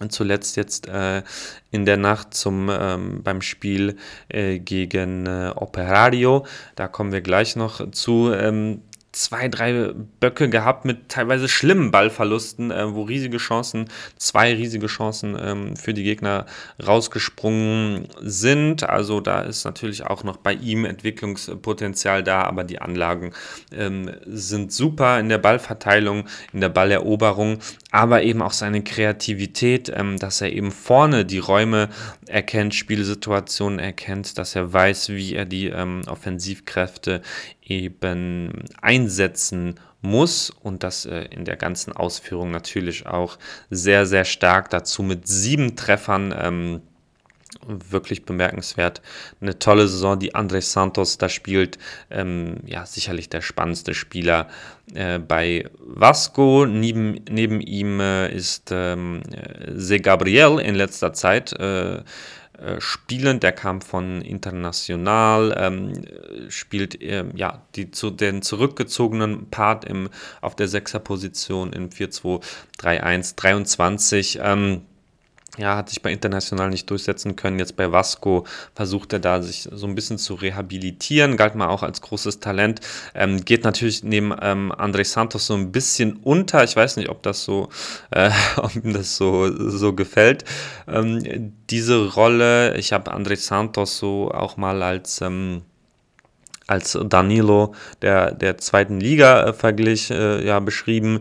zuletzt 0.08 0.56
jetzt 0.56 0.88
äh, 0.88 1.22
in 1.70 1.84
der 1.84 1.96
Nacht 1.96 2.34
zum, 2.34 2.70
ähm, 2.70 3.22
beim 3.22 3.42
Spiel 3.42 3.96
äh, 4.28 4.58
gegen 4.58 5.26
äh, 5.26 5.52
Operario. 5.54 6.46
Da 6.76 6.88
kommen 6.88 7.12
wir 7.12 7.20
gleich 7.20 7.56
noch 7.56 7.90
zu. 7.90 8.32
Ähm, 8.32 8.82
zwei, 9.18 9.48
drei 9.48 9.92
Böcke 10.20 10.48
gehabt 10.48 10.84
mit 10.84 11.08
teilweise 11.08 11.48
schlimmen 11.48 11.90
Ballverlusten, 11.90 12.70
äh, 12.70 12.94
wo 12.94 13.02
riesige 13.02 13.38
Chancen, 13.38 13.88
zwei 14.16 14.54
riesige 14.54 14.86
Chancen 14.86 15.36
ähm, 15.40 15.76
für 15.76 15.92
die 15.92 16.04
Gegner 16.04 16.46
rausgesprungen 16.84 18.08
sind. 18.20 18.88
Also 18.88 19.20
da 19.20 19.40
ist 19.40 19.64
natürlich 19.64 20.06
auch 20.06 20.22
noch 20.22 20.36
bei 20.36 20.52
ihm 20.52 20.84
Entwicklungspotenzial 20.84 22.22
da, 22.22 22.42
aber 22.42 22.62
die 22.62 22.80
Anlagen 22.80 23.32
ähm, 23.72 24.12
sind 24.24 24.72
super 24.72 25.18
in 25.18 25.28
der 25.28 25.38
Ballverteilung, 25.38 26.24
in 26.52 26.60
der 26.60 26.68
Balleroberung, 26.68 27.58
aber 27.90 28.22
eben 28.22 28.40
auch 28.40 28.52
seine 28.52 28.82
Kreativität, 28.82 29.92
ähm, 29.94 30.18
dass 30.18 30.40
er 30.40 30.52
eben 30.52 30.70
vorne 30.70 31.24
die 31.24 31.38
Räume 31.38 31.88
erkennt, 32.26 32.74
Spielsituationen 32.74 33.80
erkennt, 33.80 34.38
dass 34.38 34.54
er 34.54 34.72
weiß, 34.72 35.08
wie 35.08 35.34
er 35.34 35.44
die 35.44 35.66
ähm, 35.66 36.02
Offensivkräfte 36.06 37.22
eben 37.68 38.64
einsetzen 38.80 39.78
muss 40.00 40.50
und 40.50 40.82
das 40.82 41.06
äh, 41.06 41.22
in 41.30 41.44
der 41.44 41.56
ganzen 41.56 41.92
Ausführung 41.92 42.50
natürlich 42.50 43.06
auch 43.06 43.38
sehr, 43.70 44.06
sehr 44.06 44.24
stark 44.24 44.70
dazu 44.70 45.02
mit 45.02 45.26
sieben 45.26 45.76
Treffern. 45.76 46.34
Ähm, 46.38 46.80
wirklich 47.66 48.24
bemerkenswert. 48.24 49.02
Eine 49.40 49.58
tolle 49.58 49.88
Saison, 49.88 50.18
die 50.18 50.34
André 50.34 50.60
Santos 50.60 51.18
da 51.18 51.28
spielt. 51.28 51.78
Ähm, 52.10 52.58
ja, 52.66 52.86
sicherlich 52.86 53.28
der 53.28 53.40
spannendste 53.40 53.94
Spieler 53.94 54.48
äh, 54.94 55.18
bei 55.18 55.68
Vasco. 55.78 56.66
Neben, 56.66 57.20
neben 57.28 57.60
ihm 57.60 58.00
äh, 58.00 58.32
ist 58.34 58.70
ähm, 58.70 59.22
Se 59.74 60.00
Gabriel 60.00 60.58
in 60.58 60.74
letzter 60.74 61.12
Zeit. 61.12 61.52
Äh, 61.52 62.02
äh, 62.58 62.80
spielend. 62.80 63.42
Der 63.42 63.52
kam 63.52 63.80
von 63.80 64.20
International, 64.20 65.54
ähm, 65.56 65.92
spielt 66.48 67.00
ähm, 67.00 67.30
ja 67.36 67.62
die, 67.76 67.90
zu, 67.90 68.10
den 68.10 68.42
zurückgezogenen 68.42 69.48
Part 69.48 69.84
im, 69.84 70.08
auf 70.40 70.56
der 70.56 70.66
Sechserposition 70.66 71.72
im 71.72 71.90
4-2-3-1, 71.90 73.36
23. 73.36 74.40
Ähm, 74.42 74.82
ja, 75.58 75.76
hat 75.76 75.88
sich 75.88 76.02
bei 76.02 76.12
International 76.12 76.70
nicht 76.70 76.88
durchsetzen 76.88 77.36
können. 77.36 77.58
Jetzt 77.58 77.76
bei 77.76 77.90
Vasco 77.92 78.46
versucht 78.74 79.12
er 79.12 79.18
da 79.18 79.42
sich 79.42 79.68
so 79.70 79.86
ein 79.86 79.94
bisschen 79.94 80.18
zu 80.18 80.34
rehabilitieren, 80.34 81.36
galt 81.36 81.54
mal 81.54 81.68
auch 81.68 81.82
als 81.82 82.00
großes 82.00 82.40
Talent. 82.40 82.80
Ähm, 83.14 83.44
geht 83.44 83.64
natürlich 83.64 84.02
neben 84.04 84.32
ähm, 84.40 84.72
André 84.72 85.04
Santos 85.04 85.46
so 85.46 85.54
ein 85.54 85.72
bisschen 85.72 86.16
unter. 86.22 86.64
Ich 86.64 86.76
weiß 86.76 86.96
nicht, 86.96 87.08
ob 87.08 87.22
das 87.22 87.44
so, 87.44 87.68
äh, 88.10 88.30
ob 88.56 88.74
ihm 88.76 88.92
das 88.92 89.16
so, 89.16 89.50
so 89.68 89.92
gefällt. 89.92 90.44
Ähm, 90.86 91.52
diese 91.70 92.12
Rolle, 92.12 92.76
ich 92.76 92.92
habe 92.92 93.12
André 93.12 93.36
Santos 93.36 93.98
so 93.98 94.30
auch 94.30 94.56
mal 94.56 94.82
als 94.82 95.20
ähm, 95.20 95.62
als 96.68 96.98
Danilo 97.02 97.74
der, 98.02 98.32
der 98.32 98.58
zweiten 98.58 99.00
Liga 99.00 99.46
äh, 99.46 99.52
verglich, 99.52 100.10
äh, 100.10 100.46
ja, 100.46 100.60
beschrieben. 100.60 101.20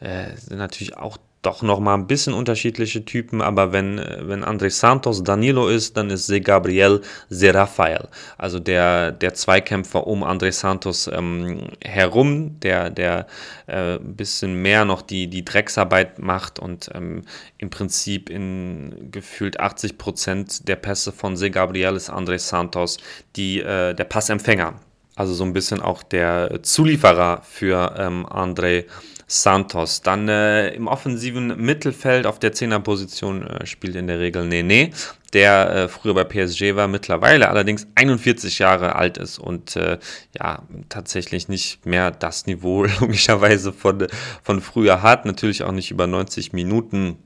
Äh, 0.00 0.32
natürlich 0.50 0.96
auch 0.96 1.16
doch 1.42 1.62
noch 1.62 1.78
mal 1.78 1.94
ein 1.94 2.06
bisschen 2.06 2.34
unterschiedliche 2.34 3.04
Typen, 3.04 3.40
aber 3.40 3.72
wenn, 3.72 3.98
wenn 4.20 4.44
André 4.44 4.70
Santos 4.70 5.22
Danilo 5.22 5.68
ist, 5.68 5.96
dann 5.96 6.10
ist 6.10 6.26
Se 6.26 6.40
Gabriel 6.40 7.00
Se 7.28 7.54
Rafael. 7.54 8.08
Also 8.36 8.58
der, 8.58 9.12
der 9.12 9.34
Zweikämpfer 9.34 10.06
um 10.06 10.24
André 10.24 10.50
Santos 10.50 11.08
ähm, 11.12 11.68
herum, 11.84 12.58
der, 12.60 12.90
der 12.90 13.26
äh, 13.66 13.96
ein 13.96 14.16
bisschen 14.16 14.54
mehr 14.60 14.84
noch 14.84 15.02
die, 15.02 15.28
die 15.28 15.44
Drecksarbeit 15.44 16.18
macht 16.18 16.58
und 16.58 16.90
ähm, 16.94 17.22
im 17.56 17.70
Prinzip 17.70 18.30
in 18.30 19.10
gefühlt 19.12 19.60
80 19.60 19.96
Prozent 19.96 20.68
der 20.68 20.76
Pässe 20.76 21.12
von 21.12 21.36
Se 21.36 21.50
Gabriel 21.50 21.94
ist 21.94 22.10
André 22.10 22.38
Santos 22.38 22.98
die, 23.36 23.60
äh, 23.60 23.94
der 23.94 24.04
Passempfänger. 24.04 24.74
Also 25.14 25.34
so 25.34 25.44
ein 25.44 25.52
bisschen 25.52 25.80
auch 25.80 26.02
der 26.02 26.62
Zulieferer 26.62 27.42
für 27.42 27.94
ähm, 27.98 28.24
André 28.26 28.84
Santos. 29.28 30.00
Dann 30.00 30.28
äh, 30.28 30.70
im 30.70 30.88
offensiven 30.88 31.56
Mittelfeld 31.60 32.26
auf 32.26 32.38
der 32.38 32.52
Zehnerposition 32.52 33.46
äh, 33.46 33.66
spielt 33.66 33.94
in 33.94 34.06
der 34.06 34.18
Regel 34.18 34.46
Nene, 34.46 34.90
der 35.34 35.70
äh, 35.70 35.88
früher 35.88 36.14
bei 36.14 36.24
PSG 36.24 36.74
war, 36.74 36.88
mittlerweile 36.88 37.50
allerdings 37.50 37.86
41 37.94 38.58
Jahre 38.58 38.96
alt 38.96 39.18
ist 39.18 39.38
und 39.38 39.76
äh, 39.76 39.98
ja, 40.36 40.62
tatsächlich 40.88 41.48
nicht 41.48 41.84
mehr 41.84 42.10
das 42.10 42.46
Niveau 42.46 42.84
logischerweise 43.00 43.72
von, 43.72 44.06
von 44.42 44.60
früher 44.62 45.02
hat. 45.02 45.26
Natürlich 45.26 45.62
auch 45.62 45.72
nicht 45.72 45.90
über 45.90 46.06
90 46.06 46.52
Minuten 46.54 47.18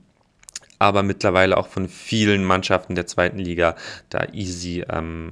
aber 0.79 1.01
mittlerweile 1.01 1.55
auch 1.55 1.67
von 1.67 1.87
vielen 1.87 2.43
Mannschaften 2.43 2.93
der 2.95 3.07
zweiten 3.07 3.39
Liga 3.39 3.75
da 4.09 4.25
easy 4.33 4.83
ähm, 4.89 5.29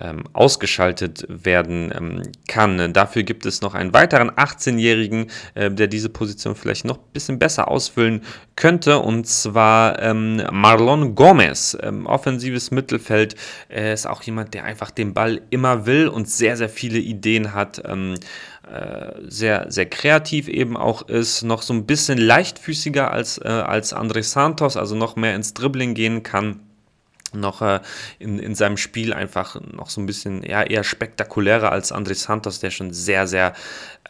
ähm, 0.00 0.24
ausgeschaltet 0.32 1.24
werden 1.28 1.92
ähm, 1.96 2.22
kann. 2.48 2.92
Dafür 2.92 3.22
gibt 3.22 3.46
es 3.46 3.60
noch 3.60 3.74
einen 3.74 3.92
weiteren 3.94 4.30
18-Jährigen, 4.30 5.30
äh, 5.54 5.70
der 5.70 5.86
diese 5.86 6.08
Position 6.08 6.56
vielleicht 6.56 6.84
noch 6.84 6.98
ein 6.98 7.12
bisschen 7.12 7.38
besser 7.38 7.68
ausfüllen 7.68 8.22
könnte, 8.56 8.98
und 8.98 9.26
zwar 9.26 10.00
ähm, 10.02 10.42
Marlon 10.50 11.14
Gomez. 11.14 11.76
Ähm, 11.80 12.06
offensives 12.06 12.70
Mittelfeld 12.70 13.36
Er 13.68 13.92
ist 13.92 14.06
auch 14.06 14.22
jemand, 14.22 14.54
der 14.54 14.64
einfach 14.64 14.90
den 14.90 15.14
Ball 15.14 15.40
immer 15.50 15.86
will 15.86 16.08
und 16.08 16.28
sehr, 16.28 16.56
sehr 16.56 16.68
viele 16.68 16.98
Ideen 16.98 17.54
hat 17.54 17.82
ähm, 17.84 18.14
äh, 18.68 19.12
sehr, 19.28 19.70
sehr 19.70 19.86
kreativ 19.86 20.48
eben 20.48 20.76
auch 20.76 21.02
ist, 21.02 21.42
noch 21.42 21.62
so 21.62 21.72
ein 21.74 21.86
bisschen 21.86 22.18
leichtfüßiger 22.18 23.12
als, 23.12 23.38
äh, 23.38 23.48
als 23.48 23.94
André 23.94 24.22
Santos, 24.22 24.76
also 24.76 24.96
noch 24.96 25.16
mehr 25.16 25.34
ins 25.36 25.54
Dribbling 25.54 25.94
gehen 25.94 26.22
kann 26.22 26.60
noch 27.40 27.62
äh, 27.62 27.80
in, 28.18 28.38
in 28.38 28.54
seinem 28.54 28.76
Spiel 28.76 29.12
einfach 29.12 29.60
noch 29.60 29.90
so 29.90 30.00
ein 30.00 30.06
bisschen 30.06 30.42
ja, 30.42 30.62
eher 30.62 30.84
spektakulärer 30.84 31.70
als 31.70 31.92
André 31.92 32.14
Santos, 32.14 32.60
der 32.60 32.70
schon 32.70 32.92
sehr, 32.92 33.26
sehr 33.26 33.52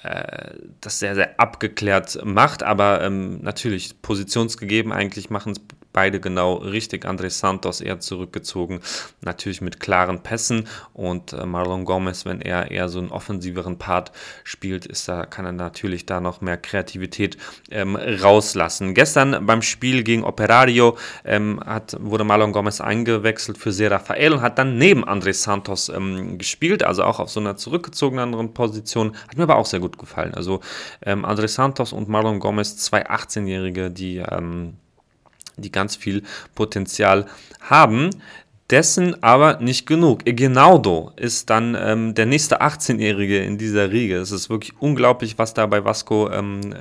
äh, 0.03 0.55
das 0.81 0.99
sehr, 0.99 1.15
sehr 1.15 1.41
abgeklärt 1.41 2.21
macht, 2.25 2.63
aber 2.63 3.01
ähm, 3.03 3.41
natürlich 3.43 4.03
positionsgegeben 4.03 4.93
eigentlich 4.93 5.31
machen 5.31 5.53
es 5.53 5.61
beide 5.95 6.21
genau 6.21 6.57
richtig. 6.57 7.07
André 7.07 7.31
Santos 7.31 7.81
eher 7.81 8.01
zurückgezogen, 8.01 8.81
natürlich 9.23 9.63
mit 9.63 9.81
klaren 9.81 10.23
Pässen 10.23 10.69
und 10.93 11.33
äh, 11.33 11.47
Marlon 11.47 11.87
Gomez, 11.87 12.27
wenn 12.27 12.43
er 12.43 12.71
eher 12.71 12.91
so 12.91 12.99
einen 12.99 13.11
offensiveren 13.11 13.79
Part 13.79 14.13
spielt, 14.43 14.85
ist 14.85 15.09
da, 15.09 15.25
kann 15.25 15.47
er 15.47 15.53
natürlich 15.53 16.05
da 16.05 16.21
noch 16.21 16.43
mehr 16.43 16.59
Kreativität 16.59 17.39
ähm, 17.71 17.97
rauslassen. 17.97 18.93
Gestern 18.93 19.47
beim 19.47 19.63
Spiel 19.63 20.03
gegen 20.03 20.25
Operario 20.25 20.99
ähm, 21.25 21.61
hat, 21.65 21.97
wurde 22.01 22.25
Marlon 22.25 22.53
Gomez 22.53 22.83
eingewechselt 22.83 23.57
für 23.57 23.73
Ser 23.73 23.93
Rafael 23.93 24.35
und 24.35 24.43
hat 24.43 24.59
dann 24.59 24.77
neben 24.77 25.05
André 25.05 25.33
Santos 25.33 25.89
ähm, 25.89 26.39
gespielt, 26.39 26.83
also 26.83 27.05
auch 27.05 27.21
auf 27.21 27.31
so 27.31 27.39
einer 27.39 27.57
zurückgezogenen 27.57 28.53
Position. 28.53 29.17
Hat 29.29 29.37
mir 29.37 29.45
aber 29.45 29.57
auch 29.57 29.67
sehr 29.67 29.81
gut 29.81 29.97
gefallen. 29.97 30.35
Also 30.35 30.61
ähm, 31.03 31.25
André 31.25 31.47
Santos 31.47 31.93
und 31.93 32.09
Marlon 32.09 32.41
Gomez, 32.41 32.77
zwei 32.79 33.09
18-Jährige, 33.09 33.93
die 33.93 34.17
ähm, 34.17 34.75
die 35.57 35.73
ganz 35.73 35.97
viel 35.97 36.23
Potenzial 36.55 37.27
haben. 37.61 38.11
Dessen 38.71 39.23
aber 39.23 39.61
nicht 39.61 39.87
genug. 39.87 40.27
Eginaldo 40.27 41.13
ist 41.17 41.51
dann 41.51 41.77
ähm, 41.79 42.15
der 42.15 42.25
nächste 42.25 42.63
18-Jährige 42.63 43.39
in 43.45 43.59
dieser 43.59 43.93
Riege. 43.93 44.17
Es 44.17 44.31
ist 44.31 44.49
wirklich 44.49 44.73
unglaublich, 44.81 45.37
was 45.37 45.53
da 45.53 45.67
bei 45.67 45.85
Vasco 45.85 46.31
ähm, 46.31 46.73
äh, 46.73 46.77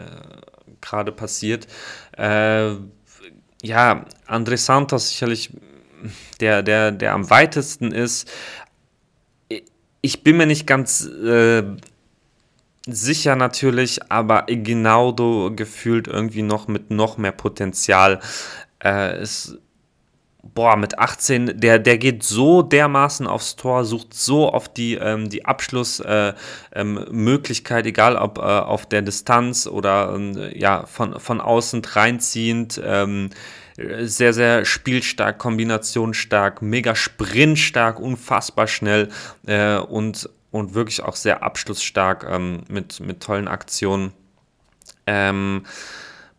gerade 0.80 1.12
passiert. 1.12 1.68
Äh, 2.18 2.76
ja, 3.62 4.06
André 4.28 4.58
Santos 4.58 5.10
sicherlich 5.10 5.52
der, 6.40 6.64
der, 6.64 6.92
der 6.92 7.14
am 7.14 7.30
weitesten 7.30 7.92
ist. 7.92 8.30
Ich 10.02 10.24
bin 10.24 10.38
mir 10.38 10.46
nicht 10.46 10.68
ganz 10.68 11.06
äh, 11.06 11.64
sicher 12.88 13.36
natürlich, 13.36 14.12
aber 14.12 14.50
Eginaldo 14.50 15.52
gefühlt 15.56 16.08
irgendwie 16.08 16.42
noch 16.42 16.68
mit 16.68 16.92
noch 16.92 17.18
mehr 17.18 17.32
Potenzial 17.32 18.20
äh, 18.84 19.22
ist, 19.22 19.58
boah, 20.44 20.76
mit 20.76 21.00
18, 21.00 21.60
der, 21.60 21.80
der 21.80 21.98
geht 21.98 22.24
so 22.24 22.62
dermaßen 22.62 23.26
aufs 23.28 23.56
Tor, 23.56 23.86
sucht 23.86 24.14
so 24.14 24.52
auf 24.52 24.68
die, 24.68 24.96
ähm, 24.96 25.30
die 25.30 25.46
Abschlussmöglichkeit, 25.46 27.86
äh, 27.86 27.88
ähm, 27.88 27.90
egal 27.90 28.18
ob 28.18 28.38
äh, 28.38 28.42
auf 28.42 28.86
der 28.86 29.02
Distanz 29.02 29.66
oder 29.68 30.14
ähm, 30.14 30.52
ja, 30.54 30.86
von, 30.86 31.18
von 31.20 31.42
außen 31.42 31.84
reinziehend. 31.86 32.80
Ähm, 32.84 33.30
sehr, 33.76 34.34
sehr 34.34 34.66
spielstark, 34.66 35.40
kombinationsstark, 35.40 36.62
mega 36.62 36.94
sprintstark, 36.94 38.00
unfassbar 38.00 38.68
schnell 38.68 39.10
äh, 39.48 39.78
und, 39.78 40.30
und 40.54 40.74
wirklich 40.74 41.04
auch 41.04 41.18
sehr 41.18 41.44
abschlussstark 41.44 42.26
ähm, 42.30 42.62
mit, 42.70 43.02
mit 43.02 43.22
tollen 43.22 43.50
Aktionen. 43.50 44.14
Ähm, 45.06 45.64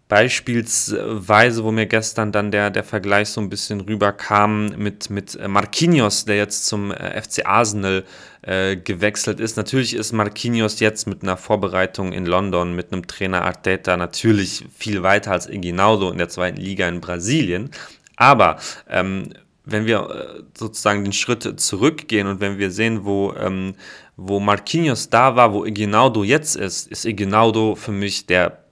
Beispielsweise, 0.07 1.65
wo 1.65 1.73
mir 1.73 1.87
gestern 1.87 2.31
dann 2.31 2.51
der, 2.51 2.71
der 2.71 2.85
Vergleich 2.85 3.31
so 3.31 3.41
ein 3.41 3.49
bisschen 3.49 3.81
rüberkam 3.81 4.69
mit, 4.77 5.09
mit 5.09 5.35
äh, 5.35 5.49
Marquinhos, 5.49 6.27
der 6.27 6.37
jetzt 6.37 6.67
zum 6.67 6.93
äh, 6.93 7.21
FC 7.21 7.47
Arsenal 7.47 8.05
äh, 8.43 8.77
gewechselt 8.77 9.41
ist. 9.41 9.57
Natürlich 9.57 9.95
ist 9.95 10.13
Marquinhos 10.13 10.79
jetzt 10.81 11.07
mit 11.07 11.23
einer 11.23 11.39
Vorbereitung 11.39 12.13
in 12.13 12.27
London, 12.27 12.77
mit 12.77 12.93
einem 12.93 13.07
Trainer 13.07 13.43
Arteta 13.43 13.97
natürlich 13.97 14.67
viel 14.77 15.03
weiter 15.03 15.33
als 15.33 15.49
Iginaldo 15.49 16.11
in 16.11 16.19
der 16.19 16.29
zweiten 16.29 16.59
Liga 16.59 16.87
in 16.87 17.01
Brasilien. 17.01 17.71
Aber 18.17 18.59
ähm, 18.89 19.31
wenn 19.65 19.87
wir 19.87 20.11
äh, 20.11 20.43
sozusagen 20.57 21.05
den 21.05 21.13
Schritt 21.13 21.61
zurückgehen 21.61 22.27
und 22.27 22.41
wenn 22.41 22.59
wir 22.59 22.71
sehen, 22.71 23.05
wo, 23.05 23.33
ähm, 23.35 23.75
wo 24.17 24.41
Marquinhos 24.41 25.09
da 25.09 25.37
war, 25.37 25.53
wo 25.53 25.65
Iginaldo 25.65 26.23
jetzt 26.25 26.57
ist, 26.57 26.89
ist 26.89 27.05
Iginaldo 27.05 27.75
für 27.75 27.93
mich 27.93 28.27
der 28.27 28.65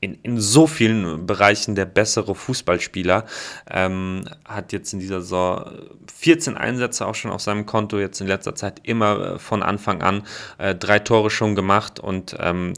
in, 0.00 0.14
in 0.22 0.40
so 0.40 0.66
vielen 0.66 1.26
Bereichen 1.26 1.74
der 1.74 1.84
bessere 1.84 2.34
Fußballspieler. 2.34 3.26
Ähm, 3.68 4.24
hat 4.44 4.72
jetzt 4.72 4.92
in 4.92 5.00
dieser 5.00 5.20
Saison 5.20 5.70
14 6.14 6.56
Einsätze 6.56 7.06
auch 7.06 7.14
schon 7.14 7.30
auf 7.30 7.40
seinem 7.40 7.66
Konto, 7.66 7.98
jetzt 7.98 8.20
in 8.20 8.26
letzter 8.26 8.54
Zeit 8.54 8.80
immer 8.84 9.34
äh, 9.34 9.38
von 9.38 9.62
Anfang 9.62 10.02
an 10.02 10.22
äh, 10.58 10.74
drei 10.74 11.00
Tore 11.00 11.30
schon 11.30 11.54
gemacht 11.54 11.98
und 12.00 12.36
ähm, 12.38 12.74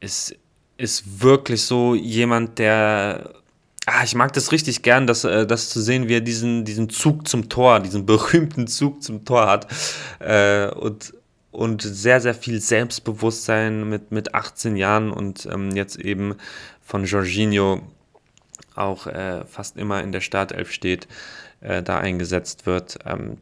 ist, 0.00 0.34
ist 0.78 1.22
wirklich 1.22 1.62
so 1.62 1.94
jemand, 1.94 2.58
der 2.58 3.34
Ah, 3.88 4.02
ich 4.02 4.16
mag 4.16 4.32
das 4.32 4.50
richtig 4.50 4.82
gern, 4.82 5.06
das, 5.06 5.22
äh, 5.22 5.46
das 5.46 5.70
zu 5.70 5.80
sehen, 5.80 6.08
wie 6.08 6.14
er 6.14 6.20
diesen, 6.20 6.64
diesen 6.64 6.90
Zug 6.90 7.28
zum 7.28 7.48
Tor, 7.48 7.78
diesen 7.80 8.04
berühmten 8.04 8.66
Zug 8.66 9.02
zum 9.02 9.24
Tor 9.24 9.46
hat. 9.46 9.68
Äh, 10.18 10.68
und 10.70 11.14
und 11.52 11.80
sehr, 11.80 12.20
sehr 12.20 12.34
viel 12.34 12.60
Selbstbewusstsein 12.60 13.88
mit, 13.88 14.12
mit 14.12 14.34
18 14.34 14.76
Jahren 14.76 15.10
und 15.10 15.48
ähm, 15.50 15.70
jetzt 15.74 15.96
eben 15.96 16.34
von 16.82 17.06
Jorginho 17.06 17.80
auch 18.74 19.06
äh, 19.06 19.42
fast 19.46 19.78
immer 19.78 20.02
in 20.02 20.12
der 20.12 20.20
Startelf 20.20 20.70
steht, 20.70 21.08
da 21.62 21.98
eingesetzt 21.98 22.66
wird. 22.66 22.98
Ähm, 23.06 23.38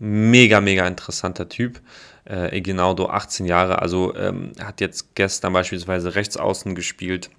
mega, 0.00 0.60
mega 0.60 0.86
interessanter 0.88 1.48
Typ. 1.48 1.80
Äh, 2.24 2.56
Eginaldo, 2.56 3.08
18 3.08 3.46
Jahre, 3.46 3.80
also 3.80 4.14
ähm, 4.16 4.52
hat 4.60 4.80
jetzt 4.80 5.14
gestern 5.14 5.52
beispielsweise 5.52 6.14
rechts 6.14 6.36
außen 6.36 6.74
gespielt. 6.74 7.30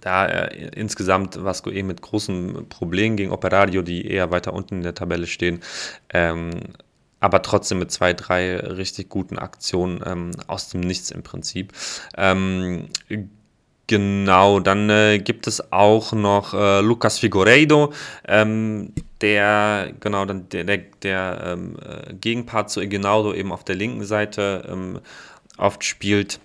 Da 0.00 0.26
äh, 0.26 0.68
insgesamt 0.74 1.42
Vasco 1.42 1.70
eh 1.70 1.82
mit 1.82 2.02
großen 2.02 2.68
Problemen 2.68 3.16
gegen 3.16 3.32
Operario, 3.32 3.82
die 3.82 4.06
eher 4.06 4.30
weiter 4.30 4.52
unten 4.52 4.76
in 4.76 4.82
der 4.82 4.94
Tabelle 4.94 5.26
stehen, 5.26 5.60
ähm, 6.12 6.50
aber 7.20 7.42
trotzdem 7.42 7.80
mit 7.80 7.90
zwei, 7.90 8.12
drei 8.12 8.56
richtig 8.58 9.08
guten 9.08 9.38
Aktionen 9.38 10.00
ähm, 10.06 10.30
aus 10.46 10.68
dem 10.68 10.82
Nichts 10.82 11.10
im 11.10 11.22
Prinzip. 11.24 11.72
Ähm, 12.16 12.90
genau, 13.88 14.60
dann 14.60 14.88
äh, 14.88 15.18
gibt 15.18 15.48
es 15.48 15.72
auch 15.72 16.12
noch 16.12 16.54
äh, 16.54 16.80
Lucas 16.80 17.18
Figueiredo, 17.18 17.92
ähm, 18.28 18.92
der, 19.20 19.92
genau, 19.98 20.26
dann 20.26 20.48
der, 20.50 20.62
der, 20.62 20.78
der 21.02 21.42
ähm, 21.44 21.76
äh, 21.84 22.14
Gegenpart 22.14 22.70
zu 22.70 22.80
Iginaldo 22.80 23.34
eben 23.34 23.50
auf 23.50 23.64
der 23.64 23.74
linken 23.74 24.04
Seite 24.04 24.64
ähm, 24.70 25.00
oft 25.56 25.82
spielt 25.82 26.38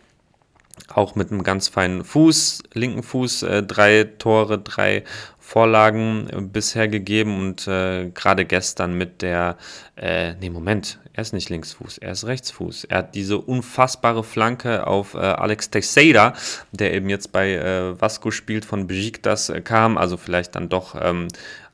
auch 0.94 1.16
mit 1.16 1.32
einem 1.32 1.44
ganz 1.44 1.68
feinen 1.68 2.04
Fuß, 2.04 2.64
linken 2.74 3.04
Fuß, 3.04 3.44
äh, 3.44 3.64
drei 3.64 4.04
Tore, 4.04 4.60
drei 4.60 5.04
Vorlagen 5.40 6.30
äh, 6.30 6.42
bisher 6.42 6.88
gegeben 6.88 7.40
und 7.40 7.68
äh, 7.68 8.10
gerade 8.10 8.46
gestern 8.46 8.98
mit 8.98 9.22
der, 9.22 9.58
äh, 9.96 10.34
nee, 10.36 10.50
Moment, 10.50 11.00
er 11.14 11.22
ist 11.22 11.34
nicht 11.34 11.50
Linksfuß, 11.50 12.00
er 12.00 12.14
ist 12.14 12.26
Rechtsfuß. 12.26 12.86
Er 12.86 13.00
hat 13.00 13.16
diese 13.16 13.38
unfassbare 13.38 14.24
Flanke 14.24 14.88
auf 14.88 15.14
äh, 15.14 15.20
Alex 15.20 15.70
Teixeira, 15.70 16.34
der 16.72 16.94
eben 16.94 17.10
jetzt 17.10 17.32
bei 17.32 17.54
äh, 17.54 18.02
Vasco 18.02 18.32
spielt, 18.32 18.66
von 18.66 18.88
Besiktas 18.88 19.50
äh, 19.50 19.62
kam, 19.62 19.98
also 19.98 20.18
vielleicht 20.18 20.56
dann 20.56 20.70
doch 20.70 20.96
ähm, 21.00 21.28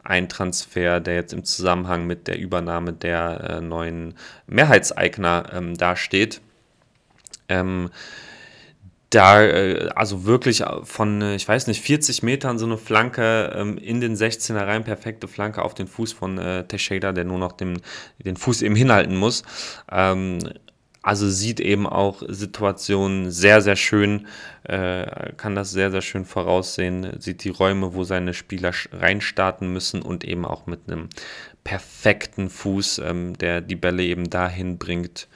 ein 0.03 0.27
Transfer, 0.27 0.99
der 0.99 1.15
jetzt 1.15 1.33
im 1.33 1.45
Zusammenhang 1.45 2.05
mit 2.05 2.27
der 2.27 2.39
Übernahme 2.39 2.93
der 2.93 3.61
neuen 3.61 4.15
Mehrheitseigner 4.47 5.51
ähm, 5.53 5.77
dasteht. 5.77 6.41
Ähm, 7.47 7.91
da, 9.09 9.43
äh, 9.43 9.89
also 9.95 10.25
wirklich 10.25 10.63
von, 10.83 11.21
äh, 11.21 11.35
ich 11.35 11.47
weiß 11.47 11.67
nicht, 11.67 11.81
40 11.81 12.23
Metern 12.23 12.59
so 12.59 12.65
eine 12.65 12.77
Flanke 12.77 13.53
ähm, 13.55 13.77
in 13.77 14.01
den 14.01 14.15
16er 14.15 14.67
rein, 14.67 14.83
perfekte 14.83 15.27
Flanke 15.27 15.63
auf 15.63 15.73
den 15.73 15.87
Fuß 15.87 16.13
von 16.13 16.37
äh, 16.37 16.65
Teixeira, 16.65 17.11
der 17.11 17.23
nur 17.23 17.39
noch 17.39 17.53
den, 17.53 17.81
den 18.19 18.37
Fuß 18.37 18.61
eben 18.61 18.75
hinhalten 18.75 19.15
muss. 19.15 19.43
Ähm, 19.91 20.39
also 21.01 21.29
sieht 21.29 21.59
eben 21.59 21.87
auch 21.87 22.21
Situationen 22.27 23.31
sehr, 23.31 23.61
sehr 23.61 23.77
schön, 23.77 24.27
äh, 24.63 25.31
kann 25.37 25.55
das 25.55 25.71
sehr, 25.71 25.91
sehr 25.91 26.01
schön 26.01 26.25
voraussehen, 26.25 27.19
sieht 27.19 27.43
die 27.45 27.49
Räume, 27.49 27.93
wo 27.93 28.03
seine 28.03 28.33
Spieler 28.33 28.73
reinstarten 28.91 29.71
müssen 29.71 30.01
und 30.01 30.25
eben 30.25 30.45
auch 30.45 30.67
mit 30.67 30.81
einem 30.87 31.07
perfekten 31.63 32.49
Fuß, 32.49 32.99
ähm, 32.99 33.37
der 33.37 33.61
die 33.61 33.77
Bälle 33.77 34.03
eben 34.03 34.29
dahin 34.29 34.77
bringt, 34.77 35.29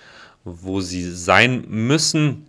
wo 0.43 0.82
sie 0.82 1.09
sein 1.09 1.63
müssen 1.69 2.45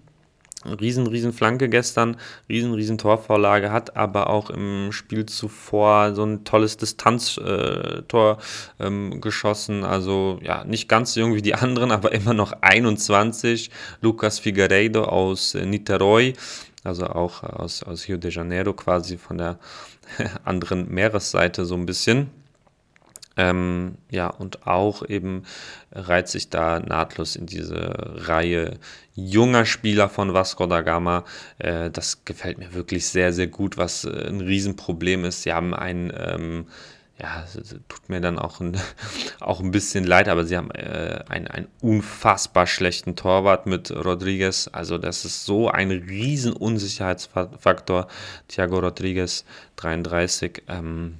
riesen, 0.64 1.06
riesen 1.06 1.32
Flanke 1.32 1.68
gestern, 1.68 2.16
riesen, 2.48 2.74
riesen 2.74 2.98
Torvorlage, 2.98 3.72
hat 3.72 3.96
aber 3.96 4.30
auch 4.30 4.50
im 4.50 4.92
Spiel 4.92 5.26
zuvor 5.26 6.14
so 6.14 6.24
ein 6.24 6.44
tolles 6.44 6.76
Distanztor 6.76 8.38
äh, 8.80 8.86
ähm, 8.86 9.20
geschossen. 9.20 9.84
Also 9.84 10.38
ja, 10.42 10.64
nicht 10.64 10.88
ganz 10.88 11.14
so 11.14 11.20
jung 11.20 11.34
wie 11.34 11.42
die 11.42 11.54
anderen, 11.54 11.90
aber 11.90 12.12
immer 12.12 12.34
noch 12.34 12.52
21. 12.60 13.70
Lucas 14.00 14.38
Figueiredo 14.38 15.04
aus 15.04 15.54
äh, 15.54 15.66
Niterói, 15.66 16.34
also 16.82 17.06
auch 17.06 17.42
aus, 17.42 17.82
aus 17.82 18.08
Rio 18.08 18.16
de 18.16 18.30
Janeiro 18.30 18.72
quasi 18.72 19.18
von 19.18 19.38
der 19.38 19.58
anderen 20.44 20.88
Meeresseite 20.88 21.64
so 21.64 21.74
ein 21.74 21.86
bisschen. 21.86 22.43
Ähm, 23.36 23.96
ja, 24.10 24.28
und 24.28 24.66
auch 24.66 25.08
eben 25.08 25.44
reiht 25.92 26.28
sich 26.28 26.50
da 26.50 26.80
nahtlos 26.80 27.36
in 27.36 27.46
diese 27.46 27.92
Reihe 28.28 28.78
junger 29.14 29.64
Spieler 29.64 30.08
von 30.08 30.34
Vasco 30.34 30.66
da 30.66 30.82
Gama. 30.82 31.24
Äh, 31.58 31.90
das 31.90 32.24
gefällt 32.24 32.58
mir 32.58 32.74
wirklich 32.74 33.06
sehr, 33.06 33.32
sehr 33.32 33.48
gut, 33.48 33.76
was 33.76 34.04
äh, 34.04 34.28
ein 34.28 34.40
Riesenproblem 34.40 35.24
ist. 35.24 35.42
Sie 35.42 35.52
haben 35.52 35.74
einen 35.74 36.12
ähm, 36.16 36.66
ja, 37.18 37.44
tut 37.88 38.08
mir 38.08 38.20
dann 38.20 38.38
auch 38.38 38.60
ein, 38.60 38.76
auch 39.40 39.60
ein 39.60 39.70
bisschen 39.70 40.04
leid, 40.04 40.28
aber 40.28 40.44
sie 40.44 40.56
haben 40.56 40.70
äh, 40.72 41.22
einen, 41.28 41.46
einen 41.46 41.68
unfassbar 41.80 42.66
schlechten 42.66 43.14
Torwart 43.14 43.66
mit 43.66 43.90
Rodriguez. 43.92 44.68
Also 44.72 44.98
das 44.98 45.24
ist 45.24 45.44
so 45.44 45.68
ein 45.68 45.90
riesen 45.90 46.52
Unsicherheitsfaktor. 46.52 48.08
Thiago 48.48 48.80
Rodriguez, 48.80 49.44
33. 49.76 50.64
Ähm, 50.68 51.18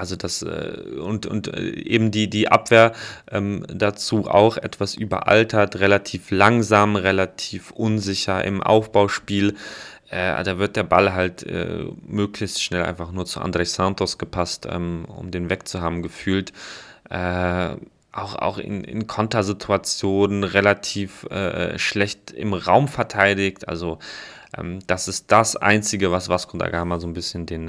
also 0.00 0.16
das 0.16 0.42
äh, 0.42 0.98
und, 0.98 1.26
und 1.26 1.48
äh, 1.48 1.60
eben 1.60 2.10
die, 2.10 2.30
die 2.30 2.48
Abwehr 2.48 2.92
ähm, 3.30 3.64
dazu 3.68 4.26
auch 4.26 4.56
etwas 4.56 4.94
überaltert, 4.94 5.78
relativ 5.78 6.30
langsam, 6.30 6.96
relativ 6.96 7.70
unsicher 7.70 8.42
im 8.44 8.62
Aufbauspiel. 8.62 9.56
Äh, 10.08 10.42
da 10.42 10.58
wird 10.58 10.76
der 10.76 10.84
Ball 10.84 11.12
halt 11.12 11.42
äh, 11.44 11.84
möglichst 12.06 12.62
schnell 12.62 12.82
einfach 12.82 13.12
nur 13.12 13.26
zu 13.26 13.40
André 13.40 13.66
Santos 13.66 14.16
gepasst, 14.16 14.66
ähm, 14.68 15.04
um 15.04 15.30
den 15.30 15.50
wegzuhaben 15.50 16.02
gefühlt. 16.02 16.52
Äh, 17.10 17.76
auch, 18.12 18.34
auch 18.36 18.58
in, 18.58 18.82
in 18.82 19.06
Kontersituationen 19.06 20.44
relativ 20.44 21.24
äh, 21.24 21.78
schlecht 21.78 22.30
im 22.30 22.54
Raum 22.54 22.88
verteidigt. 22.88 23.68
Also 23.68 23.98
ähm, 24.56 24.78
das 24.86 25.08
ist 25.08 25.30
das 25.30 25.56
Einzige, 25.56 26.10
was 26.10 26.30
Vasco 26.30 26.56
da 26.56 26.70
Gama 26.70 26.98
so 26.98 27.06
ein 27.06 27.12
bisschen 27.12 27.44
den 27.44 27.68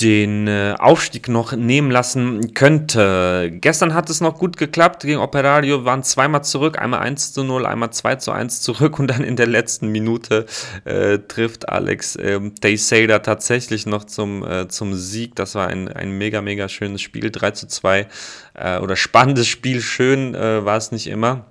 den 0.00 0.46
äh, 0.46 0.74
Aufstieg 0.78 1.28
noch 1.28 1.52
nehmen 1.52 1.90
lassen 1.90 2.52
könnte. 2.52 3.50
Gestern 3.50 3.94
hat 3.94 4.10
es 4.10 4.20
noch 4.20 4.38
gut 4.38 4.56
geklappt. 4.56 5.02
Gegen 5.02 5.20
Operario, 5.20 5.84
waren 5.84 6.02
zweimal 6.02 6.44
zurück, 6.44 6.78
einmal 6.78 7.00
1 7.00 7.32
zu 7.32 7.44
0, 7.44 7.64
einmal 7.64 7.90
2 7.90 8.16
zu 8.16 8.32
1 8.32 8.60
zurück. 8.60 8.98
Und 8.98 9.08
dann 9.08 9.24
in 9.24 9.36
der 9.36 9.46
letzten 9.46 9.88
Minute 9.88 10.46
äh, 10.84 11.18
trifft 11.18 11.68
Alex 11.68 12.16
äh, 12.16 12.40
Teixeira 12.60 13.20
tatsächlich 13.20 13.86
noch 13.86 14.04
zum, 14.04 14.44
äh, 14.44 14.68
zum 14.68 14.94
Sieg. 14.94 15.34
Das 15.34 15.54
war 15.54 15.68
ein, 15.68 15.88
ein 15.88 16.12
mega, 16.12 16.42
mega 16.42 16.68
schönes 16.68 17.00
Spiel, 17.00 17.30
3 17.30 17.52
zu 17.52 17.66
2 17.66 18.06
äh, 18.54 18.78
oder 18.78 18.96
spannendes 18.96 19.48
Spiel, 19.48 19.80
schön 19.80 20.34
äh, 20.34 20.64
war 20.64 20.76
es 20.76 20.92
nicht 20.92 21.06
immer. 21.06 21.46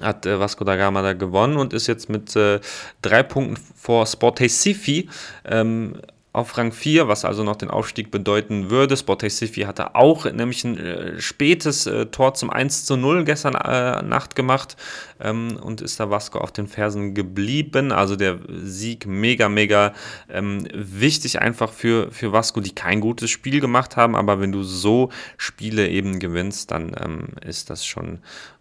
Hat 0.00 0.26
äh, 0.26 0.40
Vasco 0.40 0.64
da 0.64 0.76
Gama 0.76 1.02
da 1.02 1.12
gewonnen 1.12 1.56
und 1.58 1.72
ist 1.72 1.86
jetzt 1.86 2.08
mit 2.08 2.34
äh, 2.34 2.60
drei 3.02 3.22
Punkten 3.22 3.62
vor 3.76 4.06
Sport 4.06 4.40
Recife 4.40 5.04
ähm, 5.44 5.94
auf 6.34 6.56
Rang 6.56 6.72
4, 6.72 7.08
was 7.08 7.26
also 7.26 7.44
noch 7.44 7.56
den 7.56 7.70
Aufstieg 7.70 8.10
bedeuten 8.10 8.70
würde. 8.70 8.96
Sport 8.96 9.22
Recife 9.22 9.66
hatte 9.66 9.94
auch 9.94 10.24
nämlich 10.24 10.64
ein 10.64 10.78
äh, 10.78 11.20
spätes 11.20 11.86
äh, 11.86 12.06
Tor 12.06 12.32
zum 12.32 12.48
1 12.48 12.86
zu 12.86 12.96
0 12.96 13.24
gestern 13.24 13.54
äh, 13.54 14.02
Nacht 14.02 14.34
gemacht 14.34 14.76
ähm, 15.20 15.58
und 15.62 15.82
ist 15.82 16.00
da 16.00 16.08
Vasco 16.08 16.38
auf 16.38 16.50
den 16.50 16.68
Fersen 16.68 17.12
geblieben. 17.14 17.92
Also 17.92 18.16
der 18.16 18.38
Sieg 18.48 19.06
mega, 19.06 19.50
mega 19.50 19.92
ähm, 20.30 20.66
wichtig 20.72 21.40
einfach 21.40 21.70
für, 21.70 22.10
für 22.10 22.32
Vasco, 22.32 22.60
die 22.60 22.74
kein 22.74 23.00
gutes 23.00 23.30
Spiel 23.30 23.60
gemacht 23.60 23.96
haben, 23.96 24.16
aber 24.16 24.40
wenn 24.40 24.52
du 24.52 24.62
so 24.62 25.10
Spiele 25.36 25.88
eben 25.88 26.18
gewinnst, 26.18 26.70
dann 26.70 26.96
ähm, 26.98 27.28
ist 27.44 27.68
das 27.68 27.84
schon 27.84 28.20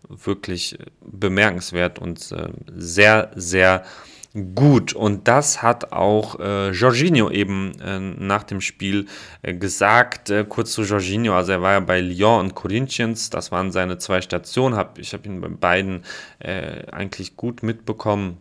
wirklich 0.09 0.78
bemerkenswert 0.99 1.99
und 1.99 2.34
äh, 2.34 2.49
sehr, 2.76 3.32
sehr 3.36 3.86
gut. 4.34 4.94
Und 4.94 5.28
das 5.28 5.62
hat 5.62 5.92
auch 5.92 6.40
äh, 6.40 6.72
Jorginho 6.72 7.30
eben 7.30 7.74
äh, 7.82 8.00
nach 8.00 8.44
dem 8.44 8.62
Spiel 8.62 9.08
äh, 9.42 9.54
gesagt. 9.54 10.30
Äh, 10.30 10.46
kurz 10.48 10.72
zu 10.72 10.84
Jorginho, 10.84 11.34
also 11.34 11.52
er 11.52 11.62
war 11.62 11.74
ja 11.74 11.80
bei 11.80 12.02
Lyon 12.02 12.40
und 12.40 12.56
Corinthians, 12.56 13.30
das 13.30 13.52
waren 13.52 13.72
seine 13.72 13.98
zwei 13.98 14.22
Stationen. 14.22 14.76
Hab, 14.76 14.98
ich 14.98 15.14
habe 15.14 15.28
ihn 15.28 15.42
bei 15.42 15.50
beiden 15.50 16.04
äh, 16.40 16.86
eigentlich 16.92 17.36
gut 17.36 17.64
mitbekommen. 17.64 18.38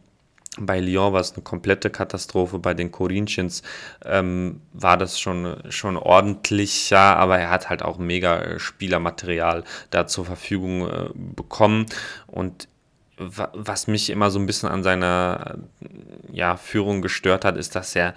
Bei 0.59 0.81
Lyon 0.81 1.13
war 1.13 1.21
es 1.21 1.35
eine 1.35 1.43
komplette 1.43 1.91
Katastrophe, 1.91 2.59
bei 2.59 2.75
den 2.75 2.91
Corinthians 2.91 3.63
ähm, 4.05 4.61
war 4.73 4.97
das 4.97 5.21
schon, 5.21 5.57
schon 5.69 5.97
ordentlicher, 5.97 6.99
aber 6.99 7.39
er 7.39 7.51
hat 7.51 7.71
halt 7.71 7.83
auch 7.83 7.99
mega 7.99 8.59
Spielermaterial 8.59 9.63
da 9.91 10.09
zur 10.09 10.25
Verfügung 10.25 10.89
äh, 10.89 11.11
bekommen 11.15 11.87
und 12.27 12.69
was 13.21 13.87
mich 13.87 14.09
immer 14.09 14.31
so 14.31 14.39
ein 14.39 14.47
bisschen 14.47 14.71
an 14.71 14.83
seiner 14.83 15.59
ja, 16.33 16.57
Führung 16.57 17.03
gestört 17.03 17.45
hat, 17.45 17.57
ist, 17.57 17.75
dass 17.75 17.95
er 17.95 18.15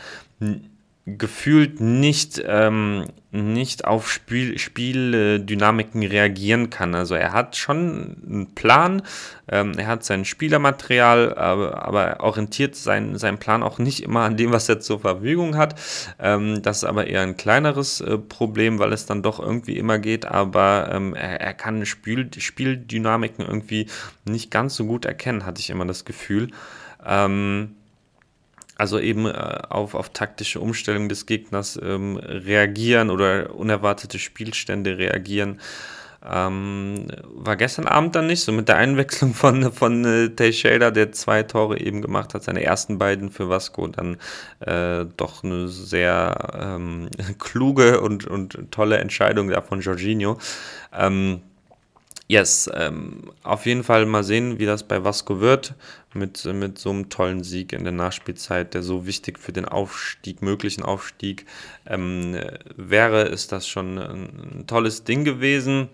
gefühlt 1.06 1.82
nicht, 1.82 2.42
ähm, 2.48 3.08
nicht 3.32 3.84
auf 3.84 4.10
Spiel, 4.10 4.58
Spieldynamiken 4.58 6.02
reagieren 6.02 6.70
kann. 6.70 6.96
Also 6.96 7.16
er 7.16 7.34
hat 7.34 7.58
schon 7.58 8.16
einen 8.26 8.56
Plan, 8.56 9.02
ähm, 9.50 9.74
er 9.78 9.88
hat 9.88 10.06
sein 10.06 10.24
Spielermaterial, 10.24 11.38
aber, 11.38 11.86
aber 11.86 12.22
orientiert 12.22 12.78
sein, 12.78 13.18
seinen 13.18 13.38
Plan 13.38 13.64
auch 13.64 13.80
nicht 13.80 14.02
immer 14.02 14.22
an 14.22 14.38
dem, 14.38 14.54
was 14.54 14.70
er 14.70 14.80
zur 14.80 15.02
Verfügung 15.02 15.58
hat. 15.58 15.78
Ähm, 16.20 16.62
das 16.62 16.78
ist 16.78 16.84
aber 16.86 17.08
eher 17.08 17.22
ein 17.22 17.36
kleineres 17.36 18.00
äh, 18.00 18.18
Problem, 18.18 18.80
weil 18.80 18.94
es 18.94 19.06
dann 19.06 19.24
doch 19.24 19.42
irgendwie 19.42 19.78
immer 19.78 20.00
geht, 20.00 20.26
aber 20.26 20.90
ähm, 20.94 21.16
er, 21.16 21.42
er, 21.42 21.54
kann 21.54 21.86
Spiel, 21.86 22.30
Spieldynamiken 22.38 23.46
irgendwie 23.46 23.88
nicht 24.24 24.52
ganz 24.52 24.78
so 24.78 24.86
gut 24.86 25.04
erkennen, 25.04 25.46
hatte 25.46 25.60
ich 25.60 25.70
immer 25.70 25.86
das 25.86 26.06
Gefühl. 26.06 26.48
Ähm, 27.06 27.76
also 28.76 29.00
eben 29.00 29.26
äh, 29.26 29.60
auf, 29.70 29.96
auf 29.96 30.10
taktische 30.10 30.60
Umstellung 30.60 31.10
des 31.10 31.26
Gegners 31.26 31.80
ähm, 31.82 32.18
reagieren 32.18 33.10
oder 33.10 33.56
unerwartete 33.56 34.20
Spielstände 34.20 34.98
reagieren. 34.98 35.60
Ähm, 36.26 37.08
war 37.36 37.58
gestern 37.58 37.86
Abend 37.86 38.16
dann 38.16 38.28
nicht, 38.28 38.42
so 38.42 38.54
mit 38.54 38.70
der 38.70 38.78
Einwechslung 38.78 39.34
von, 39.34 39.74
von 39.74 40.06
äh, 40.06 40.30
Teixeira, 40.30 40.90
der 40.90 41.12
zwei 41.12 41.44
Tore 41.44 41.80
eben 41.82 42.02
gemacht 42.02 42.34
hat, 42.34 42.44
seine 42.44 42.64
ersten 42.64 42.98
beiden 42.98 43.30
für 43.30 43.50
Vasco, 43.50 43.88
dann 43.88 44.18
äh, 44.62 45.06
doch 45.18 45.44
eine 45.44 45.68
sehr 45.68 46.36
ähm, 46.58 47.10
kluge 47.40 48.00
und, 48.00 48.26
und 48.26 48.72
tolle 48.72 49.00
Entscheidung 49.00 49.50
da 49.50 49.62
von 49.62 49.82
Jorginho. 49.82 50.38
Ähm, 50.98 51.42
yes, 52.30 52.70
ähm, 52.74 53.32
auf 53.44 53.66
jeden 53.66 53.84
Fall 53.84 54.06
mal 54.06 54.24
sehen, 54.24 54.60
wie 54.60 54.66
das 54.66 54.84
bei 54.84 55.04
Vasco 55.04 55.42
wird 55.42 55.74
mit, 56.14 56.44
mit 56.46 56.80
so 56.80 56.90
einem 56.90 57.10
tollen 57.10 57.44
Sieg 57.44 57.74
in 57.74 57.84
der 57.84 57.94
Nachspielzeit, 57.94 58.74
der 58.74 58.84
so 58.84 59.06
wichtig 59.06 59.40
für 59.40 59.54
den 59.54 59.66
Aufstieg, 59.66 60.42
möglichen 60.42 60.84
Aufstieg 60.84 61.46
ähm, 61.86 62.40
wäre, 62.76 63.24
ist 63.24 63.52
das 63.52 63.68
schon 63.68 63.98
ein 63.98 64.66
tolles 64.68 65.04
Ding 65.04 65.24
gewesen. 65.26 65.90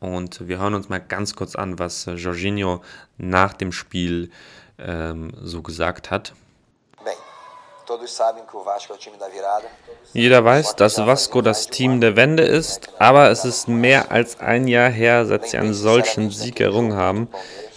Und 0.00 0.46
wir 0.46 0.58
hören 0.58 0.74
uns 0.74 0.88
mal 0.88 1.00
ganz 1.00 1.34
kurz 1.34 1.56
an, 1.56 1.78
was 1.78 2.04
Jorginho 2.06 2.82
nach 3.16 3.54
dem 3.54 3.72
Spiel 3.72 4.30
ähm, 4.78 5.32
so 5.42 5.62
gesagt 5.62 6.10
hat. 6.10 6.34
Jeder 10.12 10.44
weiß, 10.44 10.76
dass 10.76 10.98
Vasco 10.98 11.40
das 11.40 11.68
Team 11.68 12.00
der 12.00 12.16
Wende 12.16 12.42
ist, 12.42 12.88
aber 12.98 13.30
es 13.30 13.44
ist 13.44 13.68
mehr 13.68 14.10
als 14.10 14.40
ein 14.40 14.66
Jahr 14.66 14.90
her, 14.90 15.24
seit 15.26 15.48
sie 15.48 15.58
einen 15.58 15.74
solchen 15.74 16.30
Sieg 16.30 16.60
errungen 16.60 16.94
haben. 16.94 17.28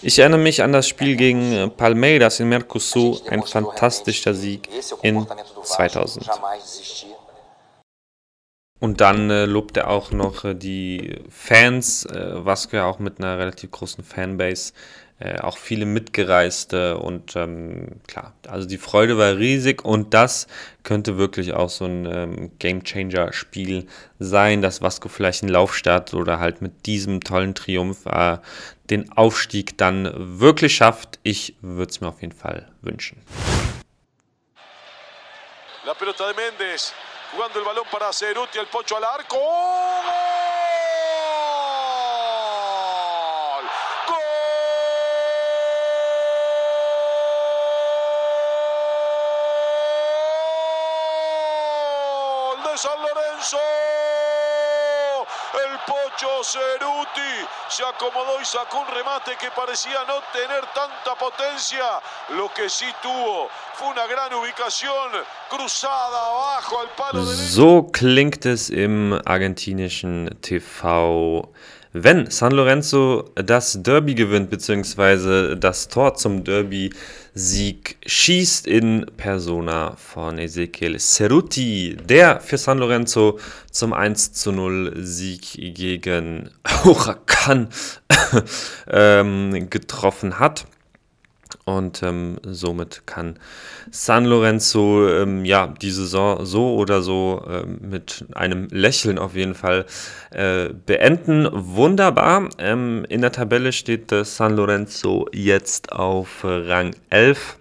Ich 0.01 0.17
erinnere 0.17 0.39
mich 0.39 0.63
an 0.63 0.71
das 0.71 0.87
Spiel 0.87 1.17
gegen 1.17 1.51
äh, 1.51 1.67
Palmeiras 1.67 2.39
in 2.39 2.49
Mercosur, 2.49 3.19
ein 3.29 3.43
fantastischer 3.43 4.33
Sieg 4.33 4.69
in 5.01 5.27
2000. 5.63 6.29
Und 8.79 9.01
dann 9.01 9.29
äh, 9.29 9.43
lobt 9.43 9.75
er 9.75 9.89
auch 9.89 10.11
noch 10.11 10.45
äh, 10.45 10.55
die 10.55 11.17
Fans, 11.29 12.05
äh, 12.05 12.45
Vasco 12.45 12.77
ja 12.77 12.85
auch 12.85 12.99
mit 12.99 13.19
einer 13.19 13.37
relativ 13.37 13.71
großen 13.71 14.05
Fanbase, 14.05 14.71
äh, 15.19 15.37
auch 15.39 15.57
viele 15.57 15.85
Mitgereiste 15.85 16.97
und 16.97 17.35
ähm, 17.35 17.99
klar, 18.07 18.33
also 18.47 18.65
die 18.65 18.77
Freude 18.77 19.17
war 19.17 19.35
riesig 19.35 19.83
und 19.83 20.13
das 20.13 20.47
könnte 20.83 21.17
wirklich 21.17 21.51
auch 21.51 21.67
so 21.67 21.83
ein 21.83 22.05
ähm, 22.05 22.51
Game-Changer-Spiel 22.57 23.87
sein, 24.17 24.61
dass 24.61 24.81
Vasco 24.81 25.09
vielleicht 25.09 25.43
einen 25.43 25.51
Lauf 25.51 25.75
startet 25.75 26.13
oder 26.13 26.39
halt 26.39 26.61
mit 26.61 26.85
diesem 26.85 27.19
tollen 27.19 27.53
Triumph 27.53 28.05
äh, 28.05 28.37
den 28.89 29.11
Aufstieg 29.11 29.77
dann 29.77 30.11
wirklich 30.39 30.75
schafft. 30.75 31.19
Ich 31.23 31.55
würde 31.61 31.91
es 31.91 32.01
mir 32.01 32.07
auf 32.07 32.21
jeden 32.21 32.35
Fall 32.35 32.71
wünschen. 32.81 33.23
La 35.85 35.93
pelota 35.93 36.27
de 36.27 36.35
Méndez, 36.35 36.93
jugando 37.33 37.59
el 37.59 37.65
balón 37.65 37.85
para 37.91 38.11
Ceruti, 38.11 38.59
el 38.59 38.67
pocho 38.67 38.95
al 38.97 39.03
arco. 39.03 39.37
San 52.79 52.97
Lorenzo. 53.01 53.59
El 55.53 55.79
Pocho 55.87 56.43
Ceruti 56.43 57.47
se 57.69 57.83
acomodó 57.83 58.39
y 58.39 58.45
sacó 58.45 58.81
un 58.81 58.87
remate 58.87 59.35
que 59.37 59.49
parecía 59.51 60.03
no 60.07 60.21
tener 60.31 60.61
tanta 60.73 61.15
potencia. 61.17 61.99
Lo 62.29 62.53
que 62.53 62.69
sí 62.69 62.85
tuvo 63.01 63.49
fue 63.73 63.87
una 63.87 64.05
gran 64.05 64.33
ubicación 64.33 65.11
cruzada 65.49 66.27
abajo 66.27 66.81
al 66.81 66.89
palo 66.89 67.25
So 67.25 67.87
klingt 67.91 68.45
es 68.45 68.69
im 68.69 69.19
argentinischen 69.25 70.29
TV 70.41 71.49
wenn 71.93 72.29
San 72.29 72.51
Lorenzo 72.51 73.31
das 73.33 73.81
Derby 73.81 74.13
gewinnt, 74.13 74.49
beziehungsweise 74.49 75.57
das 75.57 75.87
Tor 75.87 76.13
zum 76.13 76.43
Derby-Sieg 76.43 77.97
schießt 78.05 78.67
in 78.67 79.07
Persona 79.17 79.95
von 79.95 80.37
Ezequiel 80.37 80.99
Cerruti, 80.99 81.97
der 81.97 82.41
für 82.41 82.57
San 82.59 82.77
Lorenzo 82.77 83.39
zum 83.71 83.93
1 83.93 84.33
zu 84.33 84.51
0 84.51 84.93
Sieg 84.97 85.53
gegen 85.75 86.51
Huracan 86.83 87.69
ähm, 88.87 89.69
getroffen 89.69 90.37
hat. 90.39 90.65
Und 91.77 92.01
ähm, 92.03 92.39
somit 92.43 93.03
kann 93.05 93.37
San 93.91 94.25
Lorenzo 94.25 95.07
ähm, 95.07 95.45
ja 95.45 95.67
die 95.67 95.91
Saison 95.91 96.45
so 96.45 96.75
oder 96.75 97.01
so 97.01 97.45
äh, 97.47 97.65
mit 97.65 98.25
einem 98.33 98.67
Lächeln 98.71 99.19
auf 99.19 99.35
jeden 99.35 99.53
Fall 99.53 99.85
äh, 100.31 100.69
beenden. 100.69 101.47
Wunderbar. 101.51 102.49
Ähm, 102.57 103.05
in 103.09 103.21
der 103.21 103.31
Tabelle 103.31 103.71
steht 103.71 104.11
äh, 104.11 104.25
San 104.25 104.55
Lorenzo 104.55 105.27
jetzt 105.31 105.91
auf 105.91 106.43
Rang 106.43 106.95
11 107.09 107.57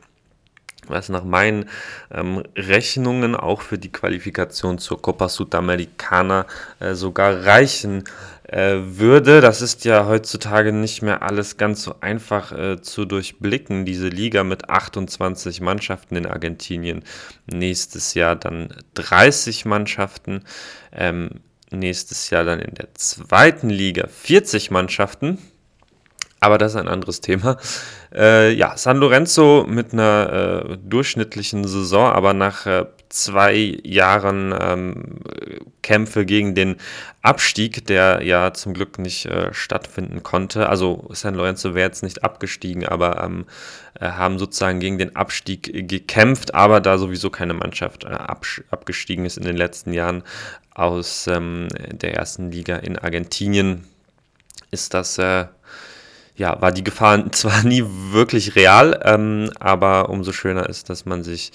was 0.90 1.10
nach 1.10 1.24
meinen 1.24 1.68
ähm, 2.10 2.42
Rechnungen 2.56 3.36
auch 3.36 3.60
für 3.60 3.78
die 3.78 3.92
Qualifikation 3.92 4.78
zur 4.78 5.02
Copa 5.02 5.28
Sudamericana 5.28 6.46
äh, 6.80 6.94
sogar 6.94 7.44
reichen 7.44 8.04
würde. 8.50 9.40
Das 9.40 9.60
ist 9.60 9.84
ja 9.84 10.06
heutzutage 10.06 10.72
nicht 10.72 11.02
mehr 11.02 11.22
alles 11.22 11.56
ganz 11.56 11.82
so 11.82 11.96
einfach 12.00 12.52
äh, 12.52 12.80
zu 12.80 13.04
durchblicken. 13.04 13.84
Diese 13.84 14.08
Liga 14.08 14.44
mit 14.44 14.70
28 14.70 15.60
Mannschaften 15.60 16.16
in 16.16 16.26
Argentinien, 16.26 17.04
nächstes 17.46 18.14
Jahr 18.14 18.36
dann 18.36 18.74
30 18.94 19.64
Mannschaften, 19.66 20.44
ähm, 20.92 21.30
nächstes 21.70 22.30
Jahr 22.30 22.44
dann 22.44 22.60
in 22.60 22.74
der 22.74 22.94
zweiten 22.94 23.68
Liga 23.68 24.08
40 24.08 24.70
Mannschaften. 24.70 25.38
Aber 26.40 26.56
das 26.56 26.72
ist 26.72 26.80
ein 26.80 26.88
anderes 26.88 27.20
Thema. 27.20 27.58
Äh, 28.14 28.52
ja, 28.52 28.76
San 28.76 28.98
Lorenzo 28.98 29.66
mit 29.68 29.92
einer 29.92 30.70
äh, 30.70 30.78
durchschnittlichen 30.78 31.66
Saison, 31.66 32.12
aber 32.12 32.32
nach 32.32 32.64
äh, 32.64 32.86
zwei 33.08 33.78
Jahren 33.82 34.54
ähm, 34.58 35.20
Kämpfe 35.82 36.26
gegen 36.26 36.54
den 36.54 36.76
Abstieg, 37.22 37.86
der 37.86 38.22
ja 38.22 38.52
zum 38.52 38.74
Glück 38.74 38.98
nicht 38.98 39.26
äh, 39.26 39.52
stattfinden 39.52 40.22
konnte. 40.22 40.68
Also 40.68 41.08
San 41.12 41.34
Lorenzo 41.34 41.74
wäre 41.74 41.88
jetzt 41.88 42.02
nicht 42.02 42.24
abgestiegen, 42.24 42.86
aber 42.86 43.22
ähm, 43.22 43.46
äh, 43.98 44.06
haben 44.08 44.38
sozusagen 44.38 44.80
gegen 44.80 44.98
den 44.98 45.16
Abstieg 45.16 45.88
gekämpft, 45.88 46.54
aber 46.54 46.80
da 46.80 46.98
sowieso 46.98 47.30
keine 47.30 47.54
Mannschaft 47.54 48.04
äh, 48.04 48.18
abgestiegen 48.70 49.24
ist 49.24 49.38
in 49.38 49.44
den 49.44 49.56
letzten 49.56 49.92
Jahren 49.92 50.22
aus 50.74 51.26
ähm, 51.26 51.68
der 51.90 52.14
ersten 52.14 52.50
Liga 52.50 52.76
in 52.76 52.98
Argentinien, 52.98 53.84
ist 54.70 54.94
das 54.94 55.18
ja, 56.38 56.60
war 56.62 56.72
die 56.72 56.84
Gefahr 56.84 57.30
zwar 57.32 57.64
nie 57.64 57.84
wirklich 57.84 58.56
real, 58.56 58.98
ähm, 59.04 59.50
aber 59.58 60.08
umso 60.08 60.32
schöner 60.32 60.68
ist, 60.68 60.88
dass 60.88 61.04
man 61.04 61.22
sich 61.22 61.52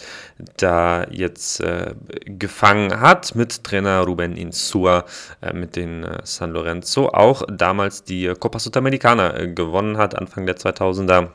da 0.57 1.07
jetzt 1.09 1.61
äh, 1.61 1.95
gefangen 2.25 2.99
hat 2.99 3.33
mit 3.33 3.63
Trainer 3.63 4.01
Ruben 4.01 4.35
Insua, 4.35 5.05
äh, 5.41 5.53
mit 5.53 5.75
den 5.75 6.03
äh, 6.03 6.19
San 6.23 6.51
Lorenzo, 6.51 7.07
auch 7.07 7.43
damals 7.49 8.03
die 8.03 8.33
Copa 8.37 8.59
Sudamericana 8.59 9.37
äh, 9.37 9.47
gewonnen 9.47 9.97
hat, 9.97 10.15
Anfang 10.17 10.45
der 10.45 10.57
2000er. 10.57 11.29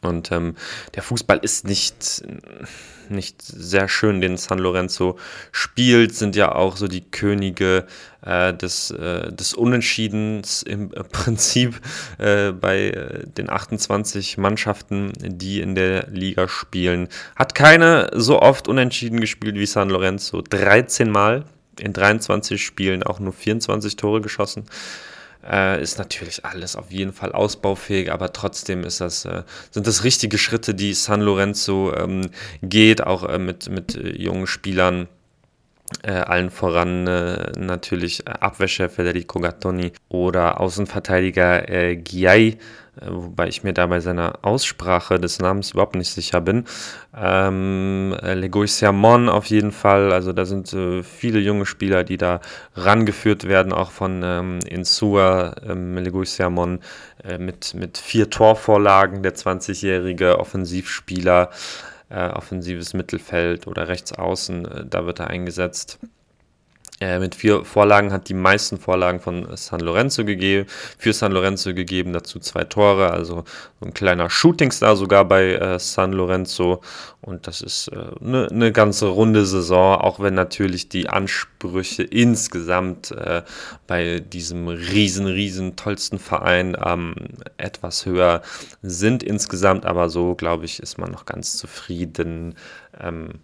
Und 0.00 0.30
ähm, 0.30 0.54
der 0.94 1.02
Fußball 1.02 1.38
ist 1.38 1.66
nicht 1.66 2.22
nicht 3.10 3.40
sehr 3.42 3.88
schön, 3.88 4.20
den 4.20 4.36
San 4.36 4.58
Lorenzo 4.58 5.18
spielt, 5.52 6.14
sind 6.14 6.36
ja 6.36 6.54
auch 6.54 6.76
so 6.76 6.88
die 6.88 7.00
Könige 7.00 7.86
äh, 8.22 8.52
des, 8.54 8.90
äh, 8.90 9.32
des 9.32 9.54
Unentschiedens 9.54 10.62
im 10.62 10.90
Prinzip 11.12 11.80
äh, 12.18 12.52
bei 12.52 12.90
äh, 12.90 13.26
den 13.26 13.50
28 13.50 14.38
Mannschaften, 14.38 15.12
die 15.20 15.60
in 15.60 15.74
der 15.74 16.08
Liga 16.08 16.48
spielen. 16.48 17.08
Hat 17.36 17.54
keine 17.54 18.10
so 18.14 18.40
oft 18.40 18.68
unentschieden 18.68 19.20
gespielt 19.20 19.56
wie 19.56 19.66
San 19.66 19.90
Lorenzo. 19.90 20.42
13 20.42 21.10
Mal 21.10 21.44
in 21.78 21.92
23 21.92 22.62
Spielen 22.62 23.02
auch 23.02 23.20
nur 23.20 23.32
24 23.32 23.96
Tore 23.96 24.20
geschossen. 24.20 24.64
Äh, 25.48 25.82
ist 25.82 25.98
natürlich 25.98 26.44
alles 26.44 26.76
auf 26.76 26.90
jeden 26.90 27.12
Fall 27.12 27.32
ausbaufähig, 27.32 28.12
aber 28.12 28.32
trotzdem 28.32 28.84
ist 28.84 29.00
das, 29.00 29.24
äh, 29.24 29.44
sind 29.70 29.86
das 29.86 30.04
richtige 30.04 30.36
Schritte, 30.36 30.74
die 30.74 30.92
San 30.92 31.22
Lorenzo 31.22 31.94
ähm, 31.94 32.30
geht, 32.62 33.02
auch 33.02 33.24
äh, 33.24 33.38
mit, 33.38 33.70
mit 33.70 33.96
äh, 33.96 34.10
jungen 34.10 34.46
Spielern. 34.46 35.08
Äh, 36.02 36.12
allen 36.12 36.50
voran 36.50 37.06
äh, 37.06 37.52
natürlich 37.58 38.28
Abwäscher 38.28 38.90
Federico 38.90 39.40
Gattoni 39.40 39.92
oder 40.10 40.60
Außenverteidiger 40.60 41.66
äh, 41.66 41.96
Giai, 41.96 42.58
wobei 43.06 43.48
ich 43.48 43.64
mir 43.64 43.72
da 43.72 43.86
bei 43.86 44.00
seiner 44.00 44.38
Aussprache 44.42 45.18
des 45.18 45.38
Namens 45.38 45.72
überhaupt 45.72 45.94
nicht 45.94 46.10
sicher 46.10 46.40
bin. 46.40 46.64
Ähm, 47.16 48.14
äh, 48.22 48.34
Legoisiamon 48.34 49.28
auf 49.28 49.46
jeden 49.46 49.72
Fall, 49.72 50.12
also 50.12 50.32
da 50.32 50.44
sind 50.44 50.72
äh, 50.72 51.02
viele 51.02 51.38
junge 51.38 51.66
Spieler, 51.66 52.04
die 52.04 52.16
da 52.16 52.40
rangeführt 52.74 53.48
werden, 53.48 53.72
auch 53.72 53.90
von 53.90 54.22
ähm, 54.24 54.58
Insua, 54.68 55.54
ähm, 55.66 55.96
Legoisiamon 55.96 56.80
äh, 57.24 57.38
mit, 57.38 57.74
mit 57.74 57.98
vier 57.98 58.30
Torvorlagen, 58.30 59.22
der 59.22 59.34
20-jährige 59.34 60.38
Offensivspieler, 60.38 61.50
äh, 62.10 62.28
offensives 62.28 62.94
Mittelfeld 62.94 63.66
oder 63.66 63.88
rechts 63.88 64.12
außen, 64.12 64.64
äh, 64.64 64.84
da 64.86 65.06
wird 65.06 65.20
er 65.20 65.28
eingesetzt. 65.28 65.98
Äh, 67.00 67.20
mit 67.20 67.36
vier 67.36 67.64
Vorlagen 67.64 68.12
hat 68.12 68.28
die 68.28 68.34
meisten 68.34 68.76
Vorlagen 68.76 69.20
von 69.20 69.46
San 69.56 69.78
Lorenzo 69.78 70.24
gegeben, 70.24 70.66
für 70.98 71.12
San 71.12 71.30
Lorenzo 71.30 71.72
gegeben, 71.72 72.12
dazu 72.12 72.40
zwei 72.40 72.64
Tore, 72.64 73.12
also 73.12 73.44
so 73.78 73.86
ein 73.86 73.94
kleiner 73.94 74.28
Shootingstar 74.28 74.96
sogar 74.96 75.24
bei 75.24 75.52
äh, 75.52 75.78
San 75.78 76.12
Lorenzo 76.12 76.80
und 77.20 77.46
das 77.46 77.60
ist 77.60 77.88
eine 77.92 78.46
äh, 78.46 78.52
ne 78.54 78.72
ganze 78.72 79.06
runde 79.06 79.46
Saison, 79.46 80.00
auch 80.00 80.18
wenn 80.18 80.34
natürlich 80.34 80.88
die 80.88 81.08
Ansprüche 81.08 82.02
insgesamt 82.02 83.12
äh, 83.12 83.42
bei 83.86 84.18
diesem 84.18 84.66
riesen, 84.66 85.26
riesen 85.26 85.76
tollsten 85.76 86.18
Verein 86.18 86.76
ähm, 86.84 87.14
etwas 87.58 88.06
höher 88.06 88.42
sind 88.82 89.22
insgesamt, 89.22 89.86
aber 89.86 90.08
so 90.08 90.34
glaube 90.34 90.64
ich, 90.64 90.80
ist 90.80 90.98
man 90.98 91.12
noch 91.12 91.26
ganz 91.26 91.56
zufrieden. 91.56 92.56
Ähm, 93.00 93.34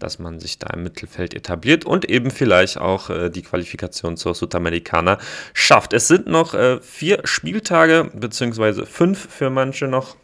dass 0.00 0.18
man 0.18 0.40
sich 0.40 0.58
da 0.58 0.68
im 0.74 0.82
Mittelfeld 0.82 1.34
etabliert 1.34 1.84
und 1.84 2.04
eben 2.04 2.30
vielleicht 2.30 2.78
auch 2.78 3.10
äh, 3.10 3.30
die 3.30 3.42
Qualifikation 3.42 4.16
zur 4.16 4.34
Sudamericana 4.34 5.18
schafft. 5.54 5.92
Es 5.92 6.08
sind 6.08 6.26
noch 6.26 6.54
äh, 6.54 6.80
vier 6.80 7.20
Spieltage, 7.24 8.10
beziehungsweise 8.14 8.86
fünf 8.86 9.28
für 9.30 9.50
manche 9.50 9.86
noch. 9.86 10.16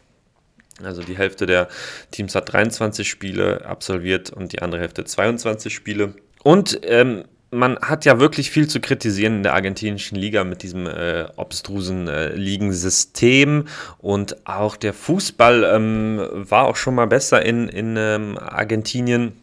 Also 0.83 1.01
die 1.01 1.17
Hälfte 1.17 1.45
der 1.45 1.69
Teams 2.11 2.35
hat 2.35 2.51
23 2.51 3.09
Spiele 3.09 3.65
absolviert 3.65 4.29
und 4.29 4.53
die 4.53 4.61
andere 4.61 4.81
Hälfte 4.81 5.05
22 5.05 5.73
Spiele. 5.73 6.13
Und 6.43 6.79
ähm, 6.83 7.23
man 7.49 7.79
hat 7.79 8.05
ja 8.05 8.19
wirklich 8.19 8.51
viel 8.51 8.67
zu 8.67 8.79
kritisieren 8.79 9.37
in 9.37 9.43
der 9.43 9.53
argentinischen 9.53 10.17
Liga 10.17 10.43
mit 10.43 10.63
diesem 10.63 10.85
äh, 10.85 11.25
obstrusen 11.35 12.07
äh, 12.07 12.35
Ligensystem 12.35 13.65
und 13.99 14.47
auch 14.47 14.75
der 14.75 14.93
Fußball 14.93 15.63
ähm, 15.63 16.21
war 16.33 16.65
auch 16.65 16.75
schon 16.75 16.95
mal 16.95 17.07
besser 17.07 17.43
in, 17.45 17.69
in 17.69 17.95
ähm, 17.97 18.37
Argentinien 18.37 19.33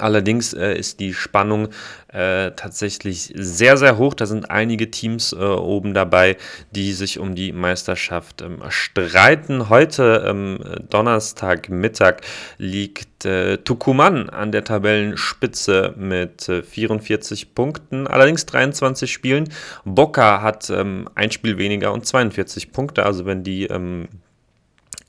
Allerdings 0.00 0.52
äh, 0.52 0.74
ist 0.74 1.00
die 1.00 1.14
Spannung 1.14 1.68
äh, 2.08 2.52
tatsächlich 2.52 3.32
sehr, 3.34 3.76
sehr 3.76 3.98
hoch. 3.98 4.14
Da 4.14 4.26
sind 4.26 4.50
einige 4.50 4.90
Teams 4.90 5.32
äh, 5.32 5.36
oben 5.36 5.94
dabei, 5.94 6.36
die 6.72 6.92
sich 6.92 7.18
um 7.18 7.34
die 7.34 7.52
Meisterschaft 7.52 8.42
ähm, 8.42 8.62
streiten. 8.68 9.68
Heute, 9.68 10.24
ähm, 10.26 10.58
Donnerstagmittag, 10.88 12.22
liegt 12.58 13.24
äh, 13.24 13.58
Tucumán 13.64 14.28
an 14.28 14.52
der 14.52 14.64
Tabellenspitze 14.64 15.94
mit 15.96 16.42
44 16.42 17.42
äh, 17.42 17.46
Punkten, 17.54 18.06
allerdings 18.06 18.46
23 18.46 19.12
Spielen. 19.12 19.48
Boca 19.84 20.42
hat 20.42 20.70
ähm, 20.70 21.08
ein 21.14 21.30
Spiel 21.30 21.58
weniger 21.58 21.92
und 21.92 22.06
42 22.06 22.72
Punkte. 22.72 23.06
Also 23.06 23.26
wenn 23.26 23.44
die 23.44 23.66
ähm, 23.66 24.08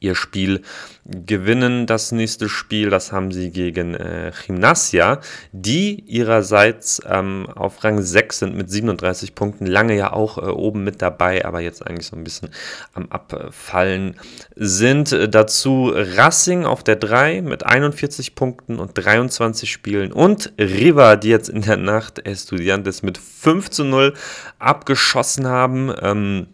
ihr 0.02 0.16
Spiel 0.16 0.62
gewinnen. 1.06 1.86
Das 1.86 2.12
nächste 2.12 2.50
Spiel, 2.50 2.90
das 2.90 3.12
haben 3.12 3.32
sie 3.32 3.52
gegen 3.52 3.94
äh, 3.94 4.32
Gymnasia, 4.46 5.22
die 5.52 6.02
ihrerseits 6.08 7.02
ähm, 7.08 7.48
auf 7.56 7.84
Rang 7.84 8.02
6 8.02 8.40
sind 8.40 8.56
mit 8.56 8.70
37 8.70 9.36
Punkten, 9.36 9.66
lange 9.66 9.96
ja 9.96 10.12
auch 10.12 10.38
äh, 10.38 10.42
oben 10.42 10.84
mit 10.84 11.02
dabei, 11.02 11.46
aber 11.46 11.62
jetzt 11.62 11.86
eigentlich 11.86 12.08
so 12.08 12.16
ein 12.16 12.24
bisschen 12.24 12.50
am 12.94 13.08
Abfallen 13.10 14.20
sind. 14.56 15.12
Äh, 15.12 15.30
dazu 15.30 15.92
Racing 15.94 16.66
auf 16.66 16.84
der 16.84 16.96
3 16.96 17.44
mit 17.44 17.66
41 17.66 18.34
Punkten 18.34 18.80
und 18.80 18.94
23 18.96 19.72
Spielen 19.72 20.12
und 20.12 20.52
Riva, 20.58 21.16
die 21.16 21.30
jetzt 21.30 21.50
in 21.50 21.62
der 21.62 21.78
Nacht 21.78 22.26
Estudiantes 22.26 23.04
mit 23.04 23.20
5 23.20 23.70
zu 23.70 23.84
0 23.84 24.16
abgeschossen 24.58 25.46
haben. 25.48 25.94
Ähm, 26.02 26.48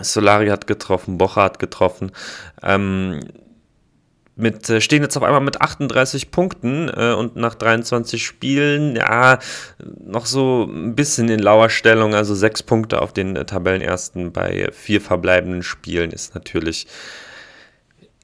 Solari 0.00 0.48
hat 0.48 0.66
getroffen, 0.66 1.18
Bocha 1.18 1.42
hat 1.44 1.58
getroffen. 1.58 2.12
Ähm, 2.62 3.20
mit, 4.36 4.68
äh, 4.70 4.80
stehen 4.80 5.02
jetzt 5.02 5.16
auf 5.16 5.22
einmal 5.22 5.40
mit 5.40 5.60
38 5.60 6.30
Punkten 6.30 6.88
äh, 6.88 7.12
und 7.12 7.36
nach 7.36 7.54
23 7.54 8.24
Spielen, 8.24 8.96
ja, 8.96 9.38
noch 10.02 10.26
so 10.26 10.64
ein 10.64 10.94
bisschen 10.94 11.28
in 11.28 11.40
lauer 11.40 11.68
Stellung, 11.68 12.14
also 12.14 12.34
sechs 12.34 12.62
Punkte 12.62 13.02
auf 13.02 13.12
den 13.12 13.36
äh, 13.36 13.44
Tabellenersten 13.44 14.32
bei 14.32 14.70
vier 14.72 15.00
verbleibenden 15.00 15.62
Spielen 15.62 16.10
ist 16.10 16.34
natürlich 16.34 16.86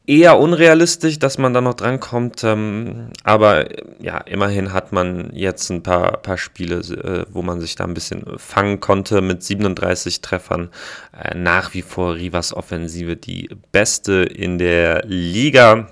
eher 0.06 0.38
unrealistisch, 0.38 1.18
dass 1.18 1.38
man 1.38 1.52
da 1.52 1.60
noch 1.60 1.74
drankommt. 1.74 2.44
Ähm, 2.44 3.10
aber 3.24 3.66
ja, 4.00 4.18
immerhin 4.18 4.72
hat 4.72 4.92
man 4.92 5.30
jetzt 5.32 5.70
ein 5.70 5.82
paar, 5.82 6.18
paar 6.18 6.38
Spiele, 6.38 6.76
äh, 6.76 7.26
wo 7.30 7.42
man 7.42 7.60
sich 7.60 7.74
da 7.74 7.84
ein 7.84 7.94
bisschen 7.94 8.24
fangen 8.36 8.80
konnte 8.80 9.20
mit 9.20 9.42
37 9.42 10.20
Treffern. 10.20 10.70
Äh, 11.12 11.36
nach 11.36 11.74
wie 11.74 11.82
vor 11.82 12.14
Rivas 12.14 12.54
Offensive 12.54 13.16
die 13.16 13.48
beste 13.72 14.22
in 14.22 14.58
der 14.58 15.04
Liga. 15.06 15.88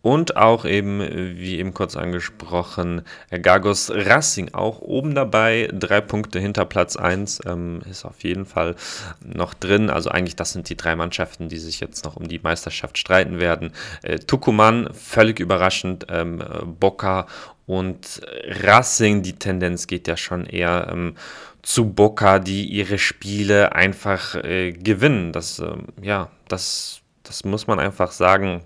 Und 0.00 0.36
auch 0.36 0.64
eben, 0.64 1.00
wie 1.00 1.58
eben 1.58 1.74
kurz 1.74 1.96
angesprochen, 1.96 3.02
Gagos 3.42 3.90
Racing 3.92 4.54
auch 4.54 4.80
oben 4.80 5.14
dabei, 5.14 5.68
drei 5.72 6.00
Punkte 6.00 6.38
hinter 6.38 6.64
Platz 6.66 6.96
1, 6.96 7.40
ähm, 7.46 7.82
ist 7.90 8.04
auf 8.04 8.22
jeden 8.22 8.46
Fall 8.46 8.76
noch 9.20 9.54
drin. 9.54 9.90
Also 9.90 10.10
eigentlich, 10.10 10.36
das 10.36 10.52
sind 10.52 10.68
die 10.68 10.76
drei 10.76 10.94
Mannschaften, 10.94 11.48
die 11.48 11.58
sich 11.58 11.80
jetzt 11.80 12.04
noch 12.04 12.14
um 12.14 12.28
die 12.28 12.38
Meisterschaft 12.38 12.96
streiten 12.96 13.40
werden. 13.40 13.72
Äh, 14.02 14.18
Tucumán, 14.18 14.92
völlig 14.94 15.40
überraschend, 15.40 16.06
ähm, 16.10 16.44
Boca 16.78 17.26
und 17.66 18.22
Racing, 18.62 19.22
die 19.22 19.34
Tendenz 19.34 19.88
geht 19.88 20.06
ja 20.06 20.16
schon 20.16 20.46
eher 20.46 20.88
ähm, 20.92 21.16
zu 21.62 21.92
Boca, 21.92 22.38
die 22.38 22.64
ihre 22.66 22.98
Spiele 22.98 23.74
einfach 23.74 24.36
äh, 24.36 24.72
gewinnen. 24.72 25.32
Das, 25.32 25.58
äh, 25.58 25.74
ja, 26.00 26.30
das, 26.46 27.00
das 27.24 27.44
muss 27.44 27.66
man 27.66 27.80
einfach 27.80 28.12
sagen 28.12 28.62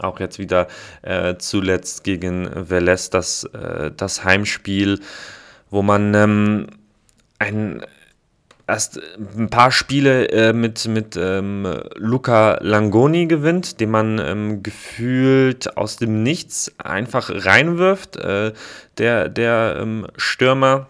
auch 0.00 0.20
jetzt 0.20 0.38
wieder 0.38 0.68
äh, 1.02 1.36
zuletzt 1.38 2.04
gegen 2.04 2.48
Velez 2.68 3.10
das, 3.10 3.44
äh, 3.44 3.90
das 3.96 4.24
Heimspiel, 4.24 5.00
wo 5.70 5.82
man 5.82 6.14
ähm, 6.14 6.66
ein, 7.38 7.84
erst 8.66 9.00
ein 9.36 9.50
paar 9.50 9.70
Spiele 9.70 10.28
äh, 10.30 10.52
mit, 10.52 10.86
mit 10.86 11.16
ähm, 11.16 11.66
Luca 11.96 12.58
Langoni 12.60 13.26
gewinnt, 13.26 13.80
den 13.80 13.90
man 13.90 14.18
ähm, 14.18 14.62
gefühlt 14.62 15.76
aus 15.76 15.96
dem 15.96 16.22
Nichts 16.22 16.72
einfach 16.78 17.30
reinwirft. 17.32 18.16
Äh, 18.16 18.52
der 18.98 19.28
der 19.28 19.78
ähm, 19.80 20.06
Stürmer 20.16 20.88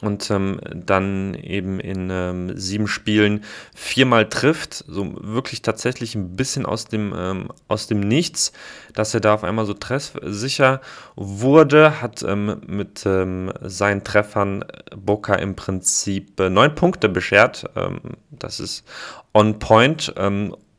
und 0.00 0.30
ähm, 0.30 0.60
dann 0.74 1.34
eben 1.34 1.80
in 1.80 2.10
ähm, 2.10 2.56
sieben 2.56 2.88
Spielen 2.88 3.44
viermal 3.74 4.28
trifft, 4.28 4.84
so 4.86 5.14
wirklich 5.20 5.62
tatsächlich 5.62 6.14
ein 6.14 6.36
bisschen 6.36 6.66
aus 6.66 6.86
dem, 6.86 7.14
ähm, 7.16 7.48
aus 7.68 7.86
dem 7.86 8.00
Nichts, 8.00 8.52
dass 8.94 9.14
er 9.14 9.20
da 9.20 9.34
auf 9.34 9.44
einmal 9.44 9.64
so 9.64 9.74
treffsicher 9.74 10.80
wurde, 11.14 12.00
hat 12.02 12.22
ähm, 12.22 12.60
mit 12.66 13.04
ähm, 13.06 13.52
seinen 13.62 14.04
Treffern 14.04 14.64
Boca 14.96 15.34
im 15.34 15.56
Prinzip 15.56 16.38
äh, 16.40 16.50
neun 16.50 16.74
Punkte 16.74 17.08
beschert. 17.08 17.64
Ähm, 17.76 18.00
das 18.30 18.60
ist 18.60 18.84
on 19.32 19.58
point. 19.58 20.12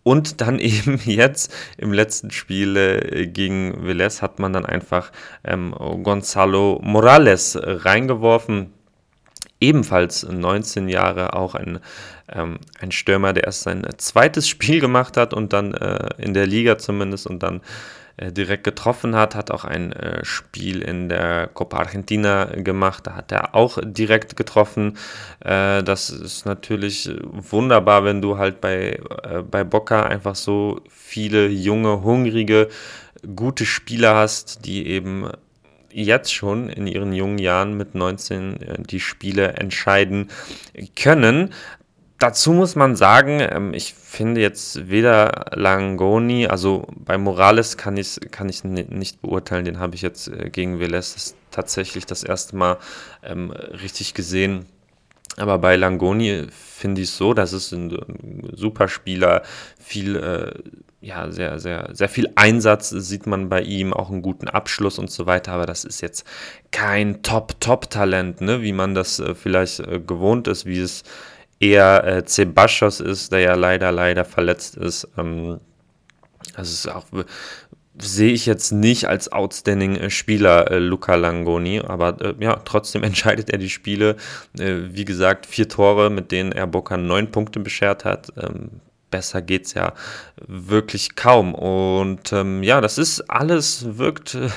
und 0.03 0.41
dann 0.41 0.59
eben 0.59 0.99
jetzt 1.05 1.53
im 1.77 1.91
letzten 1.93 2.31
Spiel 2.31 2.77
äh, 2.77 3.27
gegen 3.27 3.85
Velez 3.85 4.21
hat 4.21 4.39
man 4.39 4.53
dann 4.53 4.65
einfach 4.65 5.11
Gonzalo 5.43 6.79
Morales 6.83 7.57
reingeworfen 7.61 8.73
ebenfalls 9.59 10.23
19 10.23 10.89
Jahre, 10.89 11.33
auch 11.33 11.55
ein, 11.55 11.79
ähm, 12.31 12.59
ein 12.79 12.91
Stürmer, 12.91 13.33
der 13.33 13.45
erst 13.45 13.61
sein 13.61 13.85
zweites 13.97 14.47
Spiel 14.49 14.79
gemacht 14.79 15.17
hat 15.17 15.33
und 15.33 15.53
dann 15.53 15.73
äh, 15.73 16.09
in 16.17 16.33
der 16.33 16.47
Liga 16.47 16.77
zumindest 16.77 17.27
und 17.27 17.43
dann 17.43 17.61
äh, 18.17 18.31
direkt 18.31 18.63
getroffen 18.63 19.15
hat, 19.15 19.35
hat 19.35 19.51
auch 19.51 19.63
ein 19.63 19.93
äh, 19.93 20.25
Spiel 20.25 20.81
in 20.81 21.07
der 21.07 21.47
Copa 21.53 21.77
Argentina 21.77 22.45
gemacht, 22.45 23.05
da 23.05 23.15
hat 23.15 23.31
er 23.31 23.53
auch 23.53 23.77
direkt 23.83 24.35
getroffen. 24.35 24.97
Äh, 25.39 25.83
das 25.83 26.09
ist 26.09 26.45
natürlich 26.47 27.11
wunderbar, 27.23 28.03
wenn 28.05 28.21
du 28.21 28.39
halt 28.39 28.59
bei, 28.59 28.99
äh, 29.23 29.43
bei 29.43 29.63
Boca 29.63 30.03
einfach 30.03 30.33
so 30.33 30.81
viele 30.89 31.47
junge, 31.47 32.01
hungrige, 32.01 32.69
gute 33.35 33.67
Spieler 33.67 34.15
hast, 34.15 34.65
die 34.65 34.87
eben 34.87 35.29
jetzt 35.91 36.33
schon 36.33 36.69
in 36.69 36.87
ihren 36.87 37.13
jungen 37.13 37.37
Jahren 37.37 37.75
mit 37.75 37.95
19 37.95 38.61
äh, 38.61 38.81
die 38.83 38.99
Spiele 38.99 39.53
entscheiden 39.53 40.29
können. 40.95 41.53
Dazu 42.19 42.51
muss 42.51 42.75
man 42.75 42.95
sagen, 42.95 43.39
ähm, 43.41 43.73
ich 43.73 43.93
finde 43.93 44.41
jetzt 44.41 44.89
weder 44.89 45.51
Langoni, 45.53 46.47
also 46.47 46.87
bei 46.95 47.17
Morales 47.17 47.77
kann 47.77 47.95
ich 47.95 48.19
kann 48.31 48.49
ich 48.49 48.63
nicht 48.63 49.21
beurteilen, 49.21 49.65
den 49.65 49.79
habe 49.79 49.95
ich 49.95 50.01
jetzt 50.01 50.27
äh, 50.27 50.49
gegen 50.49 50.79
Velez 50.79 51.35
tatsächlich 51.51 52.05
das 52.05 52.23
erste 52.23 52.55
Mal 52.55 52.77
ähm, 53.23 53.51
richtig 53.51 54.13
gesehen. 54.13 54.65
Aber 55.37 55.59
bei 55.59 55.75
Langoni 55.75 56.47
finde 56.49 57.01
ich 57.01 57.09
es 57.09 57.17
so, 57.17 57.33
dass 57.33 57.53
es 57.53 57.71
ein, 57.71 57.91
ein 57.91 58.49
super 58.53 58.87
Spieler, 58.87 59.43
viel 59.79 60.15
äh, 60.15 60.51
ja, 60.99 61.31
sehr, 61.31 61.59
sehr, 61.59 61.89
sehr 61.93 62.09
viel 62.09 62.31
Einsatz 62.35 62.89
sieht 62.89 63.27
man 63.27 63.49
bei 63.49 63.61
ihm, 63.61 63.93
auch 63.93 64.09
einen 64.09 64.23
guten 64.23 64.47
Abschluss 64.47 64.97
und 64.97 65.11
so 65.11 65.27
weiter, 65.27 65.53
aber 65.53 65.67
das 65.67 65.85
ist 65.85 66.01
jetzt 66.01 66.25
kein 66.71 67.21
Top-Top-Talent, 67.21 68.41
ne, 68.41 68.63
wie 68.63 68.73
man 68.73 68.95
das 68.95 69.19
äh, 69.19 69.35
vielleicht 69.35 69.79
äh, 69.79 69.99
gewohnt 69.99 70.47
ist, 70.47 70.65
wie 70.65 70.79
es 70.79 71.03
eher 71.59 72.03
äh, 72.03 72.25
Ceballos 72.25 72.99
ist, 72.99 73.31
der 73.31 73.39
ja 73.39 73.53
leider, 73.53 73.91
leider 73.91 74.25
verletzt 74.25 74.75
ist. 74.75 75.07
Ähm, 75.17 75.59
also 76.55 76.71
ist 76.71 76.87
auch 76.87 77.05
sehe 77.99 78.31
ich 78.31 78.45
jetzt 78.45 78.71
nicht 78.71 79.07
als 79.07 79.31
outstanding 79.31 79.95
äh, 79.95 80.09
Spieler 80.09 80.71
äh, 80.71 80.79
Luca 80.79 81.15
Langoni, 81.15 81.79
aber 81.79 82.21
äh, 82.21 82.33
ja, 82.39 82.57
trotzdem 82.65 83.03
entscheidet 83.03 83.49
er 83.49 83.57
die 83.57 83.69
Spiele. 83.69 84.15
Äh, 84.57 84.75
wie 84.91 85.05
gesagt, 85.05 85.45
vier 85.45 85.67
Tore, 85.67 86.09
mit 86.09 86.31
denen 86.31 86.51
er 86.51 86.67
Boca 86.67 86.97
neun 86.97 87.31
Punkte 87.31 87.59
beschert 87.59 88.05
hat. 88.05 88.31
Ähm, 88.37 88.81
besser 89.09 89.41
geht's 89.41 89.73
ja 89.73 89.93
wirklich 90.45 91.15
kaum. 91.15 91.55
Und 91.55 92.31
ähm, 92.33 92.63
ja, 92.63 92.81
das 92.81 92.97
ist 92.97 93.21
alles, 93.29 93.97
wirkt 93.97 94.35
äh, 94.35 94.49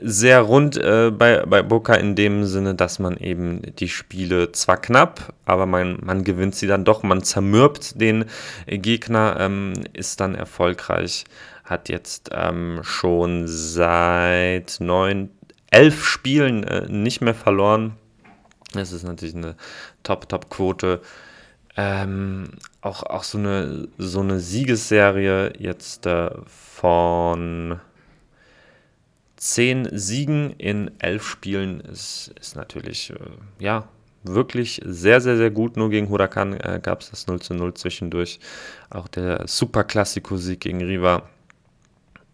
sehr 0.00 0.40
rund 0.40 0.76
äh, 0.76 1.10
bei, 1.10 1.44
bei 1.46 1.62
Boca 1.62 1.94
in 1.94 2.14
dem 2.14 2.44
Sinne, 2.44 2.74
dass 2.74 2.98
man 2.98 3.16
eben 3.16 3.62
die 3.78 3.88
Spiele 3.88 4.52
zwar 4.52 4.78
knapp, 4.78 5.34
aber 5.44 5.66
man, 5.66 5.98
man 6.02 6.24
gewinnt 6.24 6.54
sie 6.54 6.66
dann 6.66 6.84
doch, 6.84 7.02
man 7.02 7.22
zermürbt 7.22 8.00
den 8.00 8.24
Gegner, 8.66 9.36
ähm, 9.38 9.74
ist 9.92 10.20
dann 10.20 10.34
erfolgreich, 10.34 11.24
hat 11.64 11.88
jetzt 11.88 12.30
ähm, 12.32 12.80
schon 12.82 13.44
seit 13.46 14.76
neun, 14.80 15.30
elf 15.70 16.04
Spielen 16.04 16.64
äh, 16.64 16.86
nicht 16.88 17.20
mehr 17.20 17.34
verloren. 17.34 17.96
Das 18.72 18.92
ist 18.92 19.02
natürlich 19.02 19.34
eine 19.34 19.56
Top-Top-Quote. 20.02 21.00
Ähm, 21.76 22.50
auch, 22.82 23.02
auch 23.02 23.24
so 23.24 23.38
eine, 23.38 23.88
so 23.98 24.20
eine 24.20 24.38
Siegesserie 24.38 25.54
jetzt 25.58 26.06
äh, 26.06 26.30
von 26.46 27.80
zehn 29.36 29.88
Siegen 29.90 30.50
in 30.52 30.90
elf 31.00 31.26
Spielen 31.26 31.80
ist, 31.80 32.32
ist 32.38 32.56
natürlich, 32.56 33.10
äh, 33.10 33.16
ja, 33.58 33.88
wirklich 34.22 34.80
sehr, 34.84 35.20
sehr, 35.20 35.36
sehr 35.36 35.50
gut. 35.50 35.76
Nur 35.76 35.90
gegen 35.90 36.08
Huracan 36.08 36.54
äh, 36.54 36.80
gab 36.82 37.00
es 37.00 37.10
das 37.10 37.26
0 37.26 37.40
zu 37.40 37.54
0 37.54 37.74
zwischendurch. 37.74 38.38
Auch 38.90 39.08
der 39.08 39.46
Super 39.46 39.84
Classico-Sieg 39.84 40.60
gegen 40.60 40.82
Riva 40.82 41.28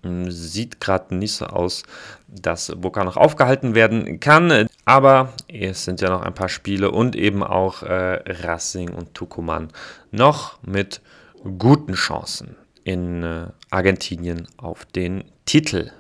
sieht 0.03 0.81
gerade 0.81 1.15
nicht 1.15 1.35
so 1.35 1.47
aus, 1.47 1.83
dass 2.29 2.73
Boca 2.77 3.05
noch 3.05 3.17
aufgehalten 3.17 3.75
werden 3.75 4.21
kann. 4.21 4.67
Aber 4.85 5.33
es 5.49 5.85
sind 5.85 6.01
ja 6.01 6.11
noch 6.11 6.23
ein 6.23 6.35
paar 6.35 6.49
Spiele 6.49 6.91
und 6.91 7.17
eben 7.17 7.43
auch 7.43 7.83
äh, 7.83 8.23
Racing 8.43 8.91
und 8.91 9.17
Tucumán 9.17 9.69
noch 10.11 10.59
mit 10.63 11.01
guten 11.59 11.95
Chancen 11.95 12.57
in 12.85 13.23
äh, 13.23 13.47
Argentinien 13.71 14.49
auf 14.57 14.85
den 14.85 15.25
Titel. 15.45 15.91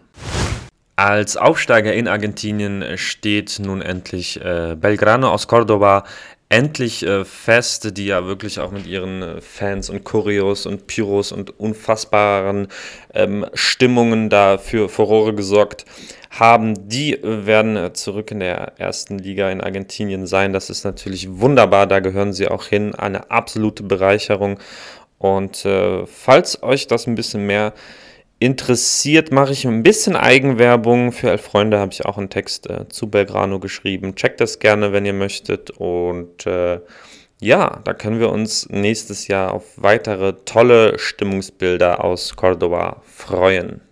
Als 0.96 1.36
Aufsteiger 1.36 1.94
in 1.94 2.08
Argentinien 2.08 2.98
steht 2.98 3.58
nun 3.58 3.80
endlich 3.80 4.38
äh, 4.44 4.76
Belgrano 4.78 5.30
aus 5.30 5.48
Cordoba 5.48 6.04
endlich 6.50 7.06
äh, 7.06 7.24
fest, 7.24 7.96
die 7.96 8.06
ja 8.06 8.26
wirklich 8.26 8.58
auch 8.58 8.72
mit 8.72 8.86
ihren 8.86 9.22
äh, 9.22 9.40
Fans 9.40 9.88
und 9.88 10.04
Choreos 10.04 10.66
und 10.66 10.88
Pyros 10.88 11.32
und 11.32 11.58
unfassbaren 11.58 12.68
ähm, 13.14 13.46
Stimmungen 13.54 14.28
da 14.28 14.58
für 14.58 14.88
Furore 14.88 15.32
gesorgt 15.32 15.86
haben. 16.28 16.88
Die 16.88 17.14
äh, 17.14 17.46
werden 17.46 17.76
äh, 17.76 17.92
zurück 17.92 18.32
in 18.32 18.40
der 18.40 18.72
ersten 18.78 19.18
Liga 19.18 19.48
in 19.48 19.60
Argentinien 19.60 20.26
sein. 20.26 20.52
Das 20.52 20.70
ist 20.70 20.84
natürlich 20.84 21.28
wunderbar, 21.38 21.86
da 21.86 22.00
gehören 22.00 22.32
sie 22.32 22.48
auch 22.48 22.66
hin. 22.66 22.96
Eine 22.96 23.30
absolute 23.30 23.84
Bereicherung. 23.84 24.58
Und 25.18 25.64
äh, 25.64 26.04
falls 26.06 26.62
euch 26.64 26.88
das 26.88 27.06
ein 27.06 27.14
bisschen 27.14 27.46
mehr 27.46 27.74
interessiert, 28.40 29.30
mache 29.30 29.52
ich 29.52 29.66
ein 29.66 29.82
bisschen 29.84 30.16
Eigenwerbung. 30.16 31.12
Für 31.12 31.30
Elf 31.30 31.42
Freunde 31.42 31.78
habe 31.78 31.92
ich 31.92 32.06
auch 32.06 32.18
einen 32.18 32.30
Text 32.30 32.68
äh, 32.68 32.88
zu 32.88 33.08
Belgrano 33.08 33.60
geschrieben. 33.60 34.16
Checkt 34.16 34.40
das 34.40 34.58
gerne, 34.58 34.92
wenn 34.92 35.04
ihr 35.04 35.12
möchtet. 35.12 35.70
Und 35.70 36.46
äh, 36.46 36.80
ja, 37.40 37.80
da 37.84 37.94
können 37.94 38.18
wir 38.18 38.30
uns 38.30 38.68
nächstes 38.70 39.28
Jahr 39.28 39.52
auf 39.52 39.64
weitere 39.76 40.32
tolle 40.46 40.98
Stimmungsbilder 40.98 42.02
aus 42.02 42.34
Cordoba 42.34 43.02
freuen. 43.04 43.82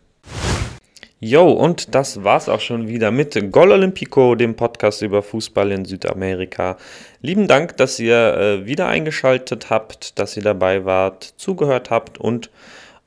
Jo, 1.21 1.51
und 1.51 1.95
das 1.95 2.25
war's 2.25 2.49
auch 2.49 2.61
schon 2.61 2.89
wieder 2.89 3.11
mit 3.11 3.53
Gol 3.53 3.73
Olympico, 3.73 4.35
dem 4.35 4.55
Podcast 4.55 5.03
über 5.03 5.23
Fußball 5.23 5.73
in 5.73 5.85
Südamerika. 5.85 6.79
Lieben 7.21 7.49
Dank, 7.49 7.77
dass 7.77 7.99
ihr 7.99 8.37
äh, 8.37 8.67
wieder 8.67 8.87
eingeschaltet 8.87 9.69
habt, 9.69 10.19
dass 10.19 10.37
ihr 10.37 10.45
dabei 10.45 10.85
wart, 10.85 11.35
zugehört 11.37 11.91
habt 11.91 12.19
und 12.19 12.51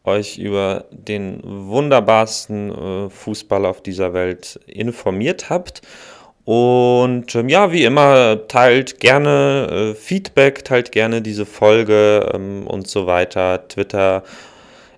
euch 0.03 0.37
über 0.37 0.85
den 0.91 1.41
wunderbarsten 1.43 2.71
äh, 2.71 3.09
Fußball 3.09 3.65
auf 3.65 3.81
dieser 3.81 4.13
Welt 4.13 4.59
informiert 4.65 5.49
habt. 5.49 5.81
Und 6.43 7.35
ähm, 7.35 7.49
ja, 7.49 7.71
wie 7.71 7.83
immer, 7.83 8.47
teilt 8.47 8.99
gerne 8.99 9.91
äh, 9.91 9.95
Feedback, 9.95 10.65
teilt 10.65 10.91
gerne 10.91 11.21
diese 11.21 11.45
Folge 11.45 12.31
ähm, 12.33 12.65
und 12.65 12.87
so 12.87 13.05
weiter. 13.05 13.67
Twitter, 13.67 14.23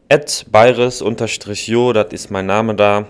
at 0.09 0.45
bayres-jo, 0.49 1.93
das 1.93 2.13
ist 2.13 2.31
mein 2.31 2.45
Name 2.45 2.75
da. 2.75 3.05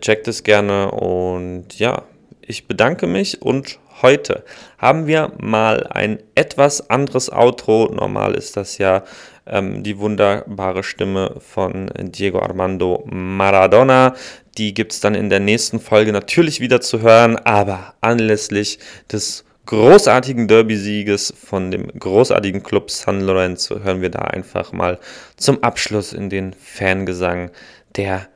Checkt 0.00 0.28
es 0.28 0.44
gerne 0.44 0.90
und 0.90 1.78
ja, 1.78 2.04
ich 2.42 2.68
bedanke 2.68 3.06
mich 3.06 3.42
und 3.42 3.78
heute 4.02 4.44
haben 4.78 5.06
wir 5.06 5.32
mal 5.38 5.86
ein 5.88 6.18
etwas 6.34 6.90
anderes 6.90 7.30
Outro. 7.32 7.90
Normal 7.92 8.34
ist 8.34 8.56
das 8.56 8.78
ja 8.78 9.02
ähm, 9.50 9.82
die 9.82 9.98
wunderbare 9.98 10.82
Stimme 10.82 11.36
von 11.40 11.90
Diego 11.98 12.40
Armando 12.40 13.04
Maradona. 13.10 14.14
Die 14.56 14.74
gibt 14.74 14.92
es 14.92 15.00
dann 15.00 15.14
in 15.14 15.30
der 15.30 15.40
nächsten 15.40 15.80
Folge 15.80 16.12
natürlich 16.12 16.60
wieder 16.60 16.80
zu 16.80 17.00
hören, 17.00 17.36
aber 17.36 17.94
anlässlich 18.00 18.78
des 19.10 19.44
großartigen 19.66 20.48
Derby-Sieges 20.48 21.34
von 21.36 21.70
dem 21.70 21.86
großartigen 21.86 22.62
Club 22.62 22.90
San 22.90 23.20
Lorenzo 23.20 23.80
hören 23.80 24.02
wir 24.02 24.10
da 24.10 24.20
einfach 24.20 24.72
mal 24.72 24.98
zum 25.36 25.62
Abschluss 25.62 26.12
in 26.12 26.30
den 26.30 26.52
Fangesang 26.54 27.50
der 27.96 28.28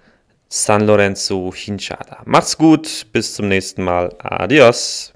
San 0.49 0.87
Lorenzo 0.87 1.53
Hinchada. 1.53 2.23
Macht's 2.27 2.57
gut, 2.57 3.07
bis 3.13 3.35
zum 3.35 3.49
nächsten 3.49 3.83
Mal. 3.83 4.15
Adios. 4.19 5.14